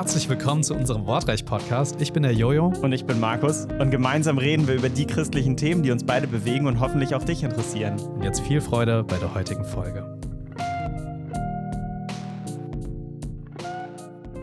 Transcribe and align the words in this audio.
Herzlich 0.00 0.30
willkommen 0.30 0.62
zu 0.62 0.74
unserem 0.74 1.04
Wortreich-Podcast. 1.04 2.00
Ich 2.00 2.14
bin 2.14 2.22
der 2.22 2.32
Jojo. 2.32 2.68
Und 2.80 2.92
ich 2.92 3.04
bin 3.04 3.20
Markus. 3.20 3.66
Und 3.66 3.90
gemeinsam 3.90 4.38
reden 4.38 4.66
wir 4.66 4.76
über 4.76 4.88
die 4.88 5.06
christlichen 5.06 5.58
Themen, 5.58 5.82
die 5.82 5.90
uns 5.90 6.04
beide 6.04 6.26
bewegen 6.26 6.66
und 6.66 6.80
hoffentlich 6.80 7.14
auch 7.14 7.22
dich 7.22 7.42
interessieren. 7.42 8.00
Und 8.00 8.22
jetzt 8.22 8.40
viel 8.40 8.62
Freude 8.62 9.04
bei 9.04 9.18
der 9.18 9.34
heutigen 9.34 9.62
Folge. 9.62 10.18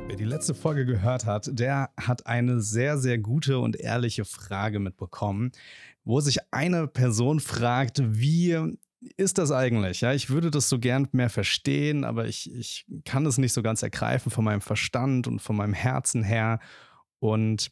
Wer 0.06 0.16
die 0.16 0.26
letzte 0.26 0.54
Folge 0.54 0.86
gehört 0.86 1.26
hat, 1.26 1.50
der 1.52 1.90
hat 2.00 2.28
eine 2.28 2.62
sehr, 2.62 3.00
sehr 3.00 3.18
gute 3.18 3.58
und 3.58 3.80
ehrliche 3.80 4.26
Frage 4.26 4.78
mitbekommen, 4.78 5.52
wo 6.06 6.20
sich 6.20 6.38
eine 6.52 6.86
Person 6.86 7.40
fragt, 7.40 8.00
wie 8.06 8.78
ist 9.16 9.38
das 9.38 9.52
eigentlich? 9.52 10.02
Ja, 10.02 10.14
ich 10.14 10.30
würde 10.30 10.52
das 10.52 10.70
so 10.70 10.80
gern 10.80 11.08
mehr 11.12 11.30
verstehen, 11.30 12.04
aber 12.04 12.28
ich, 12.28 12.52
ich 12.54 12.86
kann 13.06 13.26
es 13.26 13.38
nicht 13.38 13.54
so 13.54 13.62
ganz 13.62 13.84
ergreifen 13.84 14.32
von 14.32 14.44
meinem 14.44 14.62
Verstand 14.62 15.28
und 15.28 15.40
von 15.40 15.56
meinem 15.56 15.74
Herzen 15.74 16.24
her. 16.24 16.60
Und 17.20 17.72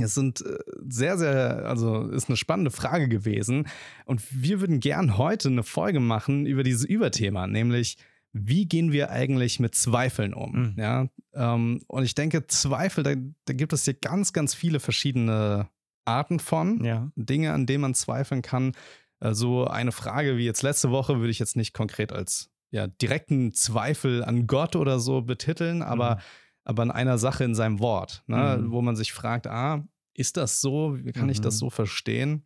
es 0.00 0.14
sind 0.14 0.42
äh, 0.42 0.58
sehr, 0.88 1.18
sehr, 1.18 1.66
also 1.66 2.08
ist 2.08 2.28
eine 2.28 2.36
spannende 2.36 2.70
Frage 2.70 3.08
gewesen. 3.08 3.68
Und 4.04 4.22
wir 4.30 4.60
würden 4.60 4.80
gern 4.80 5.18
heute 5.18 5.48
eine 5.48 5.62
Folge 5.62 6.00
machen 6.00 6.46
über 6.46 6.62
dieses 6.62 6.84
Überthema, 6.84 7.46
nämlich 7.46 7.96
wie 8.38 8.66
gehen 8.66 8.92
wir 8.92 9.10
eigentlich 9.10 9.60
mit 9.60 9.74
Zweifeln 9.74 10.34
um? 10.34 10.52
Mhm. 10.52 10.74
Ja, 10.76 11.08
ähm, 11.32 11.80
und 11.86 12.04
ich 12.04 12.14
denke, 12.14 12.46
Zweifel, 12.46 13.02
da, 13.02 13.14
da 13.46 13.54
gibt 13.54 13.72
es 13.72 13.84
hier 13.84 13.94
ganz, 13.94 14.34
ganz 14.34 14.54
viele 14.54 14.78
verschiedene 14.78 15.70
Arten 16.04 16.38
von 16.38 16.84
ja. 16.84 17.10
Dinge, 17.16 17.52
an 17.52 17.66
denen 17.66 17.80
man 17.80 17.94
zweifeln 17.94 18.42
kann. 18.42 18.72
Also 19.20 19.66
eine 19.66 19.92
Frage 19.92 20.36
wie 20.36 20.44
jetzt 20.44 20.62
letzte 20.62 20.90
Woche 20.90 21.18
würde 21.18 21.30
ich 21.30 21.38
jetzt 21.38 21.56
nicht 21.56 21.72
konkret 21.72 22.12
als 22.12 22.50
ja, 22.70 22.86
direkten 22.86 23.52
Zweifel 23.52 24.24
an 24.24 24.46
Gott 24.46 24.76
oder 24.76 24.98
so 24.98 25.22
betiteln, 25.22 25.82
aber, 25.82 26.16
mhm. 26.16 26.20
aber 26.64 26.82
an 26.82 26.90
einer 26.90 27.18
Sache 27.18 27.44
in 27.44 27.54
seinem 27.54 27.78
Wort, 27.78 28.22
ne, 28.26 28.58
mhm. 28.60 28.70
wo 28.70 28.82
man 28.82 28.96
sich 28.96 29.12
fragt, 29.12 29.46
ah, 29.46 29.86
ist 30.14 30.36
das 30.36 30.60
so? 30.60 30.98
Wie 31.02 31.12
kann 31.12 31.24
mhm. 31.24 31.30
ich 31.30 31.40
das 31.40 31.54
mhm. 31.54 31.58
so 31.58 31.70
verstehen? 31.70 32.44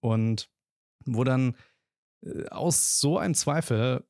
Und 0.00 0.50
wo 1.06 1.24
dann 1.24 1.56
äh, 2.24 2.48
aus 2.48 3.00
so 3.00 3.18
einem 3.18 3.34
Zweifel 3.34 4.04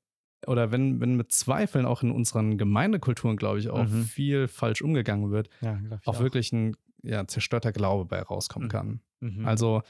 oder 0.46 0.72
wenn, 0.72 1.00
wenn 1.00 1.16
mit 1.16 1.32
Zweifeln 1.32 1.84
auch 1.84 2.02
in 2.02 2.10
unseren 2.10 2.56
Gemeindekulturen, 2.56 3.36
glaube 3.36 3.58
ich, 3.58 3.68
auch 3.68 3.86
mhm. 3.86 4.04
viel 4.04 4.48
falsch 4.48 4.80
umgegangen 4.80 5.30
wird, 5.30 5.50
ja, 5.60 5.78
auch, 6.06 6.14
auch, 6.14 6.20
wirklich 6.20 6.50
ein 6.52 6.76
ja, 7.02 7.26
zerstörter 7.26 7.72
Glaube 7.72 8.06
bei 8.06 8.22
rauskommen 8.22 8.68
mhm. 8.68 8.72
kann. 8.72 9.00
Also 9.44 9.82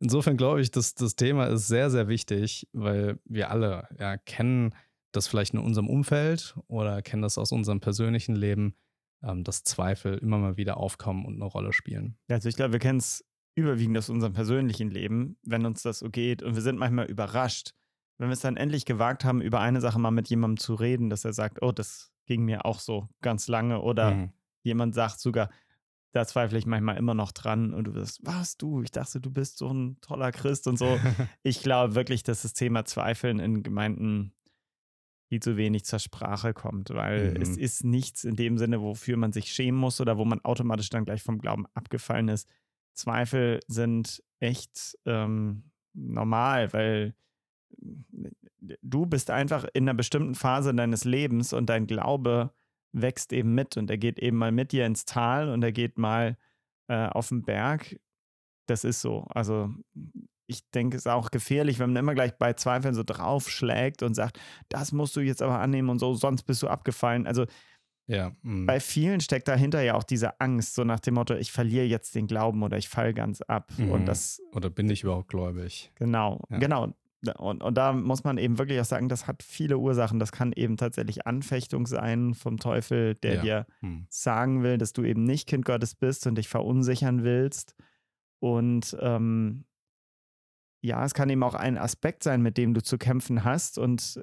Insofern 0.00 0.36
glaube 0.36 0.60
ich, 0.60 0.70
dass 0.70 0.94
das 0.94 1.16
Thema 1.16 1.46
ist 1.46 1.66
sehr, 1.66 1.90
sehr 1.90 2.08
wichtig, 2.08 2.68
weil 2.72 3.18
wir 3.24 3.50
alle 3.50 3.88
ja, 3.98 4.16
kennen 4.16 4.74
das 5.12 5.26
vielleicht 5.26 5.54
in 5.54 5.60
unserem 5.60 5.88
Umfeld 5.88 6.56
oder 6.68 7.02
kennen 7.02 7.22
das 7.22 7.38
aus 7.38 7.50
unserem 7.50 7.80
persönlichen 7.80 8.36
Leben, 8.36 8.76
ähm, 9.22 9.42
dass 9.42 9.64
Zweifel 9.64 10.18
immer 10.18 10.38
mal 10.38 10.56
wieder 10.56 10.76
aufkommen 10.76 11.24
und 11.24 11.34
eine 11.34 11.44
Rolle 11.44 11.72
spielen. 11.72 12.16
Ja, 12.28 12.36
also 12.36 12.48
ich 12.48 12.56
glaube, 12.56 12.72
wir 12.72 12.78
kennen 12.78 12.98
es 12.98 13.24
überwiegend 13.54 13.98
aus 13.98 14.08
unserem 14.08 14.34
persönlichen 14.34 14.90
Leben, 14.90 15.36
wenn 15.42 15.66
uns 15.66 15.82
das 15.82 15.98
so 15.98 16.10
geht 16.10 16.42
und 16.42 16.54
wir 16.54 16.62
sind 16.62 16.78
manchmal 16.78 17.06
überrascht, 17.06 17.72
wenn 18.18 18.28
wir 18.28 18.34
es 18.34 18.40
dann 18.40 18.56
endlich 18.56 18.84
gewagt 18.84 19.24
haben, 19.24 19.40
über 19.40 19.60
eine 19.60 19.80
Sache 19.80 19.98
mal 19.98 20.10
mit 20.10 20.28
jemandem 20.28 20.58
zu 20.58 20.74
reden, 20.74 21.10
dass 21.10 21.24
er 21.24 21.32
sagt, 21.32 21.62
oh, 21.62 21.72
das 21.72 22.12
ging 22.26 22.44
mir 22.44 22.66
auch 22.66 22.78
so 22.78 23.08
ganz 23.20 23.48
lange 23.48 23.80
oder 23.80 24.14
mhm. 24.14 24.32
jemand 24.62 24.94
sagt 24.94 25.18
sogar, 25.18 25.50
da 26.12 26.26
zweifle 26.26 26.58
ich 26.58 26.66
manchmal 26.66 26.96
immer 26.96 27.14
noch 27.14 27.32
dran 27.32 27.74
und 27.74 27.84
du 27.84 27.94
wirst, 27.94 28.24
was 28.24 28.56
du? 28.56 28.82
Ich 28.82 28.90
dachte, 28.90 29.20
du 29.20 29.30
bist 29.30 29.58
so 29.58 29.68
ein 29.68 29.98
toller 30.00 30.32
Christ 30.32 30.66
und 30.66 30.78
so. 30.78 30.98
ich 31.42 31.62
glaube 31.62 31.94
wirklich, 31.94 32.22
dass 32.22 32.42
das 32.42 32.54
Thema 32.54 32.84
Zweifeln 32.84 33.38
in 33.38 33.62
Gemeinden 33.62 34.32
viel 35.28 35.40
zu 35.40 35.56
wenig 35.58 35.84
zur 35.84 35.98
Sprache 35.98 36.54
kommt, 36.54 36.90
weil 36.90 37.32
mhm. 37.32 37.42
es 37.42 37.56
ist 37.56 37.84
nichts 37.84 38.24
in 38.24 38.36
dem 38.36 38.56
Sinne, 38.56 38.80
wofür 38.80 39.18
man 39.18 39.32
sich 39.32 39.52
schämen 39.52 39.78
muss 39.78 40.00
oder 40.00 40.16
wo 40.16 40.24
man 40.24 40.40
automatisch 40.42 40.88
dann 40.88 41.04
gleich 41.04 41.22
vom 41.22 41.38
Glauben 41.38 41.66
abgefallen 41.74 42.28
ist. 42.28 42.48
Zweifel 42.94 43.60
sind 43.68 44.22
echt 44.40 44.98
ähm, 45.04 45.70
normal, 45.92 46.72
weil 46.72 47.14
du 48.82 49.06
bist 49.06 49.30
einfach 49.30 49.64
in 49.74 49.84
einer 49.84 49.94
bestimmten 49.94 50.34
Phase 50.34 50.74
deines 50.74 51.04
Lebens 51.04 51.52
und 51.52 51.66
dein 51.66 51.86
Glaube 51.86 52.52
wächst 52.92 53.32
eben 53.32 53.54
mit 53.54 53.76
und 53.76 53.90
er 53.90 53.98
geht 53.98 54.18
eben 54.18 54.36
mal 54.36 54.52
mit 54.52 54.72
dir 54.72 54.86
ins 54.86 55.04
Tal 55.04 55.48
und 55.48 55.62
er 55.62 55.72
geht 55.72 55.98
mal 55.98 56.36
äh, 56.88 57.06
auf 57.06 57.28
den 57.28 57.42
Berg. 57.42 57.98
Das 58.66 58.84
ist 58.84 59.00
so. 59.00 59.26
Also 59.30 59.70
ich 60.46 60.68
denke, 60.70 60.96
es 60.96 61.02
ist 61.02 61.12
auch 61.12 61.30
gefährlich, 61.30 61.78
wenn 61.78 61.92
man 61.92 62.02
immer 62.02 62.14
gleich 62.14 62.36
bei 62.36 62.54
Zweifeln 62.54 62.94
so 62.94 63.02
draufschlägt 63.04 64.02
und 64.02 64.14
sagt, 64.14 64.40
das 64.68 64.92
musst 64.92 65.14
du 65.16 65.20
jetzt 65.20 65.42
aber 65.42 65.60
annehmen 65.60 65.90
und 65.90 65.98
so, 65.98 66.14
sonst 66.14 66.44
bist 66.44 66.62
du 66.62 66.68
abgefallen. 66.68 67.26
Also 67.26 67.44
ja, 68.06 68.32
mm. 68.40 68.64
bei 68.64 68.80
vielen 68.80 69.20
steckt 69.20 69.48
dahinter 69.48 69.82
ja 69.82 69.94
auch 69.94 70.02
diese 70.02 70.40
Angst, 70.40 70.74
so 70.74 70.82
nach 70.82 71.00
dem 71.00 71.14
Motto, 71.14 71.34
ich 71.34 71.52
verliere 71.52 71.84
jetzt 71.84 72.14
den 72.14 72.26
Glauben 72.26 72.62
oder 72.62 72.78
ich 72.78 72.88
falle 72.88 73.12
ganz 73.12 73.42
ab. 73.42 73.70
Mhm. 73.76 73.90
Und 73.90 74.06
das, 74.06 74.40
oder 74.54 74.70
bin 74.70 74.88
ich 74.88 75.02
überhaupt 75.02 75.28
gläubig? 75.28 75.92
Genau, 75.96 76.40
ja. 76.48 76.58
genau. 76.58 76.94
Und, 77.38 77.64
und 77.64 77.74
da 77.74 77.92
muss 77.92 78.22
man 78.22 78.38
eben 78.38 78.58
wirklich 78.58 78.80
auch 78.80 78.84
sagen, 78.84 79.08
das 79.08 79.26
hat 79.26 79.42
viele 79.42 79.78
Ursachen. 79.78 80.20
Das 80.20 80.30
kann 80.30 80.52
eben 80.52 80.76
tatsächlich 80.76 81.26
Anfechtung 81.26 81.86
sein 81.86 82.34
vom 82.34 82.58
Teufel, 82.58 83.16
der 83.16 83.34
ja. 83.34 83.42
dir 83.42 83.66
hm. 83.80 84.06
sagen 84.08 84.62
will, 84.62 84.78
dass 84.78 84.92
du 84.92 85.02
eben 85.02 85.24
nicht 85.24 85.48
Kind 85.48 85.64
Gottes 85.64 85.96
bist 85.96 86.26
und 86.26 86.36
dich 86.36 86.48
verunsichern 86.48 87.24
willst. 87.24 87.74
Und 88.38 88.96
ähm, 89.00 89.64
ja, 90.80 91.04
es 91.04 91.12
kann 91.12 91.28
eben 91.28 91.42
auch 91.42 91.54
ein 91.54 91.76
Aspekt 91.76 92.22
sein, 92.22 92.40
mit 92.40 92.56
dem 92.56 92.72
du 92.72 92.82
zu 92.82 92.98
kämpfen 92.98 93.42
hast. 93.42 93.78
Und 93.78 94.22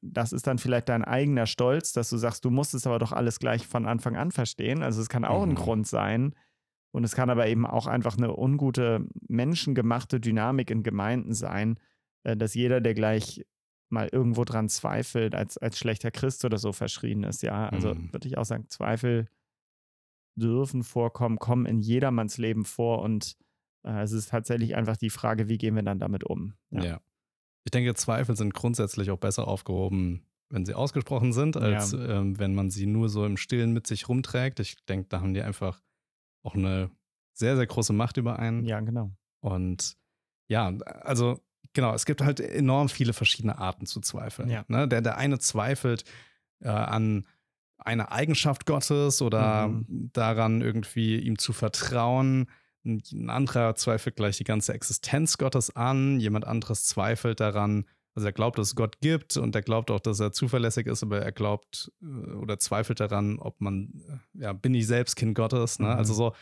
das 0.00 0.32
ist 0.32 0.46
dann 0.46 0.58
vielleicht 0.58 0.88
dein 0.88 1.04
eigener 1.04 1.46
Stolz, 1.46 1.92
dass 1.92 2.10
du 2.10 2.16
sagst, 2.16 2.44
du 2.44 2.50
musst 2.50 2.74
es 2.74 2.86
aber 2.86 3.00
doch 3.00 3.10
alles 3.10 3.40
gleich 3.40 3.66
von 3.66 3.86
Anfang 3.86 4.16
an 4.16 4.30
verstehen. 4.30 4.84
Also 4.84 5.00
es 5.00 5.08
kann 5.08 5.24
auch 5.24 5.44
mhm. 5.44 5.52
ein 5.52 5.54
Grund 5.56 5.86
sein. 5.88 6.34
Und 6.92 7.02
es 7.02 7.14
kann 7.14 7.30
aber 7.30 7.48
eben 7.48 7.66
auch 7.66 7.88
einfach 7.88 8.16
eine 8.16 8.36
ungute, 8.36 9.06
menschengemachte 9.28 10.20
Dynamik 10.20 10.70
in 10.70 10.84
Gemeinden 10.84 11.34
sein, 11.34 11.76
äh, 11.76 11.89
dass 12.22 12.54
jeder, 12.54 12.80
der 12.80 12.94
gleich 12.94 13.44
mal 13.90 14.08
irgendwo 14.10 14.44
dran 14.44 14.68
zweifelt, 14.68 15.34
als, 15.34 15.58
als 15.58 15.78
schlechter 15.78 16.10
Christ 16.10 16.44
oder 16.44 16.58
so 16.58 16.72
verschrien 16.72 17.24
ist. 17.24 17.42
Ja, 17.42 17.68
also 17.68 17.94
mhm. 17.94 18.12
würde 18.12 18.28
ich 18.28 18.38
auch 18.38 18.44
sagen, 18.44 18.68
Zweifel 18.68 19.28
dürfen 20.36 20.84
vorkommen, 20.84 21.38
kommen 21.38 21.66
in 21.66 21.80
jedermanns 21.80 22.38
Leben 22.38 22.64
vor 22.64 23.02
und 23.02 23.36
äh, 23.84 24.02
es 24.02 24.12
ist 24.12 24.30
tatsächlich 24.30 24.76
einfach 24.76 24.96
die 24.96 25.10
Frage, 25.10 25.48
wie 25.48 25.58
gehen 25.58 25.74
wir 25.74 25.82
dann 25.82 25.98
damit 25.98 26.24
um? 26.24 26.54
Ja. 26.70 26.84
ja. 26.84 27.00
Ich 27.64 27.72
denke, 27.72 27.94
Zweifel 27.94 28.36
sind 28.36 28.54
grundsätzlich 28.54 29.10
auch 29.10 29.18
besser 29.18 29.46
aufgehoben, 29.48 30.24
wenn 30.48 30.64
sie 30.64 30.74
ausgesprochen 30.74 31.32
sind, 31.32 31.56
als 31.56 31.92
ja. 31.92 32.20
ähm, 32.20 32.38
wenn 32.38 32.54
man 32.54 32.70
sie 32.70 32.86
nur 32.86 33.08
so 33.08 33.26
im 33.26 33.36
Stillen 33.36 33.72
mit 33.72 33.86
sich 33.86 34.08
rumträgt. 34.08 34.60
Ich 34.60 34.76
denke, 34.86 35.08
da 35.08 35.20
haben 35.20 35.34
die 35.34 35.42
einfach 35.42 35.82
auch 36.42 36.54
eine 36.54 36.90
sehr, 37.32 37.56
sehr 37.56 37.66
große 37.66 37.92
Macht 37.92 38.16
über 38.16 38.38
einen. 38.38 38.64
Ja, 38.64 38.80
genau. 38.80 39.10
Und 39.40 39.96
ja, 40.48 40.68
also 40.68 41.40
genau, 41.72 41.94
es 41.94 42.06
gibt 42.06 42.22
halt 42.22 42.40
enorm 42.40 42.88
viele 42.88 43.12
verschiedene 43.12 43.58
Arten 43.58 43.86
zu 43.86 44.00
zweifeln. 44.00 44.48
Ja. 44.48 44.64
Ne? 44.68 44.88
Der, 44.88 45.00
der 45.00 45.16
eine 45.16 45.38
zweifelt 45.38 46.04
äh, 46.60 46.68
an 46.68 47.26
einer 47.78 48.12
Eigenschaft 48.12 48.66
Gottes 48.66 49.22
oder 49.22 49.68
mhm. 49.68 50.10
daran, 50.12 50.60
irgendwie 50.60 51.18
ihm 51.18 51.38
zu 51.38 51.52
vertrauen. 51.52 52.48
Ein 52.84 53.30
anderer 53.30 53.74
zweifelt 53.74 54.16
gleich 54.16 54.38
die 54.38 54.44
ganze 54.44 54.72
Existenz 54.74 55.38
Gottes 55.38 55.74
an. 55.76 56.20
Jemand 56.20 56.46
anderes 56.46 56.84
zweifelt 56.84 57.40
daran, 57.40 57.84
also 58.14 58.26
er 58.26 58.32
glaubt, 58.32 58.58
dass 58.58 58.68
es 58.68 58.74
Gott 58.74 59.00
gibt 59.00 59.36
und 59.36 59.54
er 59.54 59.62
glaubt 59.62 59.90
auch, 59.90 60.00
dass 60.00 60.18
er 60.18 60.32
zuverlässig 60.32 60.86
ist, 60.86 61.02
aber 61.02 61.20
er 61.20 61.32
glaubt 61.32 61.92
äh, 62.02 62.32
oder 62.32 62.58
zweifelt 62.58 63.00
daran, 63.00 63.38
ob 63.38 63.60
man, 63.60 63.92
äh, 64.34 64.42
ja, 64.42 64.52
bin 64.52 64.74
ich 64.74 64.86
selbst 64.86 65.16
Kind 65.16 65.34
Gottes. 65.34 65.78
Ne? 65.78 65.86
Also 65.86 65.94
mhm. 65.94 65.98
Also 65.98 66.14
so, 66.14 66.32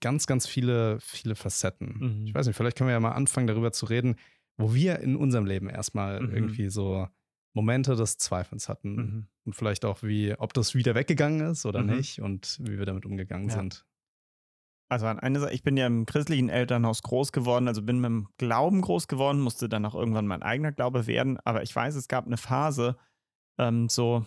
ganz, 0.00 0.26
ganz 0.26 0.46
viele, 0.46 0.98
viele 1.00 1.34
Facetten. 1.34 1.96
Mhm. 1.98 2.26
Ich 2.26 2.34
weiß 2.34 2.46
nicht, 2.46 2.56
vielleicht 2.56 2.76
können 2.76 2.88
wir 2.88 2.94
ja 2.94 3.00
mal 3.00 3.12
anfangen, 3.12 3.46
darüber 3.46 3.72
zu 3.72 3.86
reden, 3.86 4.16
wo 4.56 4.74
wir 4.74 5.00
in 5.00 5.16
unserem 5.16 5.46
Leben 5.46 5.68
erstmal 5.68 6.20
mhm. 6.20 6.34
irgendwie 6.34 6.68
so 6.68 7.08
Momente 7.54 7.96
des 7.96 8.18
Zweifels 8.18 8.68
hatten. 8.68 8.94
Mhm. 8.94 9.26
Und 9.44 9.54
vielleicht 9.54 9.84
auch, 9.84 10.02
wie, 10.02 10.34
ob 10.38 10.52
das 10.54 10.74
wieder 10.74 10.94
weggegangen 10.94 11.52
ist 11.52 11.66
oder 11.66 11.82
mhm. 11.82 11.96
nicht 11.96 12.20
und 12.20 12.58
wie 12.62 12.78
wir 12.78 12.86
damit 12.86 13.06
umgegangen 13.06 13.48
ja. 13.48 13.54
sind. 13.54 13.84
Also 14.88 15.06
an 15.06 15.18
eine 15.18 15.40
Sache, 15.40 15.54
ich 15.54 15.62
bin 15.62 15.76
ja 15.76 15.86
im 15.86 16.04
christlichen 16.04 16.50
Elternhaus 16.50 17.02
groß 17.02 17.32
geworden, 17.32 17.68
also 17.68 17.82
bin 17.82 18.00
mit 18.00 18.08
dem 18.08 18.28
Glauben 18.36 18.82
groß 18.82 19.08
geworden, 19.08 19.40
musste 19.40 19.68
dann 19.68 19.86
auch 19.86 19.94
irgendwann 19.94 20.26
mein 20.26 20.42
eigener 20.42 20.72
Glaube 20.72 21.06
werden. 21.06 21.38
Aber 21.44 21.62
ich 21.62 21.74
weiß, 21.74 21.94
es 21.94 22.06
gab 22.06 22.26
eine 22.26 22.36
Phase, 22.36 22.96
ähm, 23.58 23.88
so 23.88 24.26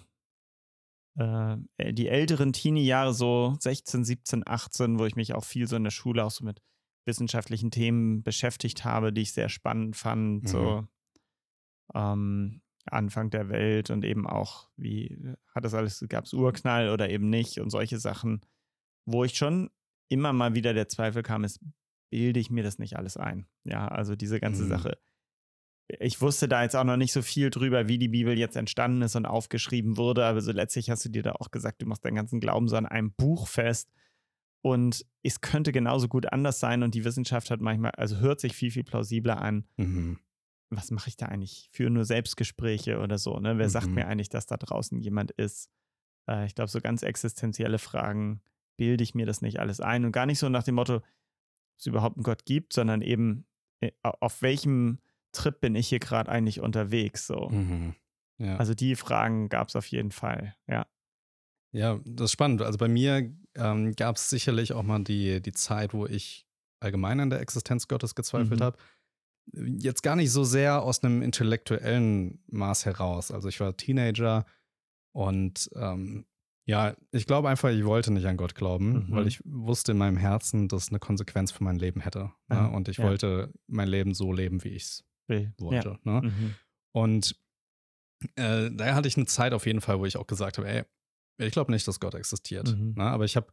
äh, 1.18 1.94
die 1.94 2.08
älteren 2.08 2.54
Teenie-Jahre, 2.54 3.14
so 3.14 3.56
16, 3.60 4.06
17, 4.06 4.44
18, 4.46 5.00
wo 5.00 5.06
ich 5.06 5.16
mich 5.16 5.34
auch 5.34 5.44
viel 5.44 5.68
so 5.68 5.76
in 5.76 5.84
der 5.84 5.92
Schule 5.92 6.24
auch 6.24 6.32
so 6.32 6.46
mit 6.46 6.62
wissenschaftlichen 7.06 7.72
Themen 7.72 8.22
beschäftigt 8.22 8.86
habe, 8.86 9.12
die 9.12 9.22
ich 9.22 9.34
sehr 9.34 9.50
spannend 9.50 9.96
fand, 9.96 10.44
mhm. 10.44 10.48
so 10.48 10.88
ähm, 11.96 12.62
Anfang 12.86 13.30
der 13.30 13.50
Welt 13.50 13.90
und 13.90 14.06
eben 14.06 14.28
auch, 14.28 14.70
wie 14.78 15.18
hat 15.54 15.66
das 15.66 15.74
alles, 15.74 16.06
gab 16.08 16.26
es 16.26 16.34
Urknall 16.34 16.90
oder 16.90 17.10
eben 17.10 17.30
nicht 17.30 17.60
und 17.60 17.70
solche 17.70 17.98
Sachen, 17.98 18.46
wo 19.06 19.24
ich 19.24 19.36
schon 19.36 19.70
immer 20.10 20.34
mal 20.34 20.54
wieder 20.54 20.74
der 20.74 20.88
Zweifel 20.88 21.24
kam, 21.24 21.44
ist, 21.44 21.60
bilde 22.10 22.40
ich 22.40 22.50
mir 22.50 22.64
das 22.64 22.78
nicht 22.78 22.98
alles 22.98 23.18
ein? 23.18 23.48
Ja, 23.64 23.88
also 23.88 24.16
diese 24.16 24.40
ganze 24.40 24.64
mhm. 24.64 24.70
Sache 24.70 24.98
ich 25.88 26.22
wusste 26.22 26.48
da 26.48 26.64
jetzt 26.64 26.76
auch 26.76 26.84
noch 26.84 26.98
nicht 26.98 27.14
so 27.14 27.22
viel 27.22 27.50
drüber, 27.50 27.88
wie 27.88 27.98
die 27.98 28.10
Bibel 28.10 28.38
jetzt 28.38 28.58
entstanden 28.58 29.02
ist 29.02 29.16
und 29.16 29.26
aufgeschrieben 29.26 29.98
wurde, 29.98 30.26
aber 30.26 30.42
so 30.42 30.52
letztlich 30.52 30.90
hast 30.90 31.06
du 31.06 31.10
dir 31.10 31.24
da 31.24 31.34
auch 31.34 31.52
gesagt, 31.52 31.82
du 31.82 31.86
machst 31.86 32.04
deinen 32.04 32.16
ganzen 32.16 32.40
Glauben 32.40 32.68
so 32.68 32.76
an 32.76 32.86
einem 32.86 33.14
Buch 33.14 33.48
fest. 33.48 33.90
Und 34.62 35.06
es 35.24 35.40
könnte 35.40 35.72
genauso 35.72 36.08
gut 36.10 36.32
anders 36.34 36.60
sein 36.60 36.84
und 36.84 36.94
die 36.94 37.06
Wissenschaft 37.06 37.52
hat 37.52 37.62
manchmal, 37.62 37.92
also 37.92 38.18
hört 38.18 38.42
sich 38.42 38.54
viel, 38.54 38.72
viel 38.72 38.84
plausibler 38.84 39.42
an. 39.42 39.66
Mhm. 39.78 40.20
Was 40.70 40.92
mache 40.92 41.08
ich 41.08 41.16
da 41.16 41.28
eigentlich? 41.28 41.70
Für 41.72 41.90
nur 41.90 42.04
Selbstgespräche 42.04 43.00
oder 43.00 43.18
so, 43.18 43.40
ne? 43.40 43.58
Wer 43.58 43.68
mhm. 43.68 43.72
sagt 43.72 43.88
mir 43.88 44.08
eigentlich, 44.08 44.30
dass 44.30 44.48
da 44.48 44.58
draußen 44.58 45.00
jemand 45.00 45.32
ist? 45.32 45.70
Äh, 46.28 46.48
ich 46.48 46.56
glaube, 46.56 46.70
so 46.70 46.82
ganz 46.82 47.04
existenzielle 47.04 47.80
Fragen 47.80 48.42
bilde 48.76 49.04
ich 49.04 49.16
mir 49.16 49.26
das 49.26 49.42
nicht 49.42 49.60
alles 49.60 49.80
ein 49.80 50.04
und 50.04 50.12
gar 50.12 50.26
nicht 50.26 50.40
so 50.40 50.50
nach 50.50 50.64
dem 50.64 50.76
Motto, 50.76 51.02
es 51.80 51.86
überhaupt 51.86 52.18
einen 52.18 52.24
Gott 52.24 52.44
gibt, 52.46 52.74
sondern 52.74 53.02
eben 53.02 53.46
äh, 53.80 53.92
auf 54.02 54.42
welchem 54.42 55.00
Trip 55.32 55.60
bin 55.60 55.76
ich 55.76 55.88
hier 55.88 56.00
gerade 56.00 56.32
eigentlich 56.32 56.62
unterwegs? 56.62 57.28
So. 57.28 57.50
Mhm. 57.50 57.96
Ja. 58.40 58.58
Also 58.58 58.74
die 58.74 58.96
Fragen 58.96 59.50
gab 59.50 59.70
es 59.70 59.76
auf 59.76 59.88
jeden 59.88 60.12
Fall, 60.12 60.56
ja. 60.68 60.86
Ja, 61.72 62.00
das 62.06 62.26
ist 62.26 62.32
spannend. 62.32 62.62
Also 62.62 62.78
bei 62.78 62.88
mir 62.88 63.30
ähm, 63.56 63.96
gab 63.96 64.16
es 64.16 64.30
sicherlich 64.30 64.74
auch 64.74 64.84
mal 64.84 65.04
die, 65.04 65.42
die 65.42 65.52
Zeit, 65.52 65.94
wo 65.94 66.06
ich 66.06 66.48
allgemein 66.80 67.20
an 67.20 67.30
der 67.30 67.42
Existenz 67.42 67.88
Gottes 67.88 68.16
gezweifelt 68.16 68.60
mhm. 68.60 68.64
habe. 68.64 68.78
Jetzt 69.54 70.04
gar 70.04 70.16
nicht 70.16 70.32
so 70.32 70.44
sehr 70.44 70.82
aus 70.82 71.04
einem 71.04 71.22
intellektuellen 71.22 72.44
Maß 72.48 72.86
heraus. 72.86 73.32
Also 73.32 73.50
ich 73.50 73.60
war 73.60 73.76
Teenager 73.76 74.46
und 75.14 75.70
ähm, 75.76 76.26
ja, 76.66 76.96
ich 77.12 77.26
glaube 77.26 77.48
einfach, 77.48 77.70
ich 77.70 77.86
wollte 77.86 78.12
nicht 78.12 78.28
an 78.28 78.36
Gott 78.36 78.54
glauben, 78.54 79.08
mhm. 79.08 79.12
weil 79.12 79.28
ich 79.28 79.40
wusste 79.46 79.94
in 79.94 79.98
meinem 79.98 80.18
Herzen, 80.18 80.68
dass 80.68 80.84
es 80.84 80.90
eine 80.90 81.00
Konsequenz 81.00 81.52
für 81.52 81.64
mein 81.64 81.80
Leben 81.80 82.02
hätte. 82.02 82.32
Ne? 82.50 82.70
Und 82.70 82.90
ich 82.90 82.98
ja. 82.98 83.06
wollte 83.06 83.54
mein 83.68 83.88
Leben 83.88 84.14
so 84.14 84.34
leben, 84.34 84.64
wie 84.66 84.70
ich 84.70 84.84
es 84.84 85.06
wollte. 85.30 86.00
Ja. 86.04 86.22
Ne? 86.22 86.28
Mhm. 86.28 86.56
Und 86.94 87.40
äh, 88.36 88.72
daher 88.72 88.96
hatte 88.96 89.08
ich 89.08 89.18
eine 89.18 89.26
Zeit 89.26 89.54
auf 89.54 89.66
jeden 89.66 89.82
Fall, 89.82 90.00
wo 90.00 90.06
ich 90.06 90.18
auch 90.18 90.28
gesagt 90.28 90.58
habe, 90.58 90.68
ey, 90.68 90.84
ich 91.38 91.52
glaube 91.52 91.72
nicht, 91.72 91.88
dass 91.88 92.00
Gott 92.00 92.16
existiert. 92.16 92.76
Mhm. 92.76 92.96
Ne? 92.98 93.04
Aber 93.04 93.26
ich 93.26 93.36
habe 93.36 93.52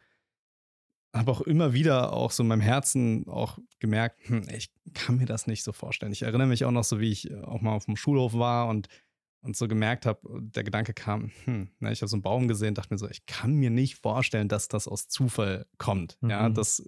hab 1.14 1.28
auch 1.28 1.42
immer 1.42 1.72
wieder 1.72 2.12
auch 2.12 2.30
so 2.30 2.42
in 2.42 2.48
meinem 2.48 2.60
Herzen 2.60 3.28
auch 3.28 3.58
gemerkt, 3.78 4.28
hm, 4.28 4.48
ich 4.48 4.72
kann 4.94 5.16
mir 5.16 5.26
das 5.26 5.46
nicht 5.46 5.62
so 5.62 5.72
vorstellen. 5.72 6.12
Ich 6.12 6.22
erinnere 6.22 6.48
mich 6.48 6.64
auch 6.64 6.70
noch 6.70 6.84
so, 6.84 6.98
wie 6.98 7.12
ich 7.12 7.32
auch 7.34 7.60
mal 7.60 7.72
auf 7.72 7.84
dem 7.84 7.96
Schulhof 7.96 8.34
war 8.34 8.68
und, 8.68 8.88
und 9.42 9.56
so 9.56 9.68
gemerkt 9.68 10.06
habe, 10.06 10.20
der 10.40 10.64
Gedanke 10.64 10.92
kam, 10.92 11.30
hm, 11.44 11.68
ne, 11.78 11.92
ich 11.92 12.00
habe 12.00 12.08
so 12.08 12.16
einen 12.16 12.22
Baum 12.22 12.48
gesehen, 12.48 12.74
dachte 12.74 12.92
mir 12.92 12.98
so, 12.98 13.08
ich 13.08 13.26
kann 13.26 13.54
mir 13.54 13.70
nicht 13.70 13.96
vorstellen, 13.96 14.48
dass 14.48 14.68
das 14.68 14.88
aus 14.88 15.08
Zufall 15.08 15.66
kommt. 15.78 16.18
Mhm. 16.20 16.30
Ja, 16.30 16.48
dass 16.48 16.82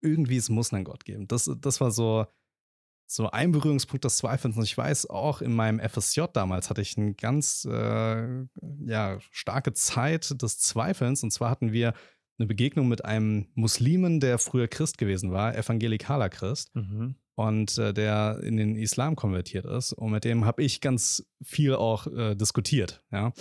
irgendwie 0.00 0.36
es 0.36 0.48
muss 0.48 0.72
einen 0.72 0.84
Gott 0.84 1.04
geben. 1.04 1.28
Das, 1.28 1.50
das 1.60 1.80
war 1.80 1.90
so, 1.90 2.26
so 3.06 3.30
ein 3.30 3.52
Berührungspunkt 3.52 4.04
des 4.04 4.16
Zweifels. 4.16 4.56
Und 4.56 4.64
ich 4.64 4.76
weiß 4.76 5.10
auch, 5.10 5.42
in 5.42 5.52
meinem 5.52 5.80
FSJ 5.80 6.22
damals 6.32 6.70
hatte 6.70 6.80
ich 6.80 6.96
eine 6.96 7.14
ganz 7.14 7.66
äh, 7.70 8.44
ja, 8.86 9.18
starke 9.30 9.72
Zeit 9.74 10.42
des 10.42 10.58
Zweifelns. 10.58 11.22
Und 11.22 11.30
zwar 11.30 11.50
hatten 11.50 11.72
wir 11.72 11.94
eine 12.38 12.46
Begegnung 12.46 12.88
mit 12.88 13.04
einem 13.04 13.48
Muslimen, 13.54 14.20
der 14.20 14.38
früher 14.38 14.68
Christ 14.68 14.98
gewesen 14.98 15.32
war, 15.32 15.56
evangelikaler 15.56 16.28
Christ. 16.28 16.74
Mhm. 16.74 17.16
Und 17.34 17.78
äh, 17.78 17.94
der 17.94 18.40
in 18.42 18.56
den 18.56 18.76
Islam 18.76 19.16
konvertiert 19.16 19.64
ist. 19.64 19.92
Und 19.92 20.12
mit 20.12 20.24
dem 20.24 20.44
habe 20.44 20.62
ich 20.62 20.80
ganz 20.80 21.26
viel 21.42 21.74
auch 21.74 22.06
äh, 22.06 22.34
diskutiert. 22.34 23.02
Ja. 23.10 23.32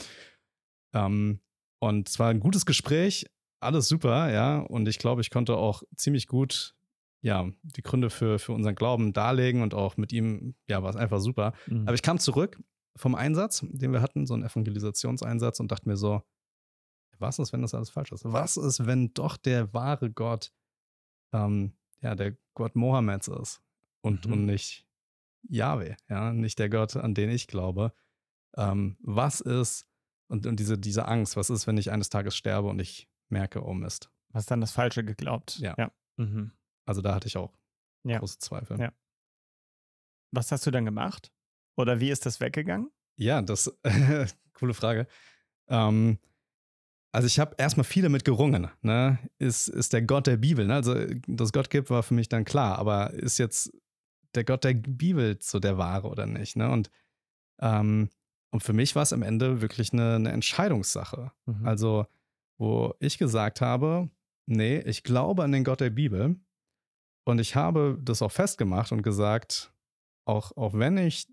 Ähm, 0.94 1.42
und 1.80 2.10
zwar 2.10 2.30
ein 2.30 2.40
gutes 2.40 2.66
Gespräch, 2.66 3.26
alles 3.60 3.88
super, 3.88 4.32
ja. 4.32 4.60
Und 4.60 4.88
ich 4.88 4.98
glaube, 4.98 5.22
ich 5.22 5.30
konnte 5.30 5.56
auch 5.58 5.84
ziemlich 5.96 6.28
gut 6.28 6.76
ja, 7.22 7.50
die 7.62 7.82
Gründe 7.82 8.10
für, 8.10 8.40
für 8.40 8.54
unseren 8.54 8.76
Glauben 8.76 9.14
darlegen 9.14 9.62
und 9.62 9.74
auch 9.74 9.98
mit 9.98 10.12
ihm, 10.12 10.56
ja, 10.68 10.82
war 10.82 10.90
es 10.90 10.96
einfach 10.96 11.20
super. 11.20 11.54
Mhm. 11.68 11.88
Aber 11.88 11.94
ich 11.94 12.02
kam 12.02 12.20
zurück 12.20 12.60
vom 12.96 13.16
Einsatz, 13.16 13.64
den 13.70 13.94
wir 13.94 14.02
hatten, 14.02 14.26
so 14.26 14.34
einen 14.34 14.44
Evangelisationseinsatz 14.44 15.60
und 15.60 15.72
dachte 15.72 15.88
mir 15.88 15.98
so, 15.98 16.24
was 17.20 17.40
ist, 17.40 17.54
wenn 17.54 17.62
das 17.62 17.76
alles 17.76 17.92
falsch 17.92 18.12
ist? 18.12 18.26
Was 18.26 18.58
ist, 18.58 18.86
wenn 18.86 19.14
doch 19.14 19.38
der 19.38 19.74
wahre 19.74 20.12
Gott, 20.12 20.52
ähm, 21.32 21.74
ja, 22.02 22.16
der 22.16 22.36
Gott 22.56 22.76
Mohammeds 22.76 23.28
ist 23.28 23.62
und, 24.02 24.26
mhm. 24.26 24.34
und 24.34 24.46
nicht 24.46 24.88
Yahweh, 25.44 25.96
ja, 26.10 26.34
nicht 26.34 26.58
der 26.60 26.70
Gott, 26.70 26.96
an 26.96 27.14
den 27.14 27.30
ich 27.30 27.48
glaube. 27.48 27.94
Ähm, 28.58 28.98
was 29.02 29.42
ist, 29.42 29.88
und, 30.28 30.48
und 30.48 30.60
diese, 30.60 30.78
diese 30.78 31.08
Angst, 31.08 31.38
was 31.38 31.50
ist, 31.50 31.68
wenn 31.68 31.78
ich 31.78 31.92
eines 31.92 32.10
Tages 32.10 32.36
sterbe 32.36 32.68
und 32.70 32.80
ich 32.80 33.08
merke, 33.30 33.64
oh 33.64 33.74
Mist. 33.74 34.10
Was 34.30 34.46
dann 34.46 34.62
das 34.62 34.72
Falsche 34.72 35.04
geglaubt? 35.04 35.60
Ja. 35.60 35.76
ja. 35.78 35.92
Mhm. 36.18 36.52
Also 36.86 37.02
da 37.02 37.16
hatte 37.16 37.28
ich 37.28 37.38
auch 37.38 37.54
ja. 38.04 38.20
große 38.20 38.40
Zweifel. 38.40 38.80
Ja. 38.80 38.92
Was 40.32 40.52
hast 40.52 40.66
du 40.66 40.72
dann 40.72 40.86
gemacht? 40.86 41.32
Oder 41.78 42.00
wie 42.00 42.10
ist 42.10 42.26
das 42.26 42.40
weggegangen? 42.40 42.92
Ja, 43.18 43.42
das 43.42 43.72
coole 44.54 44.74
Frage. 44.74 45.08
Ähm, 45.68 46.20
also 47.14 47.28
ich 47.28 47.40
habe 47.40 47.56
erstmal 47.58 47.84
viel 47.84 48.04
damit 48.04 48.24
gerungen. 48.24 48.70
Ne? 48.82 49.20
Ist, 49.38 49.68
ist 49.68 49.94
der 49.94 50.02
Gott 50.02 50.28
der 50.28 50.38
Bibel. 50.38 50.66
Ne? 50.66 50.76
Also, 50.76 50.96
dass 51.28 51.52
Gott 51.52 51.70
gibt, 51.70 51.90
war 51.90 52.04
für 52.04 52.14
mich 52.14 52.30
dann 52.30 52.46
klar. 52.46 52.78
Aber 52.78 53.12
ist 53.14 53.38
jetzt 53.38 53.72
der 54.34 54.46
Gott 54.46 54.64
der 54.64 54.74
Bibel 54.74 55.38
so 55.42 55.60
der 55.60 55.78
wahre 55.78 56.08
oder 56.08 56.26
nicht? 56.26 56.56
Ne? 56.56 56.70
Und, 56.70 56.90
ähm, 57.60 58.10
und 58.52 58.64
für 58.64 58.74
mich 58.74 58.96
war 58.96 59.04
es 59.04 59.14
am 59.14 59.24
Ende 59.24 59.62
wirklich 59.62 59.92
eine, 59.92 60.16
eine 60.16 60.32
Entscheidungssache. 60.32 61.32
Mhm. 61.46 61.66
Also, 61.66 62.06
wo 62.58 62.94
ich 63.00 63.18
gesagt 63.18 63.60
habe, 63.60 64.10
nee, 64.46 64.80
ich 64.80 65.04
glaube 65.04 65.44
an 65.44 65.52
den 65.52 65.64
Gott 65.64 65.82
der 65.82 65.90
Bibel. 65.90 66.38
Und 67.24 67.40
ich 67.40 67.56
habe 67.56 67.98
das 68.02 68.22
auch 68.22 68.32
festgemacht 68.32 68.92
und 68.92 69.04
gesagt, 69.04 69.72
auch, 70.26 70.56
auch 70.58 70.74
wenn 70.74 70.98
ich 70.98 71.28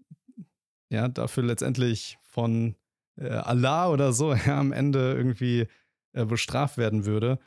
ja 0.90 1.08
dafür 1.08 1.44
letztendlich 1.44 2.18
von 2.22 2.76
äh, 3.16 3.28
Allah 3.28 3.90
oder 3.90 4.12
so 4.12 4.34
ja, 4.46 4.58
am 4.58 4.72
Ende 4.72 5.14
irgendwie 5.14 5.66
äh, 6.12 6.24
bestraft 6.24 6.78
werden 6.78 7.06
würde, 7.06 7.38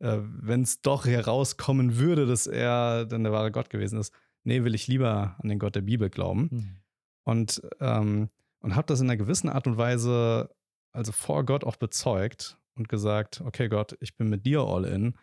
äh, 0.00 0.18
wenn 0.20 0.62
es 0.62 0.82
doch 0.82 1.06
herauskommen 1.06 1.98
würde, 1.98 2.26
dass 2.26 2.46
er 2.46 3.06
dann 3.06 3.24
der 3.24 3.32
wahre 3.32 3.52
Gott 3.52 3.70
gewesen 3.70 3.98
ist, 3.98 4.14
nee, 4.44 4.64
will 4.64 4.74
ich 4.74 4.88
lieber 4.88 5.36
an 5.38 5.48
den 5.48 5.58
Gott 5.58 5.74
der 5.74 5.82
Bibel 5.82 6.10
glauben. 6.10 6.48
Mhm. 6.50 6.76
Und, 7.24 7.62
ähm, 7.80 8.30
und 8.60 8.74
habe 8.74 8.86
das 8.86 9.00
in 9.00 9.06
einer 9.06 9.16
gewissen 9.16 9.48
Art 9.48 9.66
und 9.66 9.76
Weise, 9.76 10.50
also 10.92 11.12
vor 11.12 11.44
Gott 11.44 11.64
auch 11.64 11.76
bezeugt 11.76 12.58
und 12.74 12.88
gesagt, 12.88 13.40
okay 13.42 13.68
Gott, 13.68 13.96
ich 14.00 14.16
bin 14.16 14.28
mit 14.28 14.46
dir 14.46 14.60
all 14.60 14.84
in 14.84 15.14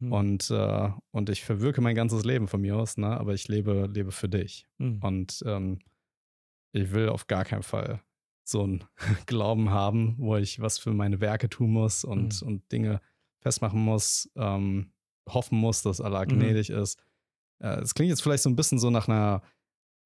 Mhm. 0.00 0.12
Und, 0.12 0.50
äh, 0.50 0.90
und 1.10 1.30
ich 1.30 1.44
verwirke 1.44 1.80
mein 1.80 1.94
ganzes 1.94 2.24
Leben 2.24 2.48
von 2.48 2.60
mir 2.60 2.76
aus, 2.76 2.96
ne? 2.96 3.18
aber 3.18 3.34
ich 3.34 3.48
lebe, 3.48 3.88
lebe 3.92 4.12
für 4.12 4.28
dich. 4.28 4.66
Mhm. 4.78 5.00
Und 5.02 5.42
ähm, 5.46 5.78
ich 6.72 6.92
will 6.92 7.08
auf 7.08 7.26
gar 7.26 7.44
keinen 7.44 7.62
Fall 7.62 8.00
so 8.44 8.62
einen 8.62 8.84
Glauben 9.26 9.70
haben, 9.70 10.16
wo 10.18 10.36
ich 10.36 10.60
was 10.60 10.78
für 10.78 10.92
meine 10.92 11.20
Werke 11.20 11.48
tun 11.48 11.72
muss 11.72 12.04
und, 12.04 12.40
mhm. 12.42 12.48
und 12.48 12.72
Dinge 12.72 13.00
festmachen 13.40 13.80
muss, 13.80 14.30
ähm, 14.36 14.92
hoffen 15.28 15.58
muss, 15.58 15.82
dass 15.82 16.00
Allah 16.00 16.24
mhm. 16.24 16.40
gnädig 16.40 16.70
ist. 16.70 16.98
Äh, 17.60 17.80
es 17.80 17.92
äh, 17.92 17.94
klingt 17.94 18.10
jetzt 18.10 18.22
vielleicht 18.22 18.42
so 18.42 18.50
ein 18.50 18.56
bisschen 18.56 18.78
so 18.78 18.90
nach 18.90 19.08
einer 19.08 19.42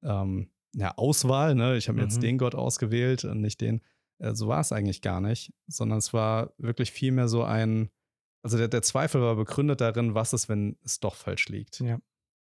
ähm, 0.03 0.49
ja, 0.75 0.93
Auswahl. 0.97 1.55
Ne? 1.55 1.77
Ich 1.77 1.87
habe 1.87 2.01
jetzt 2.01 2.17
mhm. 2.17 2.21
den 2.21 2.37
Gott 2.37 2.55
ausgewählt 2.55 3.25
und 3.25 3.41
nicht 3.41 3.61
den. 3.61 3.81
Äh, 4.19 4.35
so 4.35 4.47
war 4.47 4.59
es 4.59 4.71
eigentlich 4.71 5.01
gar 5.01 5.21
nicht, 5.21 5.53
sondern 5.67 5.99
es 5.99 6.13
war 6.13 6.53
wirklich 6.57 6.91
vielmehr 6.91 7.27
so 7.27 7.43
ein, 7.43 7.89
also 8.43 8.57
der, 8.57 8.67
der 8.67 8.81
Zweifel 8.81 9.21
war 9.21 9.35
begründet 9.35 9.81
darin, 9.81 10.13
was 10.13 10.33
ist, 10.33 10.49
wenn 10.49 10.77
es 10.83 10.99
doch 10.99 11.15
falsch 11.15 11.47
liegt. 11.47 11.79
Ja. 11.79 11.99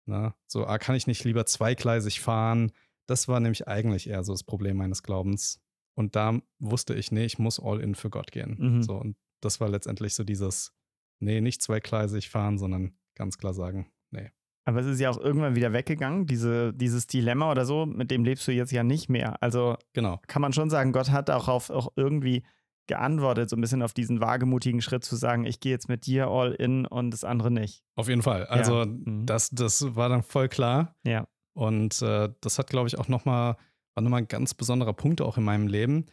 Na, 0.06 0.22
ne? 0.22 0.34
so, 0.48 0.66
ah, 0.66 0.78
kann 0.80 0.96
ich 0.96 1.08
nicht 1.08 1.24
lieber 1.24 1.46
zweigleisig 1.46 2.20
fahren? 2.20 2.72
Das 3.06 3.28
war 3.28 3.40
nämlich 3.40 3.68
eigentlich 3.68 4.10
eher 4.10 4.24
so 4.24 4.34
das 4.34 4.44
Problem 4.44 4.78
meines 4.78 5.04
Glaubens. 5.04 5.62
Und 5.96 6.16
da 6.16 6.40
wusste 6.60 6.96
ich, 6.96 7.12
nee, 7.12 7.26
ich 7.26 7.40
muss 7.40 7.60
all 7.60 7.80
in 7.80 7.96
für 7.96 8.10
Gott 8.10 8.32
gehen. 8.32 8.58
Mhm. 8.60 8.84
So, 8.84 8.96
und 8.96 9.16
das 9.40 9.62
war 9.62 9.70
letztendlich 9.70 10.16
so 10.16 10.24
dieses, 10.24 10.74
nee, 11.20 11.40
nicht 11.42 11.62
zweigleisig 11.62 12.30
fahren, 12.30 12.58
sondern 12.58 12.98
ganz 13.16 13.38
klar 13.38 13.54
sagen, 13.54 13.92
nee. 14.10 14.32
Aber 14.66 14.80
es 14.80 14.88
ist 14.88 15.00
ja 15.00 15.10
auch 15.10 15.18
irgendwann 15.18 15.56
wieder 15.56 15.74
weggegangen, 15.74 16.26
diese, 16.26 16.74
dieses 16.74 17.06
Dilemma 17.06 17.52
oder 17.52 17.66
so, 17.66 17.86
mit 17.86 18.12
dem 18.12 18.24
lebst 18.24 18.48
du 18.48 18.52
jetzt 18.52 18.72
ja 18.72 18.84
nicht 18.84 19.10
mehr. 19.10 19.42
Also 19.44 19.78
genau. 19.92 20.22
kann 20.28 20.42
man 20.42 20.54
schon 20.54 20.70
sagen, 20.70 20.94
Gott 20.94 21.12
hat 21.12 21.30
auch 21.30 21.50
auf 21.50 21.70
auch 21.70 21.92
irgendwie 21.96 22.44
geantwortet, 22.88 23.50
so 23.50 23.56
ein 23.56 23.62
bisschen 23.62 23.82
auf 23.82 23.94
diesen 23.94 24.20
wagemutigen 24.20 24.82
Schritt 24.82 25.04
zu 25.04 25.16
sagen, 25.16 25.46
ich 25.46 25.60
gehe 25.60 25.72
jetzt 25.72 25.88
mit 25.88 26.06
dir 26.06 26.28
all 26.28 26.52
in 26.54 26.86
und 26.86 27.12
das 27.12 27.24
andere 27.24 27.52
nicht. 27.52 27.84
Auf 27.96 28.10
jeden 28.10 28.22
Fall. 28.22 28.46
Also 28.48 28.80
ja. 28.80 28.86
mhm. 28.86 29.26
das, 29.26 29.50
das 29.50 29.96
war 29.96 30.10
dann 30.10 30.24
voll 30.24 30.50
klar. 30.50 30.96
Ja. 31.06 31.28
Und 31.54 32.02
äh, 32.02 32.30
das 32.42 32.60
hat, 32.60 32.68
glaube 32.68 32.88
ich, 32.88 32.98
auch 32.98 33.08
nochmal, 33.08 33.56
war 33.96 34.04
nochmal 34.04 34.22
ein 34.22 34.28
ganz 34.28 34.54
besonderer 34.54 34.94
Punkt 34.94 35.22
auch 35.22 35.38
in 35.38 35.44
meinem 35.44 35.68
Leben, 35.68 36.08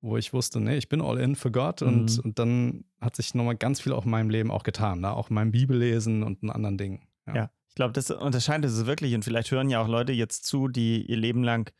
wo 0.00 0.16
ich 0.16 0.32
wusste, 0.32 0.60
nee, 0.60 0.76
ich 0.76 0.88
bin 0.88 1.02
all 1.02 1.18
in 1.18 1.36
für 1.36 1.50
Gott. 1.50 1.82
Mhm. 1.82 1.88
Und, 1.88 2.18
und 2.20 2.38
dann 2.38 2.84
hat 3.00 3.16
sich 3.16 3.34
nochmal 3.34 3.56
ganz 3.56 3.80
viel 3.80 3.92
auch 3.92 4.04
in 4.04 4.10
meinem 4.10 4.30
Leben 4.30 4.50
auch 4.50 4.62
getan, 4.62 5.00
ne? 5.00 5.12
auch 5.12 5.28
in 5.30 5.34
meinem 5.34 5.52
Bibellesen 5.52 6.22
und 6.22 6.42
in 6.42 6.50
anderen 6.50 6.78
Dingen. 6.78 7.06
Ja, 7.26 7.34
ja. 7.34 7.50
ich 7.68 7.74
glaube, 7.74 7.92
das 7.92 8.10
unterscheidet 8.10 8.70
es 8.70 8.86
wirklich. 8.86 9.14
Und 9.14 9.24
vielleicht 9.24 9.50
hören 9.50 9.68
ja 9.68 9.82
auch 9.82 9.88
Leute 9.88 10.12
jetzt 10.12 10.46
zu, 10.46 10.68
die 10.68 11.04
ihr 11.04 11.16
Leben 11.16 11.42
lang 11.42 11.70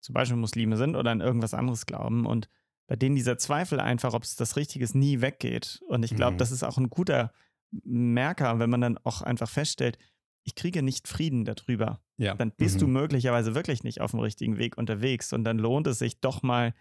zum 0.00 0.14
Beispiel 0.14 0.36
Muslime 0.36 0.76
sind 0.76 0.96
oder 0.96 1.10
an 1.10 1.20
irgendwas 1.20 1.54
anderes 1.54 1.86
glauben 1.86 2.26
und 2.26 2.48
bei 2.90 2.96
denen 2.96 3.14
dieser 3.14 3.38
Zweifel 3.38 3.78
einfach, 3.78 4.14
ob 4.14 4.24
es 4.24 4.34
das 4.34 4.56
Richtige 4.56 4.82
ist, 4.82 4.96
nie 4.96 5.20
weggeht. 5.20 5.80
Und 5.86 6.02
ich 6.02 6.16
glaube, 6.16 6.32
mhm. 6.32 6.38
das 6.38 6.50
ist 6.50 6.64
auch 6.64 6.76
ein 6.76 6.90
guter 6.90 7.32
Merker, 7.84 8.58
wenn 8.58 8.68
man 8.68 8.80
dann 8.80 8.98
auch 9.04 9.22
einfach 9.22 9.48
feststellt, 9.48 9.96
ich 10.42 10.56
kriege 10.56 10.82
nicht 10.82 11.06
Frieden 11.06 11.44
darüber, 11.44 12.02
Ja. 12.16 12.34
dann 12.34 12.50
bist 12.50 12.74
mhm. 12.74 12.80
du 12.80 12.86
möglicherweise 12.88 13.54
wirklich 13.54 13.84
nicht 13.84 14.00
auf 14.00 14.10
dem 14.10 14.18
richtigen 14.18 14.58
Weg 14.58 14.76
unterwegs 14.76 15.32
und 15.32 15.44
dann 15.44 15.60
lohnt 15.60 15.86
es 15.86 16.00
sich 16.00 16.18
doch 16.18 16.42
mal 16.42 16.74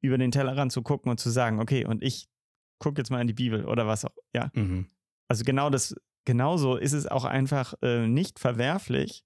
über 0.00 0.16
den 0.16 0.30
Tellerrand 0.30 0.72
zu 0.72 0.80
gucken 0.80 1.10
und 1.10 1.20
zu 1.20 1.28
sagen, 1.28 1.60
okay, 1.60 1.84
und 1.84 2.02
ich 2.02 2.30
gucke 2.78 2.98
jetzt 2.98 3.10
mal 3.10 3.20
in 3.20 3.26
die 3.26 3.34
Bibel 3.34 3.66
oder 3.66 3.86
was 3.86 4.06
auch, 4.06 4.16
ja. 4.34 4.50
Mhm. 4.54 4.86
Also 5.28 5.44
genau 5.44 5.68
das, 5.68 5.94
genauso 6.24 6.76
ist 6.76 6.94
es 6.94 7.06
auch 7.06 7.26
einfach 7.26 7.74
äh, 7.82 8.06
nicht 8.06 8.38
verwerflich, 8.38 9.22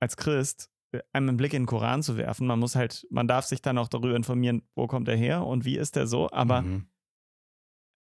als 0.00 0.16
Christ 0.16 0.70
einen 1.12 1.36
Blick 1.36 1.52
in 1.52 1.62
den 1.62 1.66
Koran 1.66 2.02
zu 2.02 2.16
werfen. 2.16 2.46
Man 2.46 2.58
muss 2.58 2.74
halt, 2.76 3.06
man 3.10 3.28
darf 3.28 3.44
sich 3.44 3.60
dann 3.62 3.78
auch 3.78 3.88
darüber 3.88 4.16
informieren, 4.16 4.62
wo 4.74 4.86
kommt 4.86 5.08
er 5.08 5.16
her 5.16 5.44
und 5.46 5.64
wie 5.64 5.76
ist 5.76 5.96
er 5.96 6.06
so, 6.06 6.30
aber 6.30 6.62
Mhm. 6.62 6.86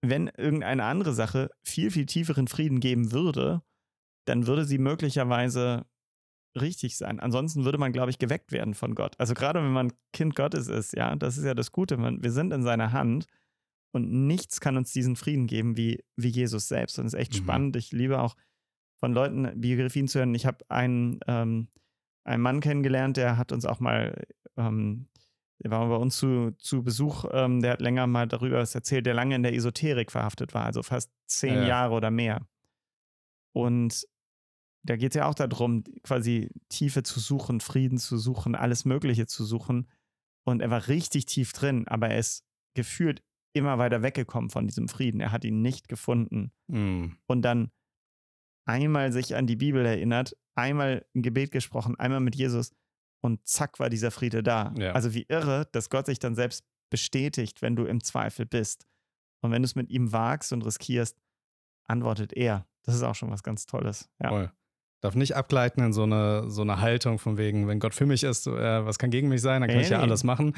wenn 0.05 0.27
irgendeine 0.37 0.85
andere 0.85 1.13
Sache 1.15 1.51
viel, 1.63 1.91
viel 1.91 2.07
tieferen 2.07 2.49
Frieden 2.49 2.81
geben 2.81 3.13
würde, 3.13 3.63
dann 4.27 4.47
würde 4.47 4.65
sie 4.65 4.79
möglicherweise 4.79 5.87
richtig 6.61 6.97
sein. 6.99 7.19
Ansonsten 7.21 7.65
würde 7.65 7.79
man, 7.79 7.93
glaube 7.93 8.11
ich, 8.11 8.19
geweckt 8.19 8.53
werden 8.53 8.75
von 8.75 8.95
Gott. 8.95 9.19
Also 9.19 9.33
gerade 9.35 9.63
wenn 9.63 9.73
man 9.73 9.93
Kind 10.13 10.35
Gottes 10.37 10.69
ist, 10.69 10.93
ja, 10.95 11.15
das 11.17 11.39
ist 11.39 11.45
ja 11.45 11.55
das 11.55 11.73
Gute. 11.73 11.97
Man, 11.97 12.23
wir 12.23 12.31
sind 12.33 12.53
in 12.53 12.63
seiner 12.63 12.93
Hand 12.93 13.27
und 13.95 14.11
nichts 14.27 14.61
kann 14.61 14.77
uns 14.77 14.93
diesen 14.93 15.17
Frieden 15.17 15.47
geben 15.47 15.77
wie, 15.77 16.05
wie 16.17 16.29
Jesus 16.29 16.69
selbst. 16.69 16.99
Und 16.99 17.07
es 17.07 17.15
ist 17.15 17.21
echt 17.21 17.33
Mhm. 17.35 17.39
spannend. 17.39 17.77
Ich 17.77 17.93
liebe 17.93 18.21
auch 18.21 18.37
von 19.01 19.13
Leuten 19.15 19.61
Biografien 19.61 20.09
zu 20.09 20.19
hören. 20.19 20.35
Ich 20.35 20.45
habe 20.47 20.59
einen, 20.69 21.21
ähm, 21.27 21.69
einen 22.25 22.43
Mann 22.43 22.61
kennengelernt, 22.61 23.17
der 23.17 23.37
hat 23.37 23.53
uns 23.53 23.65
auch 23.67 23.81
mal 23.81 24.25
ähm, 24.57 25.09
der 25.63 25.71
war 25.71 25.89
bei 25.89 25.97
uns 25.97 26.17
zu, 26.17 26.53
zu 26.59 26.83
Besuch, 26.83 27.25
ähm, 27.31 27.61
der 27.61 27.73
hat 27.73 27.81
länger 27.81 28.07
mal 28.09 28.27
darüber 28.27 28.59
was 28.59 28.75
erzählt, 28.75 29.07
der 29.07 29.15
lange 29.15 29.37
in 29.37 29.45
der 29.45 29.55
Esoterik 29.55 30.11
verhaftet 30.11 30.55
war, 30.55 30.65
also 30.65 30.83
fast 30.83 31.13
zehn 31.27 31.55
Ja. 31.55 31.67
Jahre 31.67 31.95
oder 31.95 32.11
mehr. 32.11 32.47
Und 33.53 34.07
da 34.83 34.97
geht 34.97 35.13
es 35.13 35.17
ja 35.17 35.27
auch 35.27 35.35
darum, 35.35 35.85
quasi 36.03 36.51
Tiefe 36.69 37.05
zu 37.05 37.21
suchen, 37.21 37.61
Frieden 37.61 37.99
zu 37.99 38.19
suchen, 38.19 38.57
alles 38.57 38.85
Mögliche 38.85 39.27
zu 39.27 39.45
suchen. 39.45 39.89
Und 40.45 40.61
er 40.61 40.71
war 40.71 40.89
richtig 40.89 41.27
tief 41.27 41.53
drin, 41.53 41.87
aber 41.87 42.09
er 42.09 42.19
ist 42.19 42.45
gefühlt 42.75 43.23
immer 43.53 43.79
weiter 43.79 44.03
weggekommen 44.03 44.51
von 44.51 44.67
diesem 44.67 44.89
Frieden. 44.89 45.21
Er 45.21 45.31
hat 45.31 45.45
ihn 45.45 45.63
nicht 45.63 45.87
gefunden. 45.87 46.51
Mhm. 46.67 47.19
Und 47.27 47.43
dann 47.43 47.71
einmal 48.65 49.13
sich 49.13 49.35
an 49.37 49.47
die 49.47 49.57
Bibel 49.57 49.85
erinnert, 49.85 50.37
einmal 50.55 51.05
ein 51.15 51.23
Gebet 51.23 51.51
gesprochen, 51.51 51.99
einmal 51.99 52.21
mit 52.21 52.37
Jesus 52.37 52.73
und 53.21 53.47
zack 53.47 53.79
war 53.79 53.91
dieser 53.91 54.11
Friede 54.11 54.43
da. 54.43 54.75
Ja. 54.77 54.93
Also 54.93 55.15
wie 55.15 55.27
irre, 55.29 55.69
dass 55.73 55.91
Gott 55.91 56.07
sich 56.07 56.19
dann 56.19 56.35
selbst 56.35 56.65
bestätigt, 56.91 57.63
wenn 57.63 57.77
du 57.77 57.85
im 57.85 58.03
Zweifel 58.03 58.47
bist. 58.47 58.87
Und 59.41 59.51
wenn 59.51 59.63
du 59.63 59.67
es 59.67 59.75
mit 59.75 59.91
ihm 59.91 60.13
wagst 60.13 60.53
und 60.53 60.63
riskierst, 60.63 61.19
antwortet 61.87 62.33
er. 62.33 62.67
Das 62.85 62.95
ist 62.95 63.03
auch 63.03 63.15
schon 63.15 63.31
was 63.31 63.43
ganz 63.43 63.67
Tolles. 63.67 64.09
Ja. 64.21 64.29
Voll. 64.29 64.53
Darf 65.01 65.17
nicht 65.17 65.35
abgleiten 65.35 65.83
in 65.83 65.93
so 65.93 66.05
eine, 66.05 66.49
so 66.49 66.63
eine 66.63 66.81
Haltung 66.81 67.19
von 67.19 67.37
wegen, 67.37 67.67
wenn 67.67 67.81
Gott 67.81 67.95
für 67.95 68.07
mich 68.07 68.23
ist, 68.23 68.47
äh, 68.47 68.85
was 68.85 68.99
kann 68.99 69.11
gegen 69.11 69.29
mich 69.29 69.41
sein, 69.41 69.61
dann 69.61 69.69
kann 69.69 69.79
Nee, 69.79 69.85
ich 69.85 69.91
ja 69.91 70.01
alles 70.01 70.23
machen. 70.23 70.55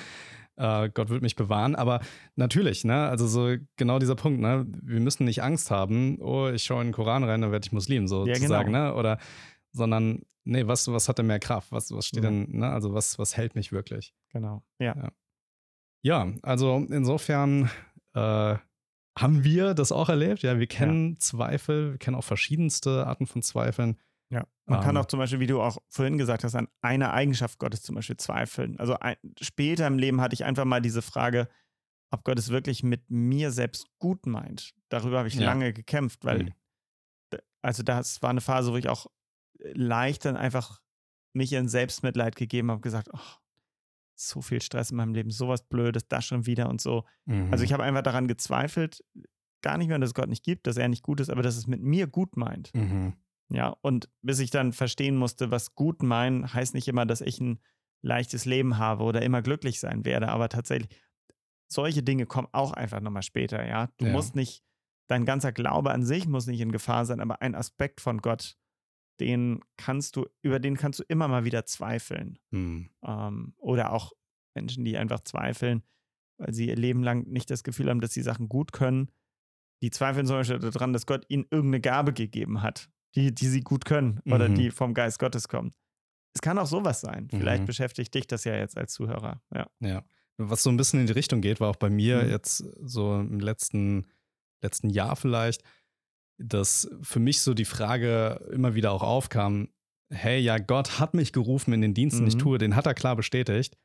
Äh, 0.56 0.90
Gott 0.90 1.08
wird 1.08 1.23
mich 1.23 1.37
bewahren. 1.37 1.75
Aber 1.75 2.00
natürlich, 2.37 2.84
ne, 2.84 3.08
also 3.08 3.26
so 3.26 3.56
genau 3.76 3.99
dieser 3.99 4.14
Punkt, 4.14 4.40
ne, 4.40 4.66
wir 4.82 5.00
müssen 5.00 5.25
nicht 5.25 5.42
Angst 5.42 5.70
haben, 5.70 6.18
oh, 6.20 6.49
ich 6.49 6.64
schaue 6.64 6.82
in 6.82 6.88
den 6.88 6.94
Koran 6.94 7.25
rein, 7.25 7.40
dann 7.40 7.52
werde 7.52 7.66
ich 7.66 7.73
Muslim, 7.73 8.06
sozusagen, 8.08 8.73
genau. 8.73 8.90
ne? 8.90 8.94
Oder, 8.94 9.18
sondern, 9.73 10.23
nee, 10.44 10.66
was, 10.66 10.87
was 10.88 11.08
hat 11.08 11.18
denn 11.18 11.26
mehr 11.26 11.40
Kraft? 11.40 11.73
Was, 11.73 11.90
was 11.90 12.06
steht 12.06 12.25
Ja. 12.25 12.30
denn, 12.30 12.46
ne? 12.50 12.70
Also 12.70 12.94
was, 12.94 13.18
was 13.18 13.37
hält 13.37 13.54
mich 13.54 13.73
wirklich? 13.73 14.14
Genau. 14.32 14.62
Ja. 14.78 15.11
Ja, 16.02 16.32
also 16.42 16.87
insofern 16.90 17.70
äh, 18.14 18.56
haben 19.18 19.44
wir 19.44 19.75
das 19.75 19.90
auch 19.90 20.08
erlebt. 20.08 20.42
Ja, 20.42 20.58
wir 20.58 20.66
kennen 20.66 21.18
Zweifel, 21.18 21.92
wir 21.92 21.99
kennen 21.99 22.16
auch 22.16 22.25
verschiedenste 22.25 23.06
Arten 23.06 23.26
von 23.26 23.42
Zweifeln. 23.42 23.96
Ja. 24.31 24.47
Man 24.66 24.81
kann 24.81 24.97
Ähm. 24.97 25.02
auch 25.02 25.07
zum 25.07 25.19
Beispiel, 25.19 25.40
wie 25.40 25.47
du 25.47 25.61
auch 25.61 25.78
vorhin 25.88 26.19
gesagt 26.19 26.45
hast, 26.45 26.54
an 26.54 26.69
einer 26.81 27.12
Eigenschaft 27.12 27.59
Gottes 27.59 27.83
zum 27.83 27.95
Beispiel 27.95 28.16
zweifeln. 28.16 28.78
Also 28.81 28.95
ein, 28.99 29.16
später 29.40 29.87
im 29.87 29.99
Leben 29.99 30.21
hatte 30.21 30.35
ich 30.35 30.45
einfach 30.45 30.64
mal 30.64 30.81
diese 30.81 31.02
Frage, 31.02 31.49
ob 32.11 32.25
Gott 32.25 32.38
es 32.38 32.49
wirklich 32.49 32.83
mit 32.83 33.11
mir 33.11 33.50
selbst 33.50 33.87
gut 33.99 34.26
meint. 34.26 34.73
Darüber 34.88 35.19
habe 35.19 35.28
ich 35.28 35.35
Ja. 35.35 35.45
lange 35.45 35.73
gekämpft, 35.73 36.25
weil, 36.25 36.45
Mhm. 36.45 37.38
also 37.62 37.83
das 37.83 38.23
war 38.23 38.31
eine 38.31 38.40
Phase, 38.40 38.73
wo 38.73 38.76
ich 38.76 38.88
auch 38.88 39.07
äh, 39.61 39.73
leicht 39.75 40.25
dann 40.25 40.37
einfach 40.37 40.81
mich 41.35 41.52
in 41.52 41.69
Selbstmitleid 41.69 42.37
gegeben 42.37 42.71
habe, 42.71 42.81
gesagt, 42.81 43.09
oh, 43.12 43.19
so 44.16 44.40
viel 44.43 44.62
Stress 44.62 44.90
in 44.93 44.97
meinem 44.97 45.14
Leben, 45.14 45.31
sowas 45.31 45.66
Blödes, 45.66 46.07
das 46.09 46.25
schon 46.25 46.47
wieder 46.47 46.69
und 46.69 46.81
so. 46.81 47.04
Also 47.26 47.57
Mhm. 47.59 47.62
ich 47.64 47.73
habe 47.73 47.83
einfach 47.83 48.02
daran 48.02 48.28
gezweifelt, 48.28 49.02
gar 49.62 49.76
nicht 49.78 49.88
mehr, 49.88 49.99
dass 49.99 50.11
es 50.11 50.14
Gott 50.14 50.28
nicht 50.28 50.45
gibt, 50.45 50.66
dass 50.69 50.76
er 50.76 50.88
nicht 50.88 51.02
gut 51.02 51.21
ist, 51.21 51.31
aber 51.31 51.43
dass 51.43 51.57
es 51.57 51.66
mit 51.66 51.83
mir 51.83 52.07
gut 52.07 52.37
meint. 52.37 52.73
Mhm. 52.75 53.14
Ja, 53.51 53.77
und 53.83 54.09
bis 54.23 54.39
ich 54.39 54.51
dann 54.51 54.73
verstehen 54.73 55.17
musste, 55.17 55.51
was 55.51 55.75
gut 55.75 56.03
meinen, 56.03 56.53
heißt 56.53 56.75
nicht 56.75 56.89
immer, 56.89 57.07
dass 57.07 57.21
ich 57.21 57.41
ein 57.41 57.61
leichtes 58.03 58.45
Leben 58.45 58.79
habe 58.79 59.05
oder 59.05 59.23
immer 59.23 59.43
glücklich 59.43 59.81
sein 59.81 60.05
werde, 60.05 60.29
aber 60.29 60.49
tatsächlich, 60.49 60.89
solche 61.71 62.03
Dinge 62.03 62.27
kommen 62.27 62.49
auch 62.53 62.73
einfach 62.73 63.01
nochmal 63.01 63.23
später, 63.23 63.67
ja. 63.67 63.89
Du 63.99 64.07
Ja. 64.07 64.13
musst 64.13 64.35
nicht, 64.37 64.63
dein 65.09 65.25
ganzer 65.25 65.53
Glaube 65.53 65.91
an 65.93 66.05
sich 66.05 66.27
muss 66.27 66.47
nicht 66.47 66.61
in 66.61 66.73
Gefahr 66.73 67.05
sein, 67.07 67.21
aber 67.21 67.43
ein 67.43 67.55
Aspekt 67.55 68.01
von 68.01 68.19
Gott, 68.19 68.57
den 69.21 69.61
kannst 69.77 70.17
du, 70.17 70.27
über 70.43 70.59
den 70.61 70.77
kannst 70.77 71.01
du 71.01 71.05
immer 71.09 71.29
mal 71.29 71.45
wieder 71.45 71.67
zweifeln. 71.67 72.39
Mhm. 72.51 72.91
Ähm, 73.05 73.55
oder 73.59 73.93
auch 73.93 74.13
Menschen, 74.55 74.85
die 74.85 74.97
einfach 74.99 75.21
zweifeln, 75.21 75.83
weil 76.39 76.53
sie 76.55 76.69
ihr 76.69 76.77
Leben 76.77 77.03
lang 77.03 77.27
nicht 77.29 77.51
das 77.51 77.65
Gefühl 77.65 77.91
haben, 77.91 78.01
dass 78.01 78.13
sie 78.15 78.23
Sachen 78.23 78.49
gut 78.49 78.73
können. 78.73 79.11
Die 79.83 79.91
zweifeln 79.91 80.27
zum 80.27 80.37
Beispiel 80.37 80.59
daran, 80.59 80.93
dass 80.93 81.07
Gott 81.07 81.27
ihnen 81.29 81.47
irgendeine 81.51 81.81
Gabe 81.81 82.13
gegeben 82.13 82.63
hat, 82.63 82.91
die, 83.14 83.35
die 83.35 83.47
sie 83.49 83.61
gut 83.62 83.85
können 83.85 84.21
oder 84.26 84.49
Mhm. 84.49 84.54
die 84.56 84.71
vom 84.71 84.94
Geist 84.94 85.18
Gottes 85.18 85.49
kommen. 85.49 85.73
Es 86.35 86.40
kann 86.42 86.59
auch 86.59 86.66
sowas 86.66 87.00
sein. 87.00 87.28
Vielleicht 87.30 87.62
Mhm. 87.62 87.66
beschäftigt 87.66 88.14
dich 88.14 88.26
das 88.26 88.44
ja 88.44 88.56
jetzt 88.56 88.76
als 88.76 88.92
Zuhörer. 88.92 89.40
Ja. 89.54 89.66
Ja. 89.80 90.04
Was 90.37 90.64
so 90.64 90.71
ein 90.71 90.76
bisschen 90.76 91.00
in 91.00 91.06
die 91.06 91.12
Richtung 91.12 91.40
geht, 91.40 91.61
war 91.61 91.68
auch 91.71 91.76
bei 91.76 91.90
mir 91.90 92.25
Mhm. 92.25 92.30
jetzt 92.30 92.59
so 92.83 93.14
im 93.14 93.38
letzten, 93.38 94.06
letzten 94.62 94.90
Jahr 94.90 95.14
vielleicht, 95.14 95.62
dass 96.38 96.88
für 97.02 97.21
mich 97.21 97.40
so 97.40 97.54
die 97.54 97.64
Frage 97.64 98.40
immer 98.52 98.75
wieder 98.75 98.90
auch 98.90 99.02
aufkam, 99.04 99.68
hey, 100.11 100.40
ja, 100.40 100.59
Gott 100.59 100.99
hat 100.99 101.14
mich 101.14 101.33
gerufen 101.33 101.73
in 101.73 101.80
den 101.80 101.94
Dienst, 101.94 102.18
den 102.18 102.26
ich 102.26 102.35
Mhm. 102.35 102.40
tue, 102.40 102.59
den 102.59 102.75
hat 102.75 102.87
er 102.87 102.94
klar 102.94 103.14
bestätigt, 103.14 103.76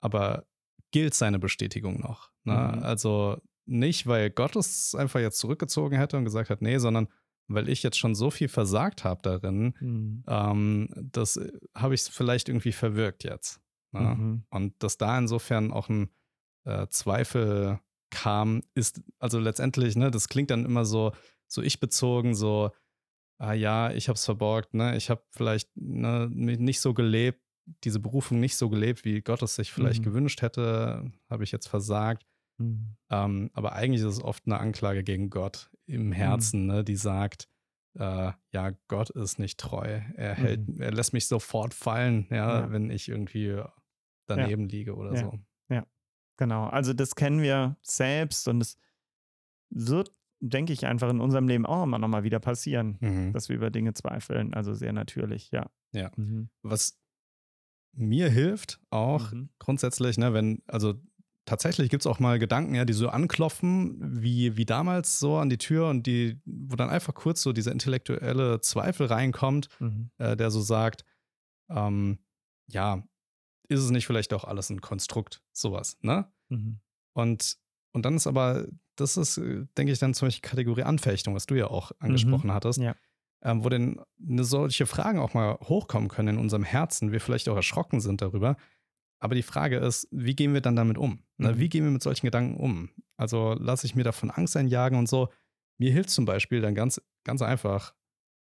aber 0.00 0.46
gilt 0.90 1.14
seine 1.14 1.38
Bestätigung 1.38 2.00
noch? 2.00 2.30
Ne? 2.44 2.54
Mhm. 2.76 2.82
Also 2.82 3.36
nicht, 3.66 4.06
weil 4.06 4.30
Gott 4.30 4.56
es 4.56 4.94
einfach 4.94 5.20
jetzt 5.20 5.38
zurückgezogen 5.38 5.96
hätte 5.98 6.16
und 6.16 6.24
gesagt 6.24 6.50
hat, 6.50 6.62
nee, 6.62 6.78
sondern 6.78 7.08
weil 7.48 7.68
ich 7.68 7.82
jetzt 7.82 7.98
schon 7.98 8.14
so 8.14 8.30
viel 8.30 8.48
versagt 8.48 9.04
habe 9.04 9.22
darin, 9.22 9.74
Mhm. 9.80 10.24
ähm, 10.28 10.88
das 11.12 11.36
äh, 11.36 11.52
habe 11.74 11.94
ich 11.94 12.02
vielleicht 12.02 12.48
irgendwie 12.48 12.72
verwirkt 12.72 13.24
jetzt. 13.24 13.60
Ne? 13.92 14.00
Mhm. 14.16 14.44
Und 14.50 14.82
dass 14.82 14.96
da 14.98 15.18
insofern 15.18 15.70
auch 15.72 15.88
ein 15.88 16.10
äh, 16.64 16.86
Zweifel 16.88 17.80
kam, 18.10 18.62
ist, 18.74 19.02
also 19.18 19.38
letztendlich, 19.38 19.96
ne, 19.96 20.10
das 20.10 20.28
klingt 20.28 20.50
dann 20.50 20.64
immer 20.64 20.84
so, 20.84 21.12
so 21.48 21.60
ich 21.62 21.80
bezogen, 21.80 22.34
so, 22.34 22.70
ah 23.38 23.52
ja, 23.54 23.90
ich 23.90 24.08
habe 24.08 24.16
es 24.16 24.24
verborgt, 24.24 24.74
ne, 24.74 24.96
ich 24.96 25.10
habe 25.10 25.22
vielleicht 25.30 25.70
ne, 25.76 26.28
nicht 26.30 26.80
so 26.80 26.94
gelebt, 26.94 27.40
diese 27.84 28.00
Berufung 28.00 28.38
nicht 28.40 28.56
so 28.56 28.68
gelebt, 28.68 29.04
wie 29.04 29.20
Gott 29.22 29.42
es 29.42 29.54
sich 29.56 29.72
vielleicht 29.72 30.00
Mhm. 30.00 30.04
gewünscht 30.04 30.42
hätte, 30.42 31.10
habe 31.30 31.44
ich 31.44 31.52
jetzt 31.52 31.68
versagt. 31.68 32.26
Mhm. 32.58 32.96
Ähm, 33.10 33.50
aber 33.54 33.72
eigentlich 33.72 34.00
ist 34.02 34.18
es 34.18 34.22
oft 34.22 34.46
eine 34.46 34.58
Anklage 34.58 35.02
gegen 35.04 35.30
Gott 35.30 35.70
im 35.92 36.12
Herzen, 36.12 36.66
ne, 36.66 36.82
die 36.84 36.96
sagt, 36.96 37.48
äh, 37.98 38.32
ja, 38.52 38.70
Gott 38.88 39.10
ist 39.10 39.38
nicht 39.38 39.58
treu. 39.60 40.00
Er 40.16 40.34
hält, 40.34 40.66
Mhm. 40.68 40.80
er 40.80 40.92
lässt 40.92 41.12
mich 41.12 41.26
sofort 41.26 41.74
fallen, 41.74 42.26
ja, 42.30 42.60
Ja. 42.62 42.70
wenn 42.72 42.90
ich 42.90 43.08
irgendwie 43.08 43.62
daneben 44.26 44.68
liege 44.68 44.94
oder 44.96 45.14
Ja. 45.14 45.20
so. 45.20 45.38
Genau. 46.38 46.64
Also 46.66 46.94
das 46.94 47.14
kennen 47.14 47.42
wir 47.42 47.76
selbst 47.82 48.48
und 48.48 48.62
es 48.62 48.76
wird, 49.70 50.10
denke 50.40 50.72
ich, 50.72 50.86
einfach 50.86 51.10
in 51.10 51.20
unserem 51.20 51.46
Leben 51.46 51.66
auch 51.66 51.84
immer 51.84 51.98
nochmal 51.98 52.24
wieder 52.24 52.40
passieren, 52.40 52.96
Mhm. 53.00 53.32
dass 53.34 53.48
wir 53.50 53.54
über 53.56 53.70
Dinge 53.70 53.92
zweifeln. 53.92 54.54
Also 54.54 54.72
sehr 54.72 54.92
natürlich, 54.94 55.50
ja. 55.52 55.70
Ja. 55.92 56.10
Mhm. 56.16 56.48
Was 56.62 56.98
mir 57.94 58.30
hilft 58.30 58.80
auch 58.90 59.30
Mhm. 59.30 59.50
grundsätzlich, 59.58 60.16
ne, 60.16 60.32
wenn, 60.32 60.62
also 60.66 60.94
tatsächlich 61.44 61.90
gibt 61.90 62.02
es 62.02 62.06
auch 62.06 62.20
mal 62.20 62.38
Gedanken, 62.38 62.74
ja, 62.74 62.84
die 62.84 62.92
so 62.92 63.08
anklopfen, 63.08 64.22
wie, 64.22 64.56
wie 64.56 64.64
damals 64.64 65.18
so 65.18 65.36
an 65.38 65.48
die 65.50 65.58
Tür 65.58 65.88
und 65.88 66.06
die, 66.06 66.40
wo 66.44 66.76
dann 66.76 66.90
einfach 66.90 67.14
kurz 67.14 67.42
so 67.42 67.52
dieser 67.52 67.72
intellektuelle 67.72 68.60
Zweifel 68.60 69.06
reinkommt, 69.06 69.68
Mhm. 69.80 70.10
äh, 70.18 70.36
der 70.36 70.50
so 70.50 70.60
sagt, 70.60 71.04
ähm, 71.70 72.18
ja, 72.68 73.02
ist 73.68 73.80
es 73.80 73.90
nicht 73.90 74.06
vielleicht 74.06 74.32
auch 74.34 74.44
alles 74.44 74.70
ein 74.70 74.80
Konstrukt, 74.80 75.42
sowas, 75.52 75.96
ne? 76.02 76.30
Mhm. 76.48 76.80
Und, 77.14 77.56
und 77.92 78.04
dann 78.04 78.14
ist 78.16 78.26
aber, 78.26 78.66
das 78.96 79.16
ist, 79.16 79.38
äh, 79.38 79.66
denke 79.76 79.92
ich, 79.92 79.98
dann 79.98 80.14
zum 80.14 80.26
Beispiel 80.28 80.48
Kategorie 80.48 80.82
Anfechtung, 80.82 81.34
was 81.34 81.46
du 81.46 81.54
ja 81.54 81.66
auch 81.68 81.92
angesprochen 81.98 82.52
hattest, 82.52 82.78
Ja. 82.78 82.94
ähm, 83.42 83.64
wo 83.64 83.68
denn 83.68 84.00
solche 84.38 84.86
Fragen 84.86 85.18
auch 85.18 85.34
mal 85.34 85.54
hochkommen 85.62 86.08
können 86.08 86.36
in 86.36 86.38
unserem 86.38 86.64
Herzen, 86.64 87.12
wir 87.12 87.20
vielleicht 87.20 87.48
auch 87.48 87.56
erschrocken 87.56 88.00
sind 88.00 88.20
darüber. 88.22 88.56
Aber 89.22 89.36
die 89.36 89.42
Frage 89.44 89.76
ist, 89.76 90.08
wie 90.10 90.34
gehen 90.34 90.52
wir 90.52 90.60
dann 90.60 90.74
damit 90.74 90.98
um? 90.98 91.20
Ne? 91.36 91.52
Mhm. 91.52 91.58
Wie 91.60 91.68
gehen 91.68 91.84
wir 91.84 91.92
mit 91.92 92.02
solchen 92.02 92.26
Gedanken 92.26 92.56
um? 92.56 92.88
Also 93.16 93.54
lasse 93.58 93.86
ich 93.86 93.94
mir 93.94 94.02
davon 94.02 94.32
Angst 94.32 94.56
einjagen 94.56 94.98
und 94.98 95.08
so. 95.08 95.28
Mir 95.78 95.92
hilft 95.92 96.10
zum 96.10 96.24
Beispiel 96.24 96.60
dann 96.60 96.74
ganz, 96.74 97.00
ganz 97.22 97.40
einfach, 97.40 97.94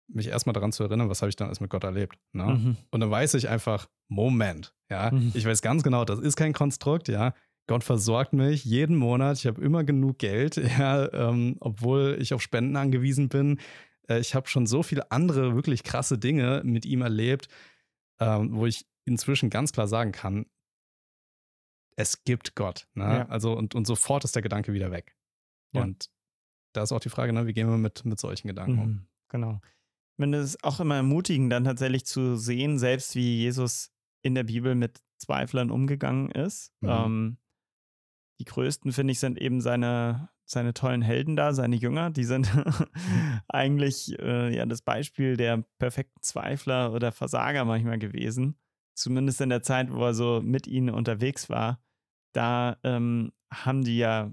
mich 0.07 0.27
erstmal 0.27 0.53
daran 0.53 0.71
zu 0.71 0.83
erinnern, 0.83 1.07
was 1.07 1.21
habe 1.21 1.29
ich 1.29 1.35
dann 1.35 1.47
alles 1.47 1.59
mit 1.59 1.69
Gott 1.69 1.83
erlebt. 1.83 2.17
Ne? 2.33 2.45
Mhm. 2.45 2.77
Und 2.89 2.99
dann 2.99 3.11
weiß 3.11 3.35
ich 3.35 3.47
einfach, 3.47 3.87
Moment, 4.07 4.73
ja, 4.89 5.11
Mhm. 5.11 5.31
ich 5.35 5.45
weiß 5.45 5.61
ganz 5.61 5.83
genau, 5.83 6.03
das 6.03 6.19
ist 6.19 6.35
kein 6.35 6.53
Konstrukt, 6.53 7.09
ja. 7.09 7.35
Gott 7.67 7.83
versorgt 7.83 8.33
mich 8.33 8.65
jeden 8.65 8.95
Monat, 8.95 9.37
ich 9.37 9.45
habe 9.45 9.61
immer 9.61 9.83
genug 9.83 10.17
Geld, 10.17 10.55
ja, 10.79 11.11
ähm, 11.13 11.57
obwohl 11.59 12.17
ich 12.19 12.33
auf 12.33 12.41
Spenden 12.41 12.75
angewiesen 12.75 13.29
bin. 13.29 13.59
Äh, 14.07 14.19
ich 14.19 14.33
habe 14.33 14.47
schon 14.47 14.65
so 14.65 14.81
viele 14.81 15.11
andere 15.11 15.53
wirklich 15.55 15.83
krasse 15.83 16.17
Dinge 16.17 16.61
mit 16.65 16.85
ihm 16.87 17.01
erlebt, 17.03 17.49
ähm, 18.19 18.55
wo 18.55 18.65
ich 18.65 18.87
inzwischen 19.05 19.51
ganz 19.51 19.71
klar 19.71 19.87
sagen 19.87 20.11
kann, 20.11 20.47
es 21.95 22.23
gibt 22.23 22.55
Gott. 22.55 22.87
Ne? 22.93 23.03
Ja. 23.03 23.27
Also 23.27 23.53
und, 23.53 23.75
und 23.75 23.85
sofort 23.85 24.23
ist 24.23 24.35
der 24.35 24.41
Gedanke 24.41 24.73
wieder 24.73 24.91
weg. 24.91 25.15
Ja. 25.73 25.81
Und 25.81 26.09
da 26.73 26.83
ist 26.83 26.91
auch 26.91 26.99
die 26.99 27.09
Frage, 27.09 27.33
ne, 27.33 27.47
wie 27.47 27.53
gehen 27.53 27.69
wir 27.69 27.77
mit, 27.77 28.05
mit 28.05 28.19
solchen 28.19 28.47
Gedanken 28.47 28.79
um? 28.79 28.87
Mhm, 28.87 29.07
genau. 29.29 29.61
Ich 29.63 30.23
finde 30.23 30.39
es 30.39 30.61
auch 30.63 30.79
immer 30.79 30.95
ermutigend, 30.95 31.51
dann 31.51 31.63
tatsächlich 31.63 32.05
zu 32.05 32.35
sehen, 32.35 32.79
selbst 32.79 33.15
wie 33.15 33.37
Jesus 33.37 33.91
in 34.21 34.35
der 34.35 34.43
Bibel 34.43 34.75
mit 34.75 35.01
Zweiflern 35.17 35.71
umgegangen 35.71 36.31
ist. 36.31 36.71
Mhm. 36.81 36.89
Ähm, 36.89 37.37
die 38.39 38.45
größten, 38.45 38.91
finde 38.91 39.11
ich, 39.11 39.19
sind 39.19 39.39
eben 39.39 39.61
seine, 39.61 40.29
seine 40.45 40.73
tollen 40.73 41.01
Helden 41.01 41.35
da, 41.35 41.53
seine 41.53 41.75
Jünger. 41.75 42.09
Die 42.09 42.25
sind 42.25 42.51
eigentlich 43.47 44.17
äh, 44.19 44.55
ja 44.55 44.65
das 44.65 44.81
Beispiel 44.81 45.37
der 45.37 45.63
perfekten 45.79 46.21
Zweifler 46.21 46.91
oder 46.91 47.11
Versager 47.11 47.63
manchmal 47.63 47.99
gewesen. 47.99 48.57
Zumindest 48.93 49.41
in 49.41 49.49
der 49.49 49.61
Zeit, 49.61 49.91
wo 49.91 50.03
er 50.05 50.13
so 50.13 50.41
mit 50.41 50.67
ihnen 50.67 50.89
unterwegs 50.89 51.49
war. 51.49 51.81
Da 52.35 52.77
ähm, 52.83 53.31
haben 53.49 53.83
die 53.83 53.97
ja 53.97 54.31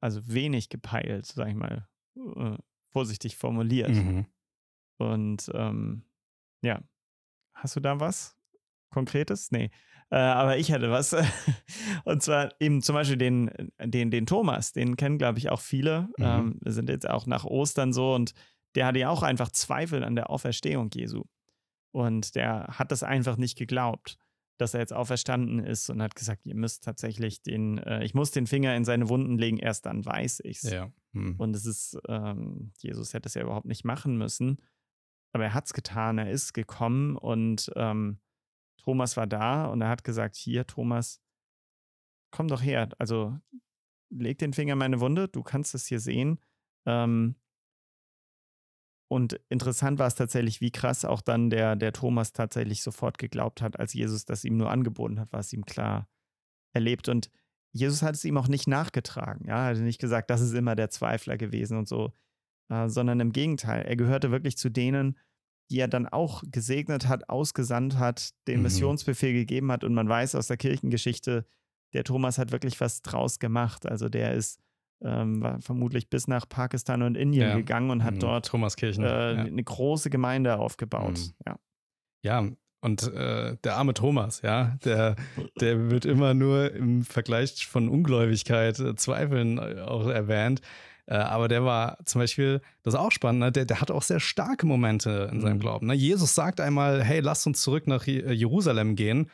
also 0.00 0.26
wenig 0.26 0.70
gepeilt, 0.70 1.26
sag 1.26 1.48
ich 1.48 1.54
mal, 1.54 1.86
äh, 2.16 2.56
vorsichtig 2.88 3.36
formuliert. 3.36 3.90
Mhm. 3.90 4.26
Und 4.96 5.50
ähm, 5.54 6.04
ja, 6.62 6.80
hast 7.52 7.76
du 7.76 7.80
da 7.80 8.00
was 8.00 8.36
Konkretes? 8.90 9.50
Nee. 9.50 9.70
Äh, 10.10 10.16
aber 10.16 10.58
ich 10.58 10.72
hatte 10.72 10.90
was. 10.90 11.14
Und 12.04 12.22
zwar 12.22 12.50
eben 12.58 12.82
zum 12.82 12.94
Beispiel 12.94 13.18
den, 13.18 13.50
den, 13.78 14.10
den 14.10 14.26
Thomas, 14.26 14.72
den 14.72 14.96
kennen, 14.96 15.18
glaube 15.18 15.38
ich, 15.38 15.50
auch 15.50 15.60
viele. 15.60 16.08
Mhm. 16.18 16.24
Ähm, 16.24 16.58
wir 16.62 16.72
sind 16.72 16.88
jetzt 16.88 17.08
auch 17.08 17.26
nach 17.26 17.44
Ostern 17.44 17.92
so 17.92 18.14
und 18.14 18.32
der 18.74 18.86
hatte 18.86 19.00
ja 19.00 19.10
auch 19.10 19.22
einfach 19.22 19.50
Zweifel 19.50 20.02
an 20.04 20.16
der 20.16 20.30
Auferstehung 20.30 20.90
Jesu. 20.94 21.24
Und 21.90 22.34
der 22.34 22.66
hat 22.78 22.90
das 22.90 23.02
einfach 23.02 23.36
nicht 23.36 23.58
geglaubt, 23.58 24.16
dass 24.62 24.74
er 24.74 24.80
jetzt 24.80 24.92
auferstanden 24.92 25.58
ist 25.58 25.90
und 25.90 26.00
hat 26.00 26.14
gesagt, 26.14 26.46
ihr 26.46 26.54
müsst 26.54 26.84
tatsächlich 26.84 27.42
den, 27.42 27.78
äh, 27.78 28.04
ich 28.04 28.14
muss 28.14 28.30
den 28.30 28.46
Finger 28.46 28.74
in 28.76 28.84
seine 28.84 29.08
Wunden 29.08 29.36
legen, 29.36 29.58
erst 29.58 29.86
dann 29.86 30.04
weiß 30.04 30.40
ich's. 30.44 30.70
Ja. 30.70 30.90
Mhm. 31.12 31.34
Und 31.36 31.54
es 31.54 31.66
ist, 31.66 31.98
ähm, 32.08 32.72
Jesus 32.78 33.12
hätte 33.12 33.28
es 33.28 33.34
ja 33.34 33.42
überhaupt 33.42 33.66
nicht 33.66 33.84
machen 33.84 34.16
müssen. 34.16 34.58
Aber 35.32 35.44
er 35.44 35.54
hat 35.54 35.66
es 35.66 35.72
getan, 35.72 36.18
er 36.18 36.30
ist 36.30 36.52
gekommen 36.52 37.16
und 37.16 37.70
ähm, 37.74 38.18
Thomas 38.82 39.16
war 39.16 39.26
da 39.26 39.66
und 39.66 39.80
er 39.80 39.88
hat 39.88 40.04
gesagt: 40.04 40.36
Hier, 40.36 40.66
Thomas, 40.66 41.20
komm 42.30 42.48
doch 42.48 42.62
her. 42.62 42.88
Also 42.98 43.38
leg 44.10 44.38
den 44.38 44.52
Finger 44.52 44.74
in 44.74 44.78
meine 44.78 45.00
Wunde, 45.00 45.28
du 45.28 45.42
kannst 45.42 45.74
es 45.74 45.86
hier 45.86 46.00
sehen. 46.00 46.38
Ähm, 46.86 47.36
und 49.12 49.38
interessant 49.50 49.98
war 49.98 50.06
es 50.06 50.14
tatsächlich, 50.14 50.62
wie 50.62 50.70
krass 50.70 51.04
auch 51.04 51.20
dann 51.20 51.50
der, 51.50 51.76
der 51.76 51.92
Thomas 51.92 52.32
tatsächlich 52.32 52.82
sofort 52.82 53.18
geglaubt 53.18 53.60
hat, 53.60 53.78
als 53.78 53.92
Jesus 53.92 54.24
das 54.24 54.42
ihm 54.42 54.56
nur 54.56 54.70
angeboten 54.70 55.20
hat, 55.20 55.30
war 55.34 55.40
es 55.40 55.52
ihm 55.52 55.66
klar 55.66 56.08
erlebt. 56.72 57.10
Und 57.10 57.28
Jesus 57.72 58.00
hat 58.00 58.14
es 58.14 58.24
ihm 58.24 58.38
auch 58.38 58.48
nicht 58.48 58.66
nachgetragen. 58.68 59.46
Ja, 59.46 59.68
er 59.68 59.76
hat 59.76 59.82
nicht 59.82 60.00
gesagt, 60.00 60.30
das 60.30 60.40
ist 60.40 60.54
immer 60.54 60.76
der 60.76 60.88
Zweifler 60.88 61.36
gewesen 61.36 61.76
und 61.76 61.88
so, 61.88 62.14
äh, 62.70 62.88
sondern 62.88 63.20
im 63.20 63.32
Gegenteil. 63.32 63.82
Er 63.82 63.96
gehörte 63.96 64.30
wirklich 64.30 64.56
zu 64.56 64.70
denen, 64.70 65.18
die 65.70 65.80
er 65.80 65.88
dann 65.88 66.08
auch 66.08 66.42
gesegnet 66.50 67.06
hat, 67.06 67.28
ausgesandt 67.28 67.98
hat, 67.98 68.30
den 68.48 68.60
Mhm. 68.60 68.62
Missionsbefehl 68.62 69.34
gegeben 69.34 69.70
hat. 69.70 69.84
Und 69.84 69.92
man 69.92 70.08
weiß 70.08 70.36
aus 70.36 70.46
der 70.46 70.56
Kirchengeschichte, 70.56 71.44
der 71.92 72.04
Thomas 72.04 72.38
hat 72.38 72.50
wirklich 72.50 72.80
was 72.80 73.02
draus 73.02 73.38
gemacht. 73.38 73.84
Also 73.84 74.08
der 74.08 74.32
ist 74.32 74.58
ähm, 75.04 75.42
war 75.42 75.60
vermutlich 75.60 76.08
bis 76.10 76.28
nach 76.28 76.48
Pakistan 76.48 77.02
und 77.02 77.16
Indien 77.16 77.48
Ja. 77.50 77.56
gegangen 77.56 77.90
und 77.90 78.04
hat 78.04 78.14
Mhm. 78.14 78.20
dort 78.20 78.46
Thomaskirchen. 78.46 79.04
äh, 79.04 79.34
ja. 79.34 79.40
eine 79.42 79.62
große 79.64 80.10
Gemeinde 80.10 80.58
aufgebaut. 80.58 81.18
Mhm. 81.18 81.32
Ja. 81.46 81.56
Ja, 82.24 82.48
und 82.82 83.02
äh, 83.12 83.56
der 83.64 83.76
arme 83.76 83.94
Thomas, 83.94 84.42
ja, 84.42 84.76
der, 84.84 85.16
der 85.60 85.90
wird 85.90 86.04
immer 86.04 86.34
nur 86.34 86.72
im 86.72 87.02
Vergleich 87.02 87.66
von 87.66 87.88
Ungläubigkeit, 87.88 88.78
äh, 88.78 88.94
Zweifeln 88.96 89.58
äh, 89.58 89.80
auch 89.80 90.06
erwähnt. 90.08 90.60
Äh, 91.06 91.14
aber 91.16 91.48
der 91.48 91.64
war 91.64 91.98
zum 92.06 92.20
Beispiel, 92.20 92.60
das 92.84 92.94
ist 92.94 93.00
auch 93.00 93.10
spannend, 93.10 93.40
ne? 93.40 93.50
der, 93.52 93.64
der 93.64 93.80
hat 93.80 93.90
auch 93.90 94.02
sehr 94.02 94.20
starke 94.20 94.66
Momente 94.66 95.28
in 95.32 95.40
seinem 95.40 95.56
Mhm. 95.56 95.60
Glauben. 95.60 95.86
Ne? 95.88 95.94
Jesus 95.94 96.34
sagt 96.36 96.60
einmal, 96.60 97.02
hey, 97.02 97.18
lasst 97.20 97.44
uns 97.46 97.60
zurück 97.60 97.88
nach 97.88 98.06
äh, 98.06 98.32
Jerusalem 98.32 98.94
gehen. 98.94 99.28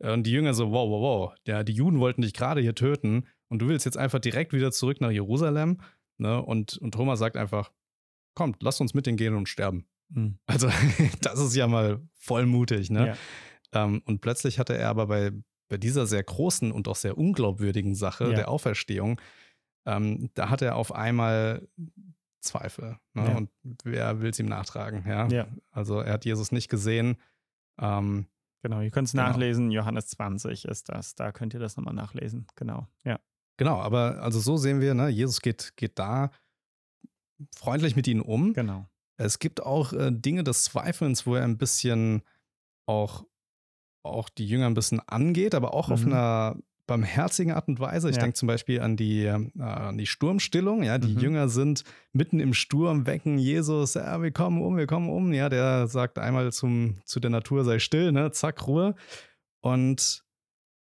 Und 0.00 0.24
die 0.26 0.32
Jünger 0.32 0.52
so, 0.52 0.70
wow, 0.70 0.90
wow, 0.90 1.00
wow, 1.30 1.34
ja, 1.46 1.62
die 1.62 1.72
Juden 1.72 1.98
wollten 2.00 2.20
dich 2.22 2.34
gerade 2.34 2.60
hier 2.60 2.74
töten 2.74 3.24
und 3.48 3.60
du 3.60 3.68
willst 3.68 3.84
jetzt 3.84 3.96
einfach 3.98 4.18
direkt 4.18 4.52
wieder 4.52 4.72
zurück 4.72 5.00
nach 5.00 5.10
Jerusalem. 5.10 5.80
Ne? 6.18 6.40
Und, 6.42 6.76
und 6.78 6.92
Thomas 6.92 7.18
sagt 7.18 7.36
einfach, 7.36 7.72
kommt, 8.34 8.62
lasst 8.62 8.80
uns 8.80 8.94
mit 8.94 9.06
denen 9.06 9.16
gehen 9.16 9.34
und 9.34 9.48
sterben. 9.48 9.86
Mhm. 10.08 10.38
Also, 10.46 10.68
das 11.22 11.38
ist 11.40 11.54
ja 11.56 11.66
mal 11.66 12.00
voll 12.14 12.46
mutig, 12.46 12.90
ne? 12.90 13.08
Ja. 13.72 13.84
Ähm, 13.84 14.02
und 14.06 14.20
plötzlich 14.20 14.58
hatte 14.58 14.76
er 14.76 14.88
aber 14.88 15.06
bei, 15.08 15.32
bei 15.68 15.76
dieser 15.76 16.06
sehr 16.06 16.22
großen 16.22 16.70
und 16.72 16.86
auch 16.88 16.96
sehr 16.96 17.16
unglaubwürdigen 17.18 17.94
Sache 17.94 18.24
Ja. 18.28 18.32
der 18.34 18.48
Auferstehung, 18.48 19.20
ähm, 19.86 20.30
da 20.34 20.50
hat 20.50 20.62
er 20.62 20.76
auf 20.76 20.94
einmal 20.94 21.66
Zweifel. 22.40 22.98
Ne? 23.14 23.24
Ja. 23.28 23.36
Und 23.36 23.50
wer 23.84 24.20
will 24.20 24.30
es 24.30 24.38
ihm 24.38 24.46
nachtragen? 24.46 25.04
Ja? 25.06 25.26
Ja. 25.28 25.46
Also, 25.70 26.00
er 26.00 26.12
hat 26.12 26.24
Jesus 26.24 26.52
nicht 26.52 26.68
gesehen. 26.68 27.16
Ähm, 27.80 28.26
Genau, 28.62 28.80
ihr 28.80 28.90
könnt 28.90 29.08
es 29.08 29.12
Genau. 29.12 29.24
nachlesen. 29.24 29.70
Johannes 29.70 30.06
20 30.08 30.64
ist 30.64 30.88
das. 30.88 31.14
Da 31.14 31.32
könnt 31.32 31.52
ihr 31.52 31.60
das 31.60 31.76
nochmal 31.76 31.92
nachlesen. 31.92 32.46
Genau. 32.56 32.88
Ja. 33.04 33.20
Genau, 33.56 33.78
aber 33.80 34.22
also 34.22 34.40
so 34.40 34.56
sehen 34.56 34.80
wir, 34.80 34.94
ne? 34.94 35.08
Jesus 35.08 35.40
geht, 35.40 35.72
geht 35.76 35.98
da 35.98 36.30
freundlich 37.56 37.96
mit 37.96 38.06
ihnen 38.06 38.20
um. 38.20 38.52
Genau. 38.52 38.86
Es 39.16 39.38
gibt 39.38 39.62
auch 39.62 39.92
äh, 39.92 40.10
Dinge 40.12 40.44
des 40.44 40.64
Zweifelns, 40.64 41.26
wo 41.26 41.34
er 41.36 41.44
ein 41.44 41.58
bisschen 41.58 42.22
auch, 42.86 43.24
auch 44.04 44.28
die 44.28 44.46
Jünger 44.46 44.66
ein 44.66 44.74
bisschen 44.74 45.00
angeht, 45.00 45.54
aber 45.54 45.72
auch 45.74 45.90
auf 45.90 46.04
Mhm. 46.04 46.12
einer 46.12 46.56
barmherzigen 46.86 47.52
Art 47.54 47.66
und 47.68 47.80
Weise. 47.80 48.10
Ich 48.10 48.16
Ja. 48.16 48.22
denke 48.22 48.34
zum 48.34 48.46
Beispiel 48.46 48.80
an 48.80 48.96
die, 48.96 49.24
äh, 49.24 49.48
an 49.58 49.96
die 49.96 50.06
Sturmstillung. 50.06 50.82
Ja, 50.82 50.98
die 50.98 51.14
Mhm. 51.14 51.20
Jünger 51.20 51.48
sind 51.48 51.84
mitten 52.12 52.40
im 52.40 52.52
Sturm, 52.52 53.06
wecken 53.06 53.38
Jesus, 53.38 53.94
ja, 53.94 54.20
wir 54.22 54.32
kommen 54.32 54.60
um, 54.60 54.76
wir 54.76 54.86
kommen 54.86 55.08
um. 55.08 55.32
Ja, 55.32 55.48
der 55.48 55.86
sagt 55.86 56.18
einmal 56.18 56.52
zum, 56.52 56.98
zu 57.06 57.20
der 57.20 57.30
Natur, 57.30 57.64
sei 57.64 57.78
still, 57.78 58.12
ne? 58.12 58.32
Zack, 58.32 58.66
Ruhe. 58.66 58.94
Und 59.62 60.23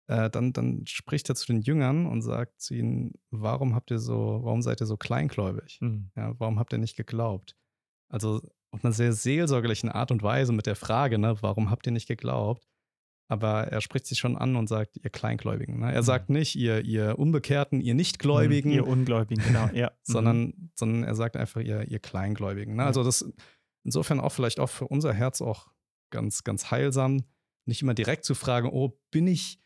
äh, 0.07 0.29
dann, 0.29 0.53
dann 0.53 0.85
spricht 0.87 1.29
er 1.29 1.35
zu 1.35 1.45
den 1.47 1.61
Jüngern 1.61 2.05
und 2.05 2.21
sagt 2.21 2.59
zu 2.61 2.73
ihnen, 2.73 3.13
warum 3.31 3.75
habt 3.75 3.91
ihr 3.91 3.99
so, 3.99 4.39
warum 4.43 4.61
seid 4.61 4.81
ihr 4.81 4.87
so 4.87 4.97
kleingläubig? 4.97 5.79
Mhm. 5.81 6.11
Ja, 6.15 6.33
warum 6.39 6.59
habt 6.59 6.73
ihr 6.73 6.79
nicht 6.79 6.95
geglaubt? 6.95 7.55
Also 8.09 8.41
auf 8.71 8.83
einer 8.83 8.93
sehr 8.93 9.13
seelsorgerlichen 9.13 9.89
Art 9.89 10.11
und 10.11 10.23
Weise 10.23 10.53
mit 10.53 10.65
der 10.65 10.75
Frage, 10.75 11.17
ne, 11.17 11.35
warum 11.41 11.69
habt 11.69 11.85
ihr 11.87 11.91
nicht 11.91 12.07
geglaubt? 12.07 12.67
Aber 13.29 13.65
er 13.67 13.81
spricht 13.81 14.05
sich 14.05 14.19
schon 14.19 14.37
an 14.37 14.55
und 14.55 14.67
sagt, 14.69 14.95
ihr 15.03 15.09
Kleingläubigen. 15.09 15.79
Ne? 15.81 15.91
Er 15.91 15.99
Mhm. 16.01 16.05
sagt 16.05 16.29
nicht, 16.29 16.55
ihr, 16.55 16.85
ihr 16.85 17.19
Unbekehrten, 17.19 17.81
ihr 17.81 17.93
Nichtgläubigen, 17.93 18.71
Ihr 18.71 18.87
Ungläubigen, 18.87 19.43
genau. 19.43 19.67
Ja. 19.73 19.87
Mhm. 19.89 19.93
sondern, 20.03 20.71
sondern 20.75 21.03
er 21.03 21.15
sagt 21.15 21.35
einfach, 21.35 21.59
ihr, 21.59 21.85
ihr 21.89 21.99
Kleingläubigen. 21.99 22.77
Ne? 22.77 22.85
Also 22.85 23.03
das 23.03 23.29
insofern 23.83 24.21
auch 24.21 24.31
vielleicht 24.31 24.61
auch 24.61 24.69
für 24.69 24.87
unser 24.87 25.13
Herz 25.13 25.41
auch 25.41 25.67
ganz, 26.09 26.45
ganz 26.45 26.71
heilsam, 26.71 27.23
nicht 27.65 27.81
immer 27.81 27.93
direkt 27.93 28.23
zu 28.23 28.33
fragen, 28.33 28.69
oh, 28.71 28.97
bin 29.11 29.27
ich 29.27 29.59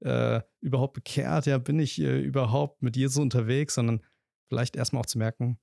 äh, 0.00 0.40
überhaupt 0.60 0.94
bekehrt? 0.94 1.46
Ja, 1.46 1.58
bin 1.58 1.78
ich 1.78 2.00
äh, 2.00 2.20
überhaupt 2.20 2.82
mit 2.82 2.96
Jesus 2.96 3.18
unterwegs? 3.18 3.74
Sondern 3.74 4.02
vielleicht 4.48 4.76
erstmal 4.76 5.00
auch 5.02 5.06
zu 5.06 5.18
merken, 5.18 5.58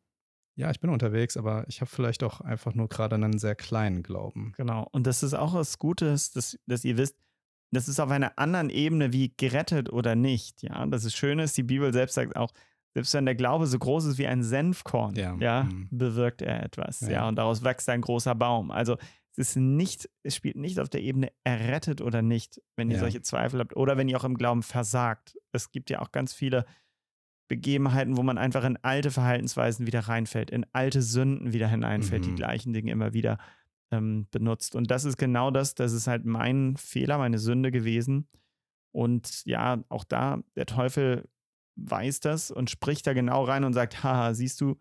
ja, 0.56 0.72
ich 0.72 0.80
bin 0.80 0.90
unterwegs, 0.90 1.38
aber 1.38 1.66
ich 1.68 1.82
habe 1.82 1.92
vielleicht 1.92 2.24
auch 2.24 2.42
einfach 2.42 2.74
nur 2.74 2.90
gerade 2.90 3.16
einen 3.16 3.38
sehr 3.38 3.56
kleinen 3.56 4.02
Glauben. 4.02 4.54
Genau. 4.58 4.88
Und 4.92 5.06
das 5.06 5.22
ist 5.22 5.36
auch 5.36 5.54
was 5.54 5.78
Gutes, 5.78 6.32
dass, 6.32 6.58
dass 6.66 6.84
ihr 6.84 6.98
wisst, 6.98 7.16
das 7.72 7.88
ist 7.88 8.00
auf 8.00 8.10
einer 8.10 8.40
anderen 8.40 8.70
Ebene 8.70 9.14
wie 9.14 9.34
gerettet 9.38 9.92
oder 9.92 10.16
nicht. 10.16 10.64
Ja, 10.64 10.86
das 10.88 11.04
ist 11.04 11.16
schön 11.18 11.38
ist, 11.40 11.58
die 11.58 11.64
Bibel 11.64 11.94
selbst 11.94 12.16
sagt 12.16 12.36
auch, 12.36 12.52
selbst 12.96 13.14
wenn 13.14 13.26
der 13.26 13.36
Glaube 13.36 13.68
so 13.68 13.78
groß 13.78 14.06
ist 14.06 14.18
wie 14.18 14.26
ein 14.26 14.42
Senfkorn, 14.42 15.14
Ja. 15.16 15.36
ja, 15.40 15.64
Mhm. 15.66 15.90
bewirkt 15.92 16.42
er 16.42 16.64
etwas. 16.64 17.02
Ja. 17.02 17.10
Ja. 17.10 17.28
und 17.28 17.36
daraus 17.36 17.64
wächst 17.64 17.88
ein 17.90 18.02
großer 18.02 18.34
Baum. 18.34 18.72
Also 18.72 18.98
es 19.38 19.56
nicht, 19.56 20.10
es 20.24 20.36
spielt 20.36 20.56
nicht 20.56 20.80
auf 20.80 20.90
der 20.90 21.02
Ebene 21.02 21.32
errettet 21.44 22.02
oder 22.02 22.22
nicht, 22.22 22.62
wenn 22.76 22.90
ihr 22.90 22.96
Ja. 22.96 23.02
solche 23.02 23.22
Zweifel 23.22 23.60
habt 23.60 23.76
oder 23.76 23.96
wenn 23.98 24.10
ihr 24.10 24.18
auch 24.18 24.24
im 24.24 24.38
Glauben 24.38 24.64
versagt. 24.64 25.38
Es 25.52 25.72
gibt 25.72 25.90
ja 25.90 26.02
auch 26.02 26.12
ganz 26.12 26.34
viele 26.34 26.66
Begebenheiten, 27.48 28.18
wo 28.18 28.24
man 28.24 28.38
einfach 28.38 28.64
in 28.66 28.78
alte 28.84 29.10
Verhaltensweisen 29.12 29.88
wieder 29.88 30.02
reinfällt, 30.02 30.52
in 30.52 30.66
alte 30.74 31.02
Sünden 31.02 31.54
wieder 31.54 31.68
hineinfällt, 31.70 32.26
die 32.26 32.32
Mhm. 32.32 32.36
gleichen 32.36 32.74
Dinge 32.74 32.92
immer 32.92 33.14
wieder 33.14 33.38
ähm, 33.90 34.28
benutzt. 34.32 34.76
Und 34.76 34.92
das 34.92 35.06
ist 35.06 35.16
genau 35.18 35.50
das, 35.50 35.74
das 35.74 35.94
ist 35.94 36.08
halt 36.08 36.26
mein 36.26 36.76
Fehler, 36.76 37.18
meine 37.20 37.40
Sünde 37.40 37.72
gewesen. 37.72 38.28
Und 38.92 39.46
ja, 39.46 39.82
auch 39.88 40.04
da, 40.04 40.42
der 40.58 40.66
Teufel 40.66 41.30
weiß 41.78 42.20
das 42.20 42.52
und 42.52 42.70
spricht 42.70 43.08
da 43.08 43.14
genau 43.14 43.46
rein 43.46 43.64
und 43.64 43.72
sagt, 43.72 44.04
haha, 44.04 44.34
siehst 44.34 44.60
du, 44.60 44.78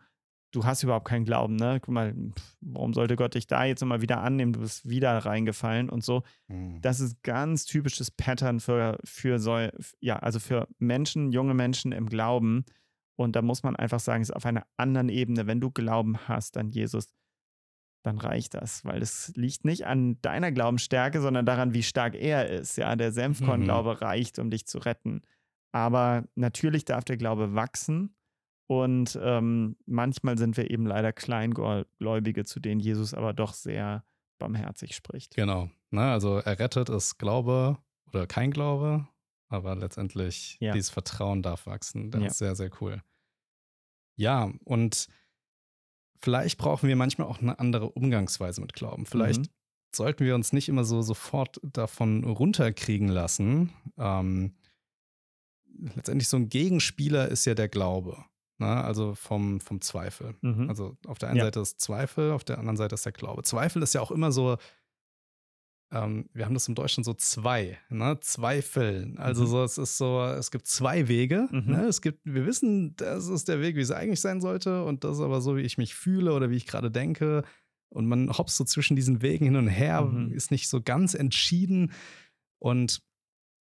du 0.53 0.65
hast 0.65 0.83
überhaupt 0.83 1.07
keinen 1.07 1.25
Glauben, 1.25 1.57
ne? 1.57 1.79
Guck 1.81 1.93
mal, 1.93 2.15
warum 2.61 2.95
sollte 2.95 3.17
Gott 3.17 3.35
dich 3.35 3.47
da 3.47 3.65
jetzt 3.65 3.83
immer 3.83 4.01
wieder 4.01 4.23
annehmen? 4.23 4.53
Du 4.53 4.61
bist 4.61 4.89
wieder 4.89 5.17
reingefallen 5.19 5.89
und 5.89 6.05
so. 6.05 6.23
Mhm. 6.49 6.81
Das 6.81 7.01
ist 7.01 7.23
ganz 7.23 7.65
typisches 7.65 8.11
Pattern 8.11 8.61
für, 8.61 8.99
für 9.05 9.39
so, 9.39 9.59
ja, 10.01 10.17
also 10.17 10.39
für 10.39 10.69
Menschen, 10.79 11.33
junge 11.33 11.55
Menschen 11.55 11.93
im 11.93 12.09
Glauben. 12.09 12.65
Und 13.17 13.37
da 13.37 13.43
muss 13.43 13.63
man 13.63 13.77
einfach 13.77 14.01
sagen, 14.01 14.23
es 14.23 14.31
ist 14.31 14.37
auf 14.37 14.47
einer 14.47 14.67
anderen 14.77 15.09
Ebene. 15.09 15.47
Wenn 15.47 15.61
du 15.61 15.71
Glauben 15.71 16.19
hast 16.29 16.57
an 16.57 16.71
Jesus, 16.71 17.15
dann 18.03 18.19
reicht 18.19 18.55
das, 18.55 18.85
weil 18.85 19.03
es 19.03 19.33
liegt 19.35 19.65
nicht 19.65 19.87
an 19.87 20.21
deiner 20.23 20.53
Glaubensstärke, 20.53 21.21
sondern 21.21 21.45
daran, 21.45 21.75
wie 21.75 21.83
stark 21.83 22.15
er 22.15 22.49
ist. 22.49 22.77
Ja, 22.77 22.95
der 22.95 23.11
Senfkornglaube 23.11 23.95
mhm. 23.95 23.97
reicht, 23.97 24.39
um 24.39 24.51
dich 24.51 24.67
zu 24.67 24.79
retten. 24.79 25.23
Aber 25.73 26.25
natürlich 26.37 26.85
darf 26.85 27.05
der 27.05 27.17
Glaube 27.17 27.55
wachsen 27.55 28.15
und 28.67 29.19
ähm, 29.23 29.77
manchmal 29.87 30.39
sind 30.39 30.57
wir 30.57 30.71
eben 30.71 30.87
leider 30.87 31.13
Kleingläubige, 31.13 32.45
zu 32.45 32.61
denen 32.61 32.81
Jesus 32.81 33.15
aber 33.15 33.33
doch 33.33 33.53
sehr 33.55 34.05
barmherzig 34.39 34.95
spricht. 34.95 35.37
Genau. 35.37 35.71
Ne, 35.91 36.03
also 36.03 36.39
errettet 36.39 36.89
ist 36.89 37.19
Glaube 37.19 37.79
oder 38.09 38.27
kein 38.27 38.51
Glaube, 38.51 39.07
aber 39.49 39.77
letztendlich 39.77 40.57
ja. 40.61 40.73
dieses 40.73 40.91
Vertrauen 40.91 41.43
darf 41.43 41.67
wachsen. 41.67 42.11
Das 42.11 42.21
ja. 42.21 42.27
ist 42.27 42.39
sehr, 42.39 42.57
sehr 42.57 42.71
cool. 42.81 43.03
Ja, 44.17 44.53
und 44.65 45.09
vielleicht 46.21 46.59
brauchen 46.59 46.89
wir 46.89 46.97
manchmal 46.97 47.29
auch 47.29 47.41
eine 47.41 47.59
andere 47.59 47.91
Umgangsweise 47.91 48.61
mit 48.61 48.73
Glauben. 48.73 49.07
Vielleicht 49.07 49.43
mhm. 49.43 49.51
sollten 49.95 50.25
wir 50.25 50.35
uns 50.35 50.53
nicht 50.53 50.69
immer 50.69 50.85
so 50.85 51.03
sofort 51.03 51.61
davon 51.63 52.25
runterkriegen 52.25 53.09
lassen. 53.09 53.73
Ähm, 53.97 54.57
letztendlich 55.95 56.29
so 56.29 56.37
ein 56.37 56.49
Gegenspieler 56.49 57.29
ist 57.29 57.45
ja 57.45 57.55
der 57.55 57.69
Glaube. 57.69 58.25
Ne? 58.59 58.85
Also 58.85 59.15
vom, 59.15 59.61
vom 59.61 59.81
Zweifel. 59.81 60.35
Mhm. 60.41 60.69
Also 60.69 60.97
auf 61.07 61.19
der 61.19 61.31
einen 61.31 61.39
ja. 61.39 61.45
Seite 61.45 61.61
ist 61.61 61.81
Zweifel, 61.81 62.33
auf 62.33 62.45
der 62.45 62.59
anderen 62.59 62.77
Seite 62.77 62.95
ist 62.95 63.05
der 63.05 63.13
Glaube. 63.13 63.43
Zweifel 63.43 63.83
ist 63.83 63.95
ja 63.95 64.01
auch 64.01 64.11
immer 64.11 64.33
so, 64.33 64.57
ähm, 65.93 66.29
wir 66.33 66.45
haben 66.47 66.55
das 66.55 66.67
im 66.67 66.75
Deutschen 66.75 67.05
so 67.05 67.15
zwei, 67.15 67.79
ne? 67.91 68.19
Zweifel. 68.21 69.15
Also 69.19 69.45
mhm. 69.45 69.49
so, 69.49 69.63
es 69.63 69.79
ist 69.79 69.97
so, 69.99 70.25
es 70.25 70.51
gibt 70.51 70.67
zwei 70.67 71.07
Wege. 71.07 71.49
Mhm. 71.51 71.73
Ne? 71.73 71.85
Es 71.87 72.03
gibt, 72.03 72.21
wir 72.25 72.45
wissen, 72.47 72.97
das 72.97 73.29
ist 73.29 73.49
der 73.49 73.61
Weg, 73.61 73.77
wie 73.77 73.83
es 73.83 73.93
eigentlich 73.93 74.21
sein 74.21 74.41
sollte, 74.41 74.85
und 74.85 75.05
das 75.05 75.19
ist 75.19 75.23
aber 75.23 75.41
so, 75.41 75.57
wie 75.57 75.63
ich 75.63 75.79
mich 75.79 75.95
fühle 75.95 76.33
oder 76.33 76.51
wie 76.51 76.57
ich 76.57 76.67
gerade 76.67 76.91
denke. 76.91 77.45
Und 77.89 78.09
man 78.09 78.37
hopst 78.37 78.57
so 78.57 78.65
zwischen 78.65 78.97
diesen 78.97 79.23
Wegen 79.23 79.45
hin 79.45 79.57
und 79.57 79.69
her, 79.69 80.03
mhm. 80.03 80.33
ist 80.33 80.51
nicht 80.51 80.69
so 80.69 80.83
ganz 80.83 81.15
entschieden. 81.15 81.93
Und 82.59 83.01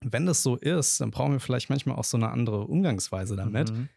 wenn 0.05 0.27
das 0.27 0.43
so 0.43 0.57
ist, 0.57 1.01
dann 1.01 1.13
brauchen 1.13 1.33
wir 1.33 1.41
vielleicht 1.41 1.71
manchmal 1.71 1.97
auch 1.97 2.05
so 2.05 2.17
eine 2.17 2.31
andere 2.31 2.67
Umgangsweise 2.67 3.37
damit. 3.37 3.71
Mhm. 3.71 3.89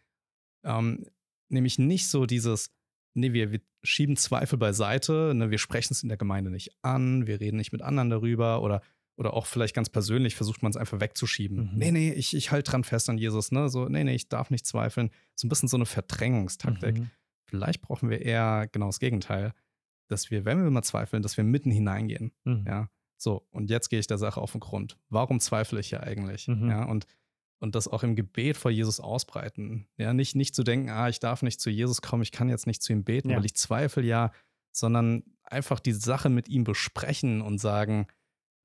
Ähm, 0.64 1.06
nämlich 1.48 1.78
nicht 1.78 2.08
so 2.08 2.26
dieses, 2.26 2.70
nee, 3.14 3.32
wir, 3.32 3.52
wir 3.52 3.60
schieben 3.82 4.16
Zweifel 4.16 4.58
beiseite, 4.58 5.32
ne, 5.34 5.50
wir 5.50 5.58
sprechen 5.58 5.92
es 5.92 6.02
in 6.02 6.08
der 6.08 6.18
Gemeinde 6.18 6.50
nicht 6.50 6.72
an, 6.82 7.26
wir 7.26 7.40
reden 7.40 7.56
nicht 7.56 7.72
mit 7.72 7.82
anderen 7.82 8.10
darüber 8.10 8.62
oder, 8.62 8.80
oder 9.16 9.34
auch 9.34 9.46
vielleicht 9.46 9.74
ganz 9.74 9.88
persönlich 9.88 10.34
versucht 10.34 10.62
man 10.62 10.70
es 10.70 10.76
einfach 10.76 11.00
wegzuschieben. 11.00 11.72
Mhm. 11.72 11.78
Nee, 11.78 11.90
nee, 11.90 12.12
ich, 12.12 12.34
ich 12.34 12.50
halte 12.50 12.70
dran 12.70 12.84
fest 12.84 13.08
an 13.10 13.18
Jesus, 13.18 13.52
ne? 13.52 13.68
So, 13.68 13.88
nee, 13.88 14.04
nee, 14.04 14.14
ich 14.14 14.28
darf 14.28 14.50
nicht 14.50 14.66
zweifeln. 14.66 15.10
So 15.34 15.46
ein 15.46 15.48
bisschen 15.48 15.68
so 15.68 15.76
eine 15.76 15.86
Verdrängungstaktik. 15.86 16.98
Mhm. 16.98 17.10
Vielleicht 17.44 17.82
brauchen 17.82 18.08
wir 18.08 18.22
eher 18.22 18.68
genau 18.72 18.86
das 18.86 19.00
Gegenteil, 19.00 19.52
dass 20.08 20.30
wir, 20.30 20.44
wenn 20.44 20.62
wir 20.62 20.70
mal 20.70 20.82
zweifeln, 20.82 21.22
dass 21.22 21.36
wir 21.36 21.44
mitten 21.44 21.70
hineingehen. 21.70 22.32
Mhm. 22.44 22.64
Ja. 22.66 22.88
So, 23.18 23.46
und 23.50 23.70
jetzt 23.70 23.88
gehe 23.88 24.00
ich 24.00 24.06
der 24.06 24.18
Sache 24.18 24.40
auf 24.40 24.52
den 24.52 24.60
Grund. 24.60 24.98
Warum 25.08 25.38
zweifle 25.38 25.78
ich 25.80 25.90
hier 25.90 26.02
eigentlich? 26.02 26.48
Mhm. 26.48 26.68
Ja, 26.70 26.84
und 26.84 27.06
und 27.62 27.76
das 27.76 27.86
auch 27.86 28.02
im 28.02 28.16
Gebet 28.16 28.56
vor 28.56 28.72
Jesus 28.72 28.98
ausbreiten. 28.98 29.86
Ja, 29.96 30.12
nicht, 30.12 30.34
nicht 30.34 30.52
zu 30.52 30.64
denken, 30.64 30.90
ah, 30.90 31.08
ich 31.08 31.20
darf 31.20 31.42
nicht 31.42 31.60
zu 31.60 31.70
Jesus 31.70 32.02
kommen, 32.02 32.22
ich 32.22 32.32
kann 32.32 32.48
jetzt 32.48 32.66
nicht 32.66 32.82
zu 32.82 32.92
ihm 32.92 33.04
beten, 33.04 33.30
ja. 33.30 33.36
weil 33.36 33.44
ich 33.44 33.54
zweifle 33.54 34.02
ja, 34.02 34.32
sondern 34.72 35.22
einfach 35.44 35.78
die 35.78 35.92
Sache 35.92 36.28
mit 36.28 36.48
ihm 36.48 36.64
besprechen 36.64 37.40
und 37.40 37.58
sagen, 37.58 38.08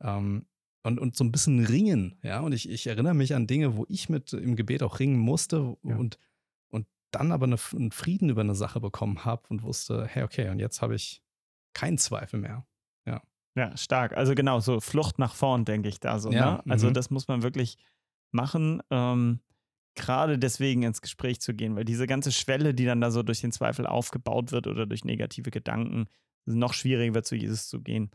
ähm, 0.02 0.48
und, 0.82 1.00
und 1.00 1.16
so 1.16 1.24
ein 1.24 1.32
bisschen 1.32 1.64
ringen, 1.64 2.18
ja. 2.24 2.40
Und 2.40 2.54
ich, 2.54 2.70
ich 2.70 2.88
erinnere 2.88 3.14
mich 3.14 3.36
an 3.36 3.46
Dinge, 3.46 3.78
wo 3.78 3.86
ich 3.88 4.10
mit 4.10 4.34
im 4.34 4.56
Gebet 4.56 4.82
auch 4.82 5.00
ringen 5.00 5.20
musste 5.20 5.78
ja. 5.84 5.96
und, 5.96 6.18
und 6.70 6.88
dann 7.12 7.32
aber 7.32 7.46
eine, 7.46 7.58
einen 7.74 7.92
Frieden 7.92 8.30
über 8.30 8.42
eine 8.42 8.56
Sache 8.56 8.80
bekommen 8.80 9.26
habe 9.26 9.44
und 9.50 9.62
wusste, 9.62 10.08
hey, 10.08 10.24
okay, 10.24 10.50
und 10.50 10.58
jetzt 10.58 10.82
habe 10.82 10.96
ich 10.96 11.22
keinen 11.74 12.00
Zweifel 12.00 12.40
mehr. 12.40 12.66
Ja. 13.06 13.22
Ja, 13.56 13.78
stark. 13.78 14.18
Also 14.18 14.34
genau, 14.34 14.60
so 14.60 14.80
Flucht 14.80 15.20
nach 15.20 15.36
vorn, 15.36 15.66
denke 15.66 15.90
ich 15.90 16.00
da 16.00 16.18
so. 16.18 16.32
Ja, 16.32 16.64
ne? 16.64 16.72
Also 16.72 16.88
mhm. 16.88 16.94
das 16.96 17.12
muss 17.12 17.28
man 17.28 17.44
wirklich 17.44 17.78
machen, 18.32 18.82
ähm, 18.90 19.40
gerade 19.96 20.38
deswegen 20.38 20.84
ins 20.84 21.02
Gespräch 21.02 21.42
zu 21.42 21.54
gehen, 21.54 21.76
weil 21.76 21.86
diese 21.86 22.08
ganze 22.08 22.32
Schwelle, 22.32 22.74
die 22.74 22.86
dann 22.86 23.02
da 23.02 23.12
so 23.12 23.24
durch 23.24 23.42
den 23.42 23.52
Zweifel 23.52 23.86
aufgebaut 23.88 24.52
wird 24.52 24.68
oder 24.68 24.86
durch 24.86 25.04
negative 25.04 25.52
Gedanken, 25.52 26.06
noch 26.46 26.74
schwieriger 26.74 27.14
wird, 27.14 27.26
zu 27.26 27.36
Jesus 27.36 27.68
zu 27.68 27.82
gehen, 27.82 28.12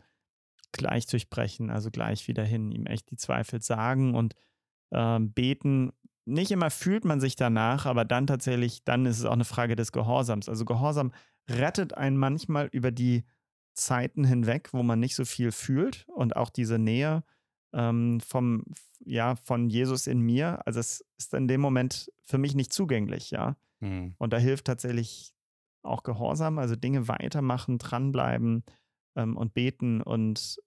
gleich 0.71 1.05
durchbrechen, 1.05 1.69
also 1.69 1.91
gleich 1.91 2.27
wieder 2.27 2.43
hin, 2.43 2.71
ihm 2.71 2.87
echt 2.87 3.11
die 3.11 3.17
Zweifel 3.17 3.61
sagen 3.61 4.15
und 4.15 4.33
ähm, 4.91 5.33
beten. 5.33 5.91
Nicht 6.25 6.51
immer 6.51 6.71
fühlt 6.71 7.05
man 7.05 7.19
sich 7.19 7.35
danach, 7.35 7.85
aber 7.85 8.05
dann 8.05 8.27
tatsächlich, 8.27 8.83
dann 8.83 9.05
ist 9.05 9.19
es 9.19 9.25
auch 9.25 9.33
eine 9.33 9.45
Frage 9.45 9.75
des 9.75 9.91
Gehorsams. 9.91 10.49
Also 10.49 10.65
Gehorsam 10.65 11.11
rettet 11.49 11.95
einen 11.95 12.17
manchmal 12.17 12.67
über 12.67 12.91
die 12.91 13.25
Zeiten 13.73 14.23
hinweg, 14.23 14.69
wo 14.71 14.83
man 14.83 14.99
nicht 14.99 15.15
so 15.15 15.25
viel 15.25 15.51
fühlt 15.51 16.07
und 16.07 16.35
auch 16.35 16.49
diese 16.49 16.79
Nähe 16.79 17.23
ähm, 17.73 18.19
vom, 18.21 18.63
ja, 19.05 19.35
von 19.35 19.69
Jesus 19.69 20.07
in 20.07 20.19
mir. 20.21 20.65
Also 20.65 20.79
es 20.79 21.05
ist 21.17 21.33
in 21.33 21.47
dem 21.47 21.61
Moment 21.61 22.11
für 22.21 22.37
mich 22.37 22.55
nicht 22.55 22.73
zugänglich, 22.73 23.31
ja. 23.31 23.55
Mhm. 23.79 24.15
Und 24.17 24.33
da 24.33 24.37
hilft 24.37 24.65
tatsächlich 24.65 25.33
auch 25.83 26.03
Gehorsam, 26.03 26.59
also 26.59 26.75
Dinge 26.75 27.07
weitermachen, 27.07 27.77
dranbleiben 27.77 28.63
ähm, 29.15 29.35
und 29.35 29.53
beten 29.53 30.01
und, 30.01 30.61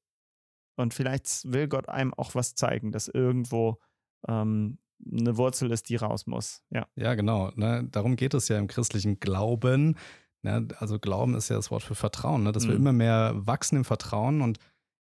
und 0.77 0.95
vielleicht 0.95 1.51
will 1.51 1.69
Gott 1.69 1.89
einem 1.89 2.13
auch 2.13 2.35
was 2.35 2.55
zeigen, 2.55 2.93
dass 2.93 3.09
irgendwo 3.09 3.79
ähm, 4.29 4.79
eine 5.11 5.37
Wurzel 5.37 5.71
ist, 5.71 5.89
die 5.89 5.97
raus 5.97 6.27
muss. 6.27 6.63
Ja, 6.71 6.87
ja 6.97 7.15
genau. 7.15 7.51
Ne? 7.55 7.89
Darum 7.91 8.17
geht 8.17 8.35
es 8.35 8.49
ja 8.49 8.59
im 8.59 8.67
christlichen 8.67 9.21
Glauben. 9.21 9.97
Ne? 10.43 10.69
Also 10.79 10.99
Glauben 10.99 11.35
ist 11.35 11.49
ja 11.49 11.57
das 11.57 11.71
Wort 11.71 11.83
für 11.83 11.95
Vertrauen, 11.95 12.43
ne? 12.43 12.53
dass 12.53 12.65
mhm. 12.65 12.69
wir 12.69 12.77
immer 12.77 12.93
mehr 12.93 13.33
wachsen 13.35 13.77
im 13.77 13.85
Vertrauen 13.85 14.43
und 14.43 14.59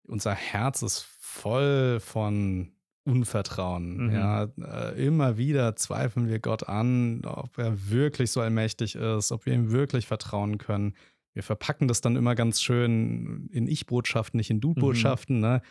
unser 0.03 0.33
Herz 0.33 0.81
ist 0.81 1.10
voll 1.31 1.99
von 1.99 2.71
Unvertrauen. 3.05 4.07
Mhm. 4.07 4.13
Ja, 4.13 4.43
äh, 4.61 5.05
immer 5.05 5.37
wieder 5.37 5.75
zweifeln 5.75 6.27
wir 6.27 6.39
Gott 6.39 6.67
an, 6.67 7.23
ob 7.25 7.57
er 7.57 7.89
wirklich 7.89 8.31
so 8.31 8.41
allmächtig 8.41 8.95
ist, 8.95 9.31
ob 9.31 9.45
wir 9.45 9.53
ihm 9.53 9.71
wirklich 9.71 10.05
vertrauen 10.05 10.57
können. 10.57 10.93
Wir 11.33 11.43
verpacken 11.43 11.87
das 11.87 12.01
dann 12.01 12.15
immer 12.15 12.35
ganz 12.35 12.61
schön 12.61 13.47
in 13.51 13.67
Ich-Botschaften, 13.67 14.37
nicht 14.37 14.49
in 14.49 14.59
Du-Botschaften. 14.59 15.37
Mhm. 15.37 15.41
Ne? 15.41 15.61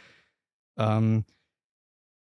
Ähm, 0.78 1.24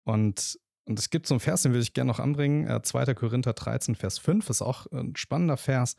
und, 0.05 0.57
und 0.85 0.97
es 0.97 1.09
gibt 1.09 1.27
so 1.27 1.35
einen 1.35 1.41
Vers, 1.41 1.63
den 1.63 1.73
würde 1.73 1.83
ich 1.83 1.93
gerne 1.93 2.07
noch 2.07 2.19
anbringen. 2.19 2.67
Äh, 2.67 2.81
2. 2.81 3.13
Korinther 3.13 3.53
13, 3.53 3.95
Vers 3.95 4.17
5 4.17 4.49
ist 4.49 4.61
auch 4.61 4.87
ein 4.87 5.15
spannender 5.15 5.57
Vers. 5.57 5.95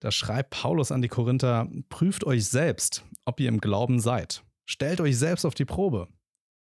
Da 0.00 0.10
schreibt 0.10 0.50
Paulus 0.50 0.90
an 0.90 1.02
die 1.02 1.08
Korinther: 1.08 1.68
Prüft 1.88 2.24
euch 2.24 2.46
selbst, 2.46 3.04
ob 3.24 3.40
ihr 3.40 3.48
im 3.48 3.60
Glauben 3.60 4.00
seid. 4.00 4.44
Stellt 4.64 5.00
euch 5.00 5.18
selbst 5.18 5.44
auf 5.44 5.54
die 5.54 5.64
Probe. 5.64 6.08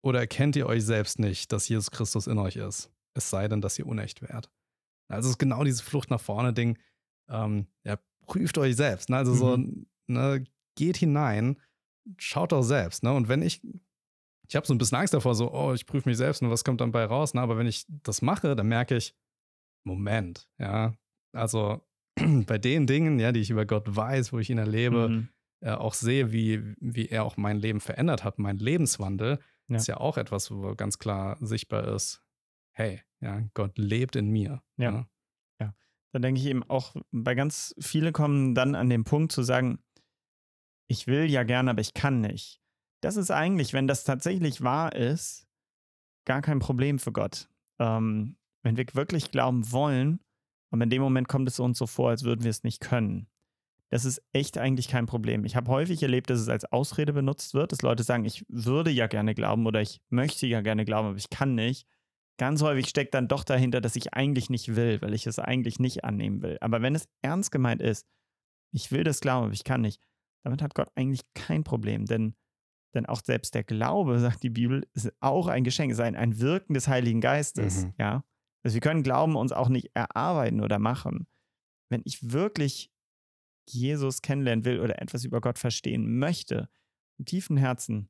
Oder 0.08 0.20
erkennt 0.22 0.56
ihr 0.56 0.68
euch 0.68 0.86
selbst 0.86 1.20
nicht, 1.20 1.52
dass 1.52 1.68
Jesus 1.68 1.92
Christus 1.92 2.28
in 2.28 2.38
euch 2.38 2.56
ist? 2.56 2.90
Es 3.14 3.30
sei 3.30 3.50
denn, 3.50 3.60
dass 3.60 3.78
ihr 3.78 3.86
unecht 3.86 4.22
wärt. 4.22 4.50
Also 5.10 5.28
es 5.28 5.32
ist 5.32 5.38
genau 5.38 5.66
diese 5.66 5.84
Flucht 5.84 6.10
nach 6.10 6.22
vorne 6.22 6.54
Ding. 6.54 6.78
Ähm, 7.30 7.68
ja, 7.84 8.00
prüft 8.26 8.58
euch 8.58 8.78
selbst. 8.78 9.10
Ne? 9.10 9.18
Also 9.18 9.34
mhm. 9.34 9.38
so, 9.38 10.14
ne, 10.14 10.46
geht 10.76 10.96
hinein, 10.96 11.60
schaut 12.16 12.54
doch 12.54 12.62
selbst. 12.62 13.04
Ne? 13.04 13.12
Und 13.12 13.28
wenn 13.28 13.42
ich, 13.42 13.62
ich 14.48 14.56
habe 14.56 14.66
so 14.66 14.74
ein 14.74 14.78
bisschen 14.78 14.98
Angst 14.98 15.14
davor, 15.14 15.36
so, 15.36 15.52
oh, 15.54 15.74
ich 15.74 15.86
prüfe 15.86 16.08
mich 16.08 16.18
selbst 16.18 16.42
und 16.42 16.52
was 16.52 16.64
kommt 16.64 16.80
dann 16.80 16.94
bei 16.94 17.04
raus? 17.04 17.34
Ne? 17.34 17.42
Aber 17.42 17.58
wenn 17.58 17.68
ich 17.68 17.84
das 17.90 18.22
mache, 18.22 18.56
dann 18.56 18.70
merke 18.70 18.96
ich, 18.96 19.14
Moment, 19.84 20.48
ja, 20.58 20.94
also 21.34 21.86
bei 22.46 22.58
den 22.58 22.88
Dingen, 22.88 23.20
ja, 23.20 23.34
die 23.34 23.42
ich 23.42 23.50
über 23.50 23.66
Gott 23.66 23.94
weiß, 23.94 24.32
wo 24.32 24.40
ich 24.40 24.50
ihn 24.50 24.58
erlebe, 24.58 25.10
mhm. 25.10 25.30
äh, 25.60 25.72
auch 25.72 25.94
sehe, 25.94 26.32
wie, 26.32 26.76
wie 26.80 27.10
er 27.10 27.26
auch 27.26 27.36
mein 27.36 27.58
Leben 27.58 27.82
verändert 27.82 28.24
hat, 28.24 28.40
mein 28.40 28.58
Lebenswandel, 28.58 29.40
ja. 29.68 29.78
ist 29.78 29.88
ja 29.88 29.98
auch 29.98 30.18
etwas, 30.18 30.52
wo 30.52 30.76
ganz 30.76 31.00
klar 31.00 31.38
sichtbar 31.42 31.88
ist, 31.88 32.22
hey, 32.74 33.02
ja, 33.22 33.42
Gott 33.54 33.78
lebt 33.78 34.16
in 34.16 34.30
mir. 34.30 34.62
Ja. 34.78 34.92
ja. 34.92 35.10
ja. 35.62 35.76
Da 36.12 36.20
denke 36.20 36.40
ich 36.40 36.48
eben 36.48 36.64
auch, 36.64 36.96
bei 37.12 37.36
ganz 37.36 37.76
viele 37.80 38.12
kommen 38.12 38.56
dann 38.56 38.76
an 38.76 38.90
den 38.90 39.04
Punkt 39.04 39.32
zu 39.32 39.44
sagen, 39.44 39.80
ich 40.90 41.08
will 41.08 41.30
ja 41.30 41.44
gerne, 41.44 41.72
aber 41.72 41.82
ich 41.82 41.94
kann 41.94 42.22
nicht. 42.22 42.62
Das 43.02 43.18
ist 43.18 43.32
eigentlich, 43.32 43.74
wenn 43.74 43.88
das 43.88 44.04
tatsächlich 44.04 44.62
wahr 44.62 44.96
ist, 44.96 45.48
gar 46.26 46.42
kein 46.42 46.60
Problem 46.60 47.00
für 47.00 47.12
Gott. 47.12 47.50
Ähm, 47.80 48.38
wenn 48.64 48.78
wir 48.78 48.86
wirklich 48.94 49.32
glauben 49.32 49.72
wollen, 49.72 50.20
aber 50.72 50.84
in 50.84 50.90
dem 50.90 51.02
Moment 51.02 51.28
kommt 51.28 51.48
es 51.48 51.60
uns 51.60 51.78
so 51.78 51.88
vor, 51.88 52.10
als 52.10 52.24
würden 52.24 52.44
wir 52.44 52.50
es 52.50 52.64
nicht 52.64 52.82
können. 52.82 53.28
Das 53.90 54.04
ist 54.04 54.22
echt 54.34 54.58
eigentlich 54.58 54.90
kein 54.90 55.06
Problem. 55.06 55.46
Ich 55.46 55.56
habe 55.56 55.72
häufig 55.72 56.04
erlebt, 56.04 56.30
dass 56.30 56.40
es 56.40 56.50
als 56.50 56.66
Ausrede 56.66 57.14
benutzt 57.14 57.54
wird, 57.54 57.72
dass 57.72 57.82
Leute 57.82 58.04
sagen, 58.04 58.26
ich 58.26 58.44
würde 58.50 58.92
ja 58.92 59.08
gerne 59.08 59.34
glauben 59.34 59.66
oder 59.66 59.82
ich 59.82 60.02
möchte 60.10 60.46
ja 60.46 60.62
gerne 60.62 60.84
glauben, 60.84 61.10
aber 61.10 61.18
ich 61.18 61.30
kann 61.30 61.56
nicht. 61.56 61.88
Ganz 62.38 62.62
häufig 62.62 62.88
steckt 62.88 63.14
dann 63.14 63.28
doch 63.28 63.44
dahinter, 63.44 63.82
dass 63.82 63.96
ich 63.96 64.14
eigentlich 64.14 64.50
nicht 64.50 64.76
will, 64.76 65.02
weil 65.02 65.14
ich 65.14 65.26
es 65.26 65.40
eigentlich 65.40 65.80
nicht 65.80 66.04
annehmen 66.04 66.42
will. 66.42 66.58
Aber 66.62 66.82
wenn 66.82 66.96
es 66.96 67.08
ernst 67.22 67.52
gemeint 67.52 67.82
ist 67.82 68.06
ich 68.72 68.92
will 68.92 69.04
das 69.04 69.22
glauben, 69.22 69.46
aber 69.46 69.54
ich 69.54 69.64
kann 69.64 69.82
nicht. 69.82 70.02
Damit 70.44 70.62
hat 70.62 70.76
Gott 70.76 70.90
eigentlich 70.96 71.22
kein 71.34 71.64
Problem, 71.64 72.06
denn, 72.06 72.36
denn 72.94 73.06
auch 73.06 73.22
selbst 73.24 73.56
der 73.56 73.64
Glaube, 73.64 74.20
sagt 74.20 74.44
die 74.44 74.50
Bibel, 74.50 74.88
ist 74.94 75.12
auch 75.20 75.48
ein 75.48 75.64
Geschenk, 75.64 75.92
ist 75.92 76.00
ein, 76.00 76.16
ein 76.16 76.40
Wirken 76.40 76.74
des 76.74 76.88
Heiligen 76.88 77.22
Geistes. 77.22 77.86
Mhm. 77.86 77.94
Ja? 77.98 78.24
Also 78.64 78.76
wir 78.76 78.82
können 78.82 79.04
Glauben 79.04 79.36
uns 79.36 79.52
auch 79.52 79.70
nicht 79.70 79.92
erarbeiten 79.94 80.62
oder 80.62 80.80
machen. 80.80 81.28
Wenn 81.90 82.02
ich 82.06 82.32
wirklich 82.32 82.92
Jesus 83.70 84.22
kennenlernen 84.22 84.66
will 84.66 84.80
oder 84.80 85.02
etwas 85.02 85.24
über 85.24 85.42
Gott 85.42 85.60
verstehen 85.60 86.20
möchte, 86.20 86.70
im 87.18 87.26
tiefen 87.26 87.58
Herzen, 87.58 88.10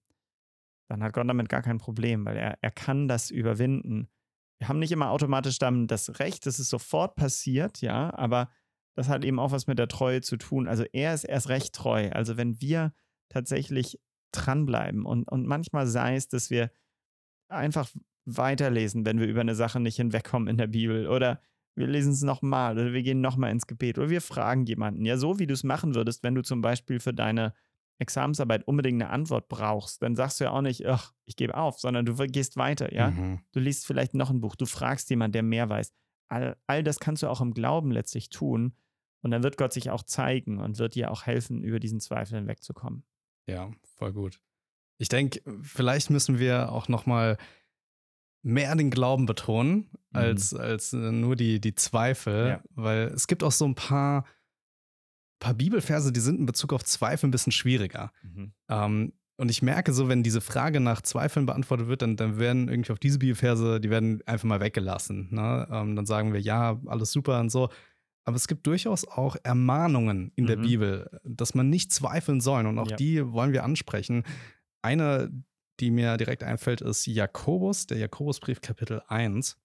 dann 0.90 1.04
hat 1.04 1.14
Gott 1.14 1.28
damit 1.28 1.50
gar 1.50 1.62
kein 1.62 1.78
Problem, 1.78 2.26
weil 2.26 2.38
er, 2.38 2.58
er 2.62 2.72
kann 2.72 3.08
das 3.08 3.30
überwinden. 3.30 4.08
Wir 4.60 4.70
haben 4.70 4.80
nicht 4.80 4.92
immer 4.92 5.12
automatisch 5.12 5.60
dann 5.60 5.88
das 5.88 6.20
Recht, 6.20 6.46
dass 6.46 6.60
es 6.60 6.70
sofort 6.70 7.16
passiert, 7.16 7.82
ja, 7.82 8.14
aber 8.14 8.50
das 8.96 9.10
hat 9.10 9.24
eben 9.24 9.40
auch 9.40 9.52
was 9.52 9.68
mit 9.68 9.78
der 9.78 9.88
Treue 9.88 10.22
zu 10.22 10.38
tun. 10.38 10.68
Also 10.68 10.84
er 10.92 11.14
ist 11.14 11.24
erst 11.24 11.50
recht 11.50 11.74
treu. 11.76 12.10
Also 12.12 12.36
wenn 12.36 12.60
wir 12.62 12.94
tatsächlich 13.30 14.00
dranbleiben 14.32 15.06
und, 15.06 15.30
und 15.30 15.46
manchmal 15.46 15.86
sei 15.86 16.16
es, 16.16 16.30
dass 16.30 16.50
wir 16.50 16.72
einfach 17.48 17.90
weiterlesen, 18.26 19.06
wenn 19.06 19.20
wir 19.20 19.28
über 19.28 19.42
eine 19.42 19.56
Sache 19.56 19.80
nicht 19.80 19.98
hinwegkommen 19.98 20.48
in 20.48 20.58
der 20.58 20.68
Bibel 20.68 21.08
oder 21.08 21.42
wir 21.78 21.88
lesen 21.88 22.14
es 22.14 22.24
nochmal 22.24 22.78
oder 22.78 22.92
wir 22.92 23.04
gehen 23.04 23.22
nochmal 23.22 23.52
ins 23.52 23.68
Gebet 23.68 23.98
oder 23.98 24.10
wir 24.10 24.22
fragen 24.22 24.66
jemanden. 24.66 25.06
Ja, 25.06 25.18
so 25.18 25.40
wie 25.40 25.48
du 25.48 25.54
es 25.54 25.64
machen 25.64 25.96
würdest, 25.96 26.24
wenn 26.24 26.36
du 26.36 26.42
zum 26.42 26.62
Beispiel 26.62 27.00
für 27.00 27.14
deine 27.14 27.54
Examensarbeit 28.00 28.68
unbedingt 28.68 29.02
eine 29.02 29.12
Antwort 29.12 29.48
brauchst, 29.48 30.02
dann 30.02 30.16
sagst 30.16 30.40
du 30.40 30.46
ja 30.46 30.52
auch 30.52 30.62
nicht, 30.62 30.86
ach, 30.86 31.14
ich 31.26 31.36
gebe 31.36 31.56
auf, 31.56 31.80
sondern 31.80 32.06
du 32.06 32.16
gehst 32.16 32.58
weiter, 32.58 32.94
ja. 32.94 33.12
Mhm. 33.12 33.40
Du 33.52 33.60
liest 33.60 33.86
vielleicht 33.86 34.14
noch 34.14 34.30
ein 34.30 34.42
Buch, 34.42 34.56
du 34.56 34.66
fragst 34.66 35.10
jemanden, 35.10 35.34
der 35.34 35.44
mehr 35.44 35.70
weiß. 35.70 35.94
All, 36.30 36.58
all 36.68 36.84
das 36.84 37.00
kannst 37.00 37.24
du 37.24 37.28
auch 37.28 37.42
im 37.42 37.54
Glauben 37.54 37.92
letztlich 37.92 38.30
tun. 38.30 38.74
Und 39.22 39.32
dann 39.32 39.44
wird 39.44 39.58
Gott 39.58 39.74
sich 39.74 39.90
auch 39.90 40.04
zeigen 40.04 40.60
und 40.60 40.78
wird 40.78 40.96
dir 40.96 41.12
auch 41.12 41.26
helfen, 41.26 41.64
über 41.64 41.80
diesen 41.80 42.00
Zweifel 42.00 42.38
hinwegzukommen. 42.38 43.04
Ja, 43.48 43.72
voll 43.84 44.14
gut. 44.14 44.40
Ich 45.00 45.10
denke, 45.10 45.42
vielleicht 45.62 46.10
müssen 46.10 46.40
wir 46.40 46.72
auch 46.72 46.88
noch 46.88 47.06
mal 47.06 47.38
mehr 48.44 48.76
den 48.76 48.90
Glauben 48.90 49.26
betonen, 49.26 49.90
Mhm. 50.12 50.18
als, 50.24 50.54
als 50.54 50.94
äh, 50.94 51.12
nur 51.12 51.36
die, 51.36 51.60
die 51.60 51.76
Zweifel, 51.76 52.48
Ja. 52.48 52.62
weil 52.76 53.08
es 53.08 53.28
gibt 53.28 53.44
auch 53.44 53.52
so 53.52 53.66
ein 53.66 53.76
paar, 53.76 54.26
paar 55.40 55.54
Bibelverse, 55.54 56.12
die 56.12 56.20
sind 56.20 56.40
in 56.40 56.46
Bezug 56.46 56.74
auf 56.74 56.84
Zweifel 56.84 57.28
ein 57.28 57.32
bisschen 57.32 57.52
schwieriger. 57.52 58.12
Ähm, 58.70 59.14
und 59.40 59.52
ich 59.52 59.62
merke 59.62 59.94
so, 59.94 60.08
wenn 60.10 60.24
diese 60.24 60.42
Frage 60.42 60.80
nach 60.80 61.02
Zweifeln 61.04 61.46
beantwortet 61.46 61.88
wird, 61.88 62.02
dann, 62.02 62.16
dann 62.16 62.40
werden 62.40 62.70
irgendwie 62.70 62.92
auf 62.92 62.98
diese 63.00 63.20
Bibelverse, 63.20 63.80
die 63.80 63.90
werden 63.92 64.24
einfach 64.26 64.46
mal 64.48 64.60
weggelassen. 64.60 65.28
Ne? 65.32 65.68
Ähm, 65.70 65.96
dann 65.96 66.06
sagen 66.08 66.34
wir, 66.34 66.42
ja, 66.42 66.80
alles 66.88 67.12
super 67.12 67.40
und 67.40 67.52
so. 67.52 67.70
Aber 68.24 68.36
es 68.36 68.48
gibt 68.48 68.66
durchaus 68.66 69.08
auch 69.08 69.36
Ermahnungen 69.44 70.32
in 70.36 70.48
der 70.48 70.58
Mhm. 70.58 70.62
Bibel, 70.64 71.20
dass 71.24 71.54
man 71.54 71.70
nicht 71.70 71.92
zweifeln 71.94 72.42
soll. 72.42 72.66
Und 72.66 72.80
auch 72.80 72.90
Ja. 72.90 72.96
die 72.96 73.32
wollen 73.32 73.54
wir 73.54 73.64
ansprechen. 73.64 74.24
Eine, 74.82 75.32
die 75.80 75.92
mir 75.92 76.18
direkt 76.18 76.44
einfällt, 76.44 76.82
ist 76.82 77.06
Jakobus, 77.06 77.88
der 77.88 77.98
Jakobusbrief 77.98 78.62
Kapitel 78.62 79.02
1. 79.08 79.58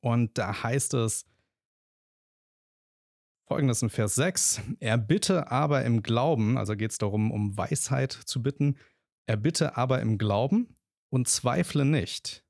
Und 0.00 0.36
da 0.38 0.62
heißt 0.62 0.94
es, 0.94 1.26
Folgendes 3.46 3.82
in 3.82 3.90
Vers 3.90 4.14
6. 4.14 4.62
Er 4.80 4.96
bitte 4.96 5.50
aber 5.50 5.84
im 5.84 6.02
Glauben, 6.02 6.56
also 6.56 6.76
geht 6.76 6.92
es 6.92 6.98
darum, 6.98 7.30
um 7.30 7.56
Weisheit 7.56 8.12
zu 8.12 8.42
bitten, 8.42 8.78
er 9.26 9.36
bitte 9.36 9.76
aber 9.76 10.00
im 10.00 10.18
Glauben 10.18 10.74
und 11.10 11.28
zweifle 11.28 11.84
nicht. 11.84 12.44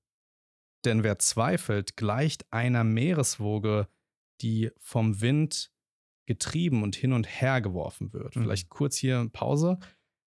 Denn 0.85 1.03
wer 1.03 1.19
zweifelt, 1.19 1.97
gleicht 1.97 2.53
einer 2.53 2.85
Meereswoge, 2.85 3.89
die 4.41 4.71
vom 4.79 5.21
Wind 5.21 5.73
getrieben 6.27 6.83
und 6.83 6.97
hin 6.97 7.13
und 7.13 7.27
her 7.27 7.61
geworfen 7.61 8.13
wird. 8.13 8.37
Mhm. 8.37 8.43
Vielleicht 8.43 8.69
kurz 8.69 8.97
hier 8.97 9.29
Pause. 9.33 9.79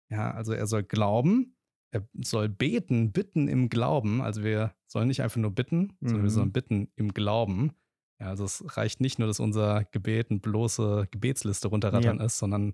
Ja, 0.09 0.31
also 0.31 0.53
er 0.53 0.67
soll 0.67 0.83
glauben, 0.83 1.56
er 1.91 2.07
soll 2.21 2.49
beten, 2.49 3.11
bitten 3.11 3.47
im 3.47 3.69
Glauben. 3.69 4.21
Also 4.21 4.43
wir 4.43 4.73
sollen 4.87 5.07
nicht 5.07 5.21
einfach 5.21 5.37
nur 5.37 5.51
bitten, 5.51 5.93
sondern 6.01 6.19
wir 6.23 6.29
Mhm. 6.29 6.29
sollen 6.35 6.51
bitten 6.51 6.91
im 6.95 7.13
Glauben. 7.13 7.71
Ja, 8.19 8.27
also 8.27 8.45
es 8.45 8.63
reicht 8.77 8.99
nicht 8.99 9.19
nur, 9.19 9.27
dass 9.27 9.39
unser 9.39 9.85
Gebet 9.85 10.31
eine 10.31 10.39
bloße 10.39 11.07
Gebetsliste 11.11 11.67
runterrattern 11.67 12.17
Ja. 12.19 12.25
ist, 12.25 12.37
sondern 12.39 12.73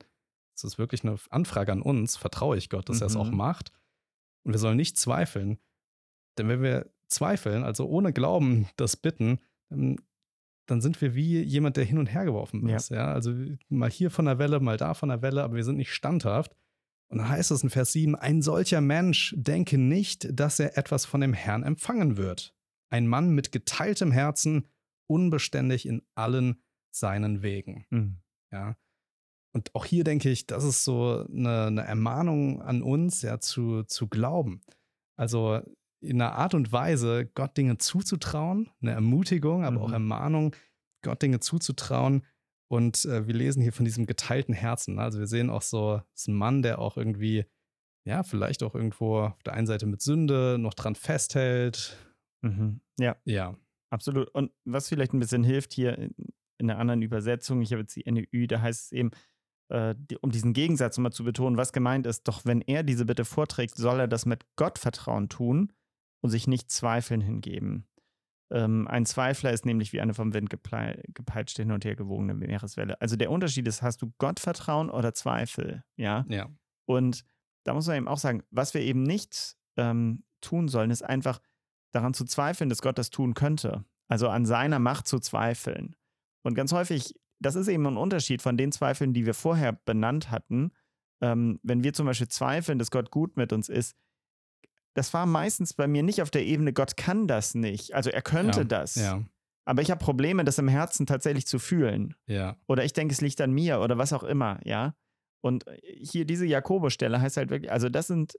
es 0.56 0.64
ist 0.64 0.78
wirklich 0.78 1.04
eine 1.04 1.18
Anfrage 1.30 1.72
an 1.72 1.82
uns. 1.82 2.16
Vertraue 2.18 2.58
ich 2.58 2.70
Gott, 2.70 2.90
dass 2.90 3.02
er 3.02 3.08
es 3.08 3.16
auch 3.16 3.30
Mhm. 3.32 3.38
macht. 3.38 3.72
Und 4.44 4.54
wir 4.54 4.60
sollen 4.60 4.78
nicht 4.78 4.98
zweifeln. 4.98 5.58
Denn 6.38 6.48
wenn 6.48 6.62
wir 6.64 6.90
zweifeln, 7.08 7.64
also 7.64 7.86
ohne 7.88 8.14
Glauben 8.14 8.68
das 8.78 8.96
bitten, 8.98 9.40
dann, 9.70 10.82
sind 10.82 11.02
wir 11.02 11.14
wie 11.14 11.42
jemand, 11.42 11.78
der 11.78 11.84
hin 11.84 11.98
und 11.98 12.08
her 12.08 12.26
geworfen 12.26 12.68
Ja. 12.68 12.78
ist. 12.78 12.90
Ja. 12.90 13.12
also 13.14 13.34
mal 13.70 13.90
hier 13.92 14.10
von 14.12 14.26
der 14.26 14.40
Welle, 14.40 14.60
mal 14.60 14.78
da 14.78 14.94
von 14.94 15.10
der 15.10 15.22
Welle, 15.22 15.44
aber 15.44 15.56
wir 15.56 15.64
sind 15.64 15.78
nicht 15.78 15.92
standhaft. 15.94 16.56
Und 17.14 17.20
dann 17.20 17.30
heißt 17.30 17.52
es 17.52 17.62
in 17.62 17.70
Vers 17.70 17.92
7, 17.92 18.16
ein 18.16 18.42
solcher 18.42 18.82
Mensch 18.82 19.36
denke 19.38 19.78
nicht, 19.78 20.28
dass 20.32 20.60
er 20.60 20.80
etwas 20.80 21.06
von 21.06 21.22
dem 21.22 21.34
Herrn 21.34 21.62
empfangen 21.62 22.18
wird. 22.18 22.56
Ein 22.90 23.06
Mann 23.06 23.36
mit 23.36 23.52
geteiltem 23.52 24.12
Herzen, 24.12 24.68
unbeständig 25.06 25.86
in 25.86 26.02
allen 26.16 26.64
seinen 26.90 27.44
Wegen. 27.44 27.86
Mhm. 27.92 28.18
Ja. 28.52 28.78
Und 29.54 29.76
auch 29.76 29.86
hier 29.86 30.04
denke 30.04 30.32
ich, 30.32 30.48
das 30.48 30.64
ist 30.64 30.84
so 30.84 31.24
eine, 31.32 31.66
eine 31.68 31.84
Ermahnung 31.84 32.64
an 32.64 32.82
uns, 32.82 33.22
ja, 33.22 33.40
zu, 33.40 33.84
zu 33.84 34.08
glauben. 34.08 34.62
Also 35.16 35.62
in 36.02 36.20
einer 36.20 36.34
Art 36.34 36.56
und 36.56 36.72
Weise, 36.72 37.28
Gott 37.36 37.56
Dinge 37.56 37.78
zuzutrauen, 37.78 38.72
eine 38.82 38.94
Ermutigung, 38.94 39.66
aber 39.66 39.82
auch 39.82 39.90
Mhm. 39.90 39.94
Ermahnung, 39.94 40.56
Gott 41.04 41.22
Dinge 41.22 41.42
zuzutrauen. 41.42 42.24
Und 42.74 43.06
äh, 43.06 43.28
wir 43.28 43.36
lesen 43.36 43.62
hier 43.62 43.72
von 43.72 43.86
diesem 43.86 44.08
geteilten 44.08 44.56
Herzen. 44.56 44.96
ne? 44.96 45.04
Also 45.04 45.20
wir 45.20 45.28
sehen 45.28 45.52
auch 45.52 45.62
so, 45.62 46.02
ist 46.16 46.28
ein 46.28 46.34
Mann, 46.34 46.64
der 46.64 46.80
auch 46.80 46.98
irgendwie, 46.98 47.46
ja, 48.04 48.24
vielleicht 48.24 48.64
auch 48.64 48.74
irgendwo 48.74 49.20
auf 49.20 49.44
der 49.44 49.54
einen 49.54 49.68
Seite 49.68 49.86
mit 49.86 50.02
Sünde 50.02 50.58
noch 50.60 50.74
dran 50.74 50.96
festhält. 50.96 51.96
Mhm. 52.42 52.82
Ja, 53.00 53.16
Ja. 53.26 53.56
absolut. 53.92 54.30
Und 54.30 54.52
was 54.66 54.90
vielleicht 54.90 55.14
ein 55.14 55.20
bisschen 55.20 55.44
hilft 55.44 55.72
hier 55.72 55.96
in, 56.00 56.16
in 56.58 56.70
einer 56.72 56.80
anderen 56.80 57.04
Übersetzung, 57.04 57.62
ich 57.62 57.72
habe 57.74 57.82
jetzt 57.82 57.96
die 57.96 58.10
NÜ, 58.12 58.48
da 58.48 58.60
heißt 58.60 58.86
es 58.86 58.92
eben, 58.92 59.12
äh, 59.70 59.94
um 60.22 60.32
diesen 60.32 60.54
Gegensatz 60.54 60.98
nochmal 60.98 61.14
zu 61.14 61.24
betonen, 61.24 61.58
was 61.58 61.74
gemeint 61.74 62.08
ist, 62.08 62.28
doch 62.28 62.44
wenn 62.44 62.62
er 62.62 62.82
diese 62.82 63.06
Bitte 63.06 63.24
vorträgt, 63.24 63.76
soll 63.76 64.00
er 64.00 64.08
das 64.08 64.26
mit 64.26 64.48
Gottvertrauen 64.56 65.30
tun 65.30 65.72
und 66.24 66.32
sich 66.32 66.48
nicht 66.48 66.72
Zweifeln 66.72 67.22
hingeben. 67.22 67.86
Ähm, 68.54 68.88
ein 68.88 69.08
Zweifler 69.08 69.52
ist 69.52 69.66
nämlich 69.66 69.94
wie 69.94 70.02
eine 70.02 70.14
vom 70.14 70.34
Wind 70.36 70.52
gepeitschte 70.52 71.64
hin 71.64 71.72
und 71.72 71.84
her 71.86 71.96
gewogene 71.96 72.36
Meereswelle. 72.36 73.02
Also 73.02 73.16
der 73.16 73.32
Unterschied 73.32 73.68
ist, 73.68 73.82
hast 73.82 74.04
du 74.04 74.14
Gottvertrauen 74.20 74.92
oder 74.92 75.16
Zweifel? 75.16 75.84
Ja. 75.96 76.24
Ja. 76.30 76.50
Und 76.86 77.26
da 77.64 77.74
muss 77.74 77.88
man 77.88 77.98
eben 77.98 78.08
auch 78.08 78.20
sagen, 78.20 78.44
was 78.52 78.76
wir 78.76 78.82
eben 78.82 79.02
nicht 79.02 79.56
ähm, 79.76 80.24
tun 80.42 80.68
sollen, 80.68 80.92
ist 80.92 81.02
einfach 81.02 81.42
daran 81.94 82.14
zu 82.14 82.26
zweifeln, 82.26 82.70
dass 82.70 82.84
Gott 82.84 83.00
das 83.00 83.10
tun 83.10 83.34
könnte. 83.34 83.86
Also 84.08 84.30
an 84.30 84.46
seiner 84.46 84.78
Macht 84.78 85.08
zu 85.08 85.20
zweifeln. 85.20 85.96
Und 86.44 86.54
ganz 86.54 86.74
häufig, 86.74 87.16
das 87.40 87.56
ist 87.56 87.68
eben 87.68 87.88
ein 87.88 87.98
Unterschied 87.98 88.44
von 88.44 88.56
den 88.56 88.72
Zweifeln, 88.72 89.14
die 89.14 89.26
wir 89.26 89.34
vorher 89.34 89.74
benannt 89.74 90.30
hatten. 90.30 90.74
Ähm, 91.22 91.60
wenn 91.64 91.84
wir 91.84 91.94
zum 91.94 92.06
Beispiel 92.06 92.28
zweifeln, 92.28 92.78
dass 92.78 92.92
Gott 92.92 93.10
gut 93.10 93.36
mit 93.36 93.52
uns 93.52 93.68
ist, 93.68 93.96
das 94.96 95.14
war 95.14 95.26
meistens 95.26 95.74
bei 95.74 95.88
mir 95.88 96.04
nicht 96.04 96.22
auf 96.22 96.30
der 96.32 96.46
Ebene, 96.46 96.74
Gott 96.74 96.98
kann 96.98 97.28
das 97.28 97.56
nicht. 97.56 97.94
Also 97.94 98.10
er 98.10 98.22
könnte 98.22 98.60
ja, 98.60 98.64
das. 98.66 98.96
Ja. 98.96 99.24
Aber 99.66 99.82
ich 99.82 99.90
habe 99.92 100.04
Probleme, 100.04 100.44
das 100.44 100.58
im 100.60 100.68
Herzen 100.68 101.06
tatsächlich 101.06 101.48
zu 101.48 101.58
fühlen 101.60 102.16
Ja. 102.28 102.58
oder 102.68 102.84
ich 102.84 102.94
denke, 102.94 103.14
es 103.14 103.22
liegt 103.22 103.40
an 103.42 103.52
mir 103.52 103.80
oder 103.80 103.98
was 103.98 104.14
auch 104.14 104.24
immer, 104.24 104.60
ja. 104.66 104.94
Und 105.42 105.66
hier 105.84 106.26
diese 106.26 106.46
Jakobus-Stelle 106.46 107.20
heißt 107.20 107.38
halt 107.38 107.50
wirklich, 107.50 107.72
also 107.72 107.90
das 107.90 108.08
sind, 108.08 108.38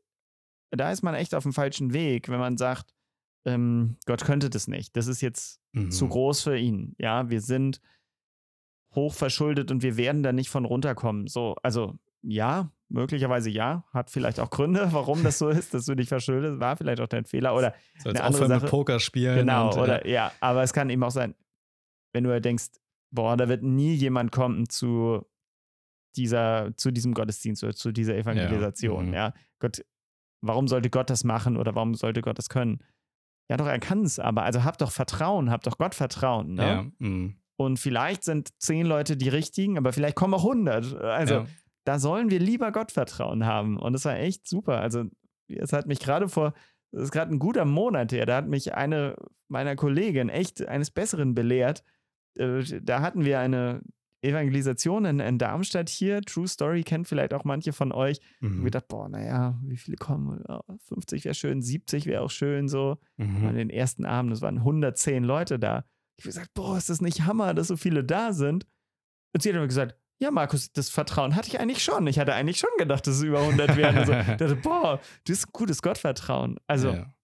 da 0.70 0.90
ist 0.90 1.02
man 1.02 1.14
echt 1.14 1.34
auf 1.34 1.42
dem 1.42 1.52
falschen 1.52 1.92
Weg, 1.92 2.28
wenn 2.28 2.40
man 2.40 2.56
sagt, 2.56 2.94
ähm, 3.46 3.96
Gott 4.06 4.24
könnte 4.24 4.48
das 4.48 4.68
nicht. 4.68 4.96
Das 4.96 5.06
ist 5.06 5.20
jetzt 5.20 5.60
Mhm. 5.72 5.90
zu 5.90 6.08
groß 6.08 6.42
für 6.42 6.56
ihn. 6.56 6.94
Ja, 6.98 7.28
wir 7.30 7.40
sind 7.40 7.80
hoch 8.94 9.12
verschuldet 9.12 9.70
und 9.70 9.82
wir 9.82 9.96
werden 9.96 10.22
da 10.22 10.32
nicht 10.32 10.48
von 10.48 10.64
runterkommen. 10.64 11.26
So, 11.26 11.56
also 11.62 11.98
ja, 12.26 12.70
möglicherweise 12.88 13.50
ja, 13.50 13.84
hat 13.92 14.10
vielleicht 14.10 14.40
auch 14.40 14.50
Gründe, 14.50 14.88
warum 14.92 15.22
das 15.22 15.38
so 15.38 15.48
ist, 15.48 15.74
dass 15.74 15.84
du 15.86 15.94
dich 15.94 16.08
verschuldest, 16.08 16.60
war 16.60 16.76
vielleicht 16.76 17.00
auch 17.00 17.06
dein 17.08 17.24
Fehler 17.24 17.54
oder 17.54 17.74
So 17.98 18.10
eine 18.10 18.22
andere 18.22 18.48
mit 18.48 18.60
Sache- 18.60 18.66
Poker 18.68 19.00
spielen. 19.00 19.36
Genau, 19.36 19.70
und, 19.70 19.76
äh, 19.76 19.80
oder 19.80 20.06
ja, 20.06 20.32
aber 20.40 20.62
es 20.62 20.72
kann 20.72 20.90
eben 20.90 21.02
auch 21.02 21.10
sein, 21.10 21.34
wenn 22.12 22.24
du 22.24 22.30
halt 22.30 22.44
denkst, 22.44 22.66
boah, 23.12 23.36
da 23.36 23.48
wird 23.48 23.62
nie 23.62 23.94
jemand 23.94 24.32
kommen 24.32 24.68
zu 24.68 25.24
dieser, 26.16 26.72
zu 26.76 26.90
diesem 26.92 27.14
Gottesdienst 27.14 27.64
oder 27.64 27.74
zu 27.74 27.92
dieser 27.92 28.16
Evangelisation. 28.16 29.08
mhm. 29.08 29.14
Ja, 29.14 29.34
Gott, 29.58 29.84
warum 30.42 30.68
sollte 30.68 30.90
Gott 30.90 31.10
das 31.10 31.24
machen 31.24 31.56
oder 31.56 31.74
warum 31.74 31.94
sollte 31.94 32.20
Gott 32.22 32.38
das 32.38 32.48
können? 32.48 32.82
Ja, 33.50 33.56
doch, 33.56 33.66
er 33.66 33.78
kann 33.78 34.02
es, 34.04 34.18
aber 34.18 34.42
also 34.44 34.64
hab 34.64 34.78
doch 34.78 34.90
Vertrauen, 34.90 35.50
hab 35.50 35.62
doch 35.64 35.76
Gott 35.76 35.94
Vertrauen. 35.94 36.54
Ne? 36.54 36.62
Ja. 36.66 36.86
mhm. 36.98 37.36
Und 37.56 37.78
vielleicht 37.78 38.24
sind 38.24 38.50
zehn 38.60 38.84
Leute 38.84 39.16
die 39.16 39.28
richtigen, 39.28 39.78
aber 39.78 39.92
vielleicht 39.92 40.16
kommen 40.16 40.34
auch 40.34 40.42
hundert. 40.42 40.92
Also 41.00 41.34
ja. 41.34 41.46
Da 41.84 41.98
sollen 41.98 42.30
wir 42.30 42.40
lieber 42.40 42.72
Gottvertrauen 42.72 43.44
haben. 43.46 43.78
Und 43.78 43.92
das 43.92 44.04
war 44.04 44.16
echt 44.18 44.48
super. 44.48 44.80
Also, 44.80 45.04
es 45.48 45.72
hat 45.72 45.86
mich 45.86 46.00
gerade 46.00 46.28
vor, 46.28 46.54
das 46.92 47.04
ist 47.04 47.12
gerade 47.12 47.32
ein 47.32 47.38
guter 47.38 47.64
Monat 47.64 48.12
her, 48.12 48.24
da 48.26 48.36
hat 48.36 48.48
mich 48.48 48.74
eine 48.74 49.16
meiner 49.48 49.76
Kolleginnen 49.76 50.30
echt 50.30 50.66
eines 50.66 50.90
Besseren 50.90 51.34
belehrt. 51.34 51.84
Äh, 52.38 52.62
Da 52.82 53.00
hatten 53.02 53.24
wir 53.24 53.38
eine 53.40 53.82
Evangelisation 54.22 55.04
in, 55.04 55.20
in 55.20 55.36
Darmstadt 55.38 55.90
hier, 55.90 56.22
True 56.22 56.48
Story, 56.48 56.82
kennt 56.82 57.06
vielleicht 57.06 57.34
auch 57.34 57.44
manche 57.44 57.72
von 57.74 57.92
euch. 57.92 58.20
Mhm. 58.40 58.46
Ich 58.48 58.52
habe 58.54 58.64
gedacht, 58.64 58.88
boah, 58.88 59.08
naja, 59.08 59.60
wie 59.64 59.76
viele 59.76 59.98
kommen? 59.98 60.42
Ja, 60.48 60.62
50 60.88 61.24
wäre 61.26 61.34
schön, 61.34 61.60
70 61.60 62.06
wäre 62.06 62.22
auch 62.22 62.30
schön 62.30 62.68
so. 62.68 62.96
Mhm. 63.18 63.46
An 63.46 63.54
den 63.54 63.70
ersten 63.70 64.06
Abend, 64.06 64.32
es 64.32 64.40
waren 64.40 64.58
110 64.58 65.24
Leute 65.24 65.58
da. 65.58 65.84
Ich 66.16 66.24
habe 66.24 66.30
gesagt, 66.30 66.54
boah, 66.54 66.78
ist 66.78 66.88
das 66.88 67.02
nicht 67.02 67.26
Hammer, 67.26 67.52
dass 67.52 67.68
so 67.68 67.76
viele 67.76 68.02
da 68.02 68.32
sind? 68.32 68.66
Und 69.34 69.42
sie 69.42 69.52
hat 69.52 69.60
mir 69.60 69.66
gesagt, 69.66 69.96
ja, 70.18 70.30
Markus, 70.30 70.72
das 70.72 70.90
Vertrauen 70.90 71.34
hatte 71.34 71.48
ich 71.48 71.60
eigentlich 71.60 71.82
schon. 71.82 72.06
Ich 72.06 72.18
hatte 72.18 72.34
eigentlich 72.34 72.58
schon 72.58 72.70
gedacht, 72.78 73.06
dass 73.06 73.16
es 73.16 73.22
über 73.22 73.40
100 73.40 73.76
werden. 73.76 73.98
Also, 73.98 74.12
ich 74.32 74.36
dachte, 74.36 74.56
boah, 74.56 75.00
das 75.24 75.38
ist 75.38 75.52
gutes 75.52 75.82
Gottvertrauen. 75.82 76.56
Also, 76.66 76.90
ja. 76.90 77.14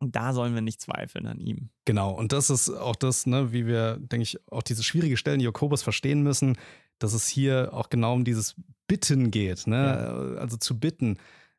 da 0.00 0.32
sollen 0.32 0.54
wir 0.54 0.62
nicht 0.62 0.80
zweifeln 0.80 1.26
an 1.26 1.38
ihm. 1.38 1.70
Genau, 1.84 2.12
und 2.12 2.32
das 2.32 2.50
ist 2.50 2.70
auch 2.70 2.96
das, 2.96 3.26
ne, 3.26 3.52
wie 3.52 3.66
wir, 3.66 3.98
denke 3.98 4.22
ich, 4.22 4.38
auch 4.50 4.62
diese 4.62 4.82
schwierige 4.82 5.16
Stellen 5.16 5.40
Jakobus 5.40 5.82
verstehen 5.82 6.22
müssen, 6.22 6.56
dass 6.98 7.12
es 7.12 7.28
hier 7.28 7.70
auch 7.72 7.88
genau 7.90 8.14
um 8.14 8.24
dieses 8.24 8.56
Bitten 8.86 9.30
geht, 9.30 9.66
ne? 9.66 10.34
Ja. 10.36 10.40
Also 10.40 10.56
zu 10.56 10.78
bitten. 10.78 11.18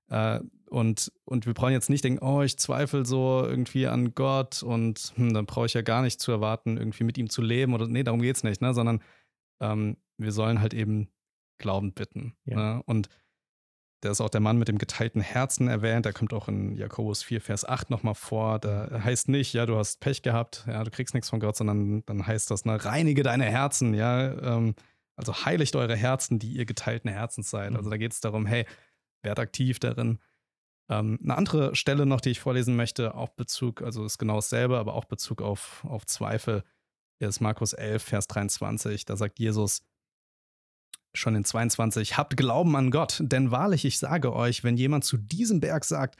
Äh, 0.09 0.39
und, 0.69 1.11
und 1.25 1.45
wir 1.45 1.53
brauchen 1.53 1.73
jetzt 1.73 1.89
nicht 1.89 2.03
denken, 2.03 2.23
oh, 2.23 2.41
ich 2.41 2.57
zweifle 2.57 3.05
so 3.05 3.43
irgendwie 3.45 3.87
an 3.87 4.13
Gott 4.15 4.63
und 4.63 5.13
hm, 5.15 5.33
dann 5.33 5.45
brauche 5.45 5.65
ich 5.65 5.73
ja 5.73 5.81
gar 5.81 6.01
nicht 6.01 6.21
zu 6.21 6.31
erwarten, 6.31 6.77
irgendwie 6.77 7.03
mit 7.03 7.17
ihm 7.17 7.29
zu 7.29 7.41
leben 7.41 7.73
oder 7.73 7.87
nee, 7.87 8.03
darum 8.03 8.21
geht 8.21 8.37
es 8.37 8.43
nicht, 8.43 8.61
ne? 8.61 8.73
Sondern 8.73 9.01
ähm, 9.59 9.97
wir 10.21 10.31
sollen 10.31 10.61
halt 10.61 10.73
eben 10.73 11.09
glaubend 11.57 11.95
bitten. 11.95 12.35
Ja. 12.45 12.75
Ne? 12.75 12.83
Und 12.85 13.09
da 14.01 14.09
ist 14.09 14.19
auch 14.19 14.29
der 14.29 14.41
Mann 14.41 14.57
mit 14.57 14.67
dem 14.67 14.79
geteilten 14.79 15.21
Herzen 15.21 15.67
erwähnt. 15.67 16.05
Der 16.05 16.13
kommt 16.13 16.33
auch 16.33 16.47
in 16.47 16.75
Jakobus 16.75 17.21
4, 17.21 17.39
Vers 17.39 17.65
8 17.65 17.91
nochmal 17.91 18.15
vor. 18.15 18.57
Da 18.57 18.89
heißt 19.03 19.29
nicht, 19.29 19.53
ja, 19.53 19.67
du 19.67 19.77
hast 19.77 19.99
Pech 19.99 20.23
gehabt, 20.23 20.65
ja, 20.67 20.83
du 20.83 20.89
kriegst 20.89 21.13
nichts 21.13 21.29
von 21.29 21.39
Gott, 21.39 21.55
sondern 21.55 22.03
dann 22.05 22.25
heißt 22.25 22.49
das, 22.49 22.65
ne, 22.65 22.83
reinige 22.83 23.21
deine 23.21 23.45
Herzen, 23.45 23.93
ja, 23.93 24.31
ähm, 24.31 24.73
also 25.15 25.45
heiligt 25.45 25.75
eure 25.75 25.95
Herzen, 25.95 26.39
die 26.39 26.53
ihr 26.53 26.65
geteilten 26.65 27.11
Herzens 27.11 27.51
seid. 27.51 27.71
Mhm. 27.71 27.77
Also 27.77 27.91
da 27.91 27.97
geht 27.97 28.13
es 28.13 28.21
darum, 28.21 28.47
hey, 28.47 28.65
werd 29.21 29.37
aktiv 29.37 29.77
darin. 29.77 30.17
Ähm, 30.89 31.19
eine 31.23 31.37
andere 31.37 31.75
Stelle 31.75 32.07
noch, 32.07 32.21
die 32.21 32.31
ich 32.31 32.39
vorlesen 32.39 32.75
möchte, 32.75 33.13
auch 33.13 33.29
Bezug, 33.29 33.83
also 33.83 34.03
ist 34.03 34.17
genau 34.17 34.35
dasselbe, 34.35 34.79
aber 34.79 34.95
auch 34.95 35.05
Bezug 35.05 35.43
auf, 35.43 35.85
auf 35.87 36.07
Zweifel, 36.07 36.63
ist 37.19 37.39
Markus 37.39 37.73
11, 37.73 38.01
Vers 38.01 38.27
23. 38.27 39.05
Da 39.05 39.15
sagt 39.15 39.37
Jesus, 39.37 39.83
schon 41.13 41.35
in 41.35 41.43
22, 41.43 42.17
habt 42.17 42.37
Glauben 42.37 42.75
an 42.75 42.91
Gott, 42.91 43.21
denn 43.23 43.51
wahrlich, 43.51 43.85
ich 43.85 43.99
sage 43.99 44.33
euch, 44.33 44.63
wenn 44.63 44.77
jemand 44.77 45.03
zu 45.03 45.17
diesem 45.17 45.59
Berg 45.59 45.85
sagt, 45.85 46.17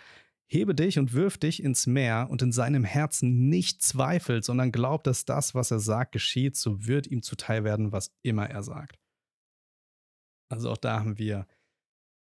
hebe 0.48 0.76
dich 0.76 1.00
und 1.00 1.14
wirf 1.14 1.38
dich 1.38 1.64
ins 1.64 1.88
Meer 1.88 2.28
und 2.30 2.42
in 2.42 2.52
seinem 2.52 2.84
Herzen 2.84 3.48
nicht 3.48 3.82
zweifelt, 3.82 4.44
sondern 4.44 4.72
glaubt, 4.74 5.08
dass 5.08 5.24
das, 5.24 5.56
was 5.56 5.72
er 5.72 5.80
sagt, 5.80 6.12
geschieht, 6.12 6.58
so 6.58 6.86
wird 6.86 7.08
ihm 7.08 7.22
zuteil 7.22 7.64
werden, 7.64 7.94
was 7.94 8.12
immer 8.22 8.50
er 8.50 8.62
sagt. 8.62 9.00
Also 10.50 10.70
auch 10.70 10.78
da 10.78 11.00
haben 11.00 11.18
wir 11.18 11.48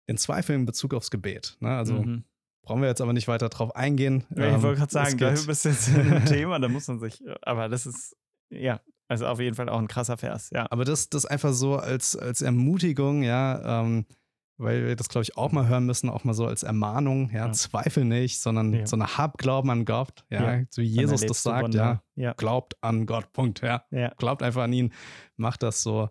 den 0.08 0.18
Zweifel 0.18 0.56
in 0.56 0.66
Bezug 0.66 0.94
aufs 0.94 1.12
Gebet. 1.12 1.56
Ne? 1.60 1.70
Also 1.70 2.02
mhm. 2.02 2.24
brauchen 2.64 2.82
wir 2.82 2.88
jetzt 2.88 3.00
aber 3.00 3.12
nicht 3.12 3.28
weiter 3.28 3.50
drauf 3.50 3.76
eingehen. 3.76 4.24
Ja, 4.34 4.56
ich 4.56 4.62
wollte 4.62 4.80
gerade 4.80 4.98
ähm, 4.98 5.18
sagen, 5.18 5.18
da 5.18 5.30
bist 5.30 5.64
du 5.64 5.68
jetzt 5.68 5.88
in 5.88 6.00
einem 6.00 6.24
Thema, 6.26 6.58
da 6.58 6.68
muss 6.68 6.88
man 6.88 6.98
sich, 6.98 7.22
aber 7.42 7.68
das 7.68 7.86
ist, 7.86 8.16
ja, 8.50 8.80
also 9.08 9.26
auf 9.26 9.40
jeden 9.40 9.56
Fall 9.56 9.68
auch 9.68 9.78
ein 9.78 9.88
krasser 9.88 10.16
Vers, 10.18 10.50
ja. 10.50 10.66
Aber 10.70 10.84
das, 10.84 11.08
das 11.08 11.26
einfach 11.26 11.52
so 11.52 11.76
als, 11.76 12.14
als 12.16 12.42
Ermutigung, 12.42 13.22
ja, 13.22 13.80
ähm, 13.82 14.04
weil 14.58 14.86
wir 14.86 14.96
das, 14.96 15.08
glaube 15.08 15.22
ich, 15.22 15.36
auch 15.36 15.52
mal 15.52 15.68
hören 15.68 15.86
müssen, 15.86 16.10
auch 16.10 16.24
mal 16.24 16.34
so 16.34 16.46
als 16.46 16.62
Ermahnung, 16.62 17.30
ja, 17.30 17.46
ja. 17.46 17.52
Zweifel 17.52 18.04
nicht, 18.04 18.40
sondern 18.40 18.72
ja. 18.72 18.86
so 18.86 18.96
eine 18.96 19.16
Habglauben 19.16 19.70
an 19.70 19.84
Gott, 19.84 20.24
ja, 20.30 20.58
ja. 20.58 20.64
so 20.70 20.82
wie 20.82 20.86
Jesus 20.86 21.22
das 21.22 21.42
sagt, 21.42 21.74
ja, 21.74 22.02
ja, 22.16 22.34
glaubt 22.34 22.76
an 22.82 23.06
Gott, 23.06 23.32
Punkt, 23.32 23.62
ja. 23.62 23.84
Glaubt 24.18 24.42
einfach 24.42 24.62
an 24.62 24.72
ihn, 24.72 24.92
macht 25.36 25.62
das 25.62 25.82
so. 25.82 26.10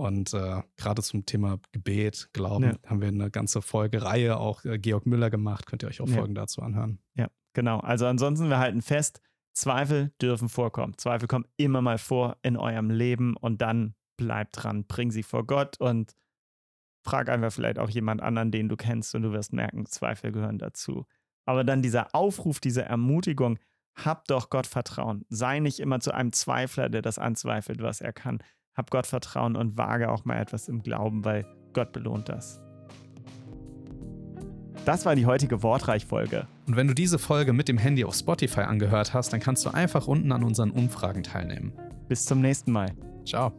Und 0.00 0.32
äh, 0.32 0.62
gerade 0.76 1.02
zum 1.02 1.26
Thema 1.26 1.58
Gebet, 1.72 2.30
Glauben, 2.32 2.78
haben 2.86 3.00
wir 3.00 3.08
eine 3.08 3.32
ganze 3.32 3.60
Folgereihe 3.60 4.36
auch 4.38 4.64
äh, 4.64 4.78
Georg 4.78 5.06
Müller 5.06 5.28
gemacht. 5.28 5.66
Könnt 5.66 5.82
ihr 5.82 5.88
euch 5.88 6.00
auch 6.00 6.08
Folgen 6.08 6.36
dazu 6.36 6.62
anhören. 6.62 7.00
Ja, 7.14 7.26
genau. 7.52 7.80
Also 7.80 8.06
ansonsten, 8.06 8.48
wir 8.48 8.60
halten 8.60 8.80
fest, 8.80 9.20
Zweifel 9.58 10.12
dürfen 10.22 10.48
vorkommen. 10.48 10.96
Zweifel 10.98 11.26
kommen 11.26 11.46
immer 11.56 11.82
mal 11.82 11.98
vor 11.98 12.36
in 12.42 12.56
eurem 12.56 12.90
Leben 12.90 13.36
und 13.36 13.60
dann 13.60 13.94
bleibt 14.16 14.62
dran, 14.62 14.84
bring 14.86 15.10
sie 15.10 15.24
vor 15.24 15.46
Gott 15.46 15.80
und 15.80 16.14
frag 17.04 17.28
einfach 17.28 17.52
vielleicht 17.52 17.80
auch 17.80 17.90
jemand 17.90 18.22
anderen, 18.22 18.52
den 18.52 18.68
du 18.68 18.76
kennst 18.76 19.16
und 19.16 19.22
du 19.22 19.32
wirst 19.32 19.52
merken, 19.52 19.86
Zweifel 19.86 20.30
gehören 20.30 20.58
dazu. 20.58 21.06
Aber 21.44 21.64
dann 21.64 21.82
dieser 21.82 22.14
Aufruf, 22.14 22.60
diese 22.60 22.84
Ermutigung, 22.84 23.58
hab 23.96 24.28
doch 24.28 24.48
Gott 24.48 24.68
Vertrauen. 24.68 25.24
Sei 25.28 25.58
nicht 25.58 25.80
immer 25.80 25.98
zu 25.98 26.12
einem 26.12 26.32
Zweifler, 26.32 26.88
der 26.88 27.02
das 27.02 27.18
anzweifelt, 27.18 27.82
was 27.82 28.00
er 28.00 28.12
kann. 28.12 28.38
Hab 28.76 28.90
Gott 28.90 29.08
Vertrauen 29.08 29.56
und 29.56 29.76
wage 29.76 30.08
auch 30.08 30.24
mal 30.24 30.38
etwas 30.38 30.68
im 30.68 30.82
Glauben, 30.84 31.24
weil 31.24 31.44
Gott 31.72 31.92
belohnt 31.92 32.28
das. 32.28 32.60
Das 34.88 35.04
war 35.04 35.14
die 35.14 35.26
heutige 35.26 35.62
Wortreich-Folge. 35.62 36.46
Und 36.66 36.76
wenn 36.76 36.88
du 36.88 36.94
diese 36.94 37.18
Folge 37.18 37.52
mit 37.52 37.68
dem 37.68 37.76
Handy 37.76 38.06
auf 38.06 38.14
Spotify 38.14 38.62
angehört 38.62 39.12
hast, 39.12 39.30
dann 39.34 39.38
kannst 39.38 39.66
du 39.66 39.68
einfach 39.68 40.06
unten 40.06 40.32
an 40.32 40.42
unseren 40.42 40.70
Umfragen 40.70 41.22
teilnehmen. 41.22 41.74
Bis 42.08 42.24
zum 42.24 42.40
nächsten 42.40 42.72
Mal. 42.72 42.92
Ciao. 43.26 43.52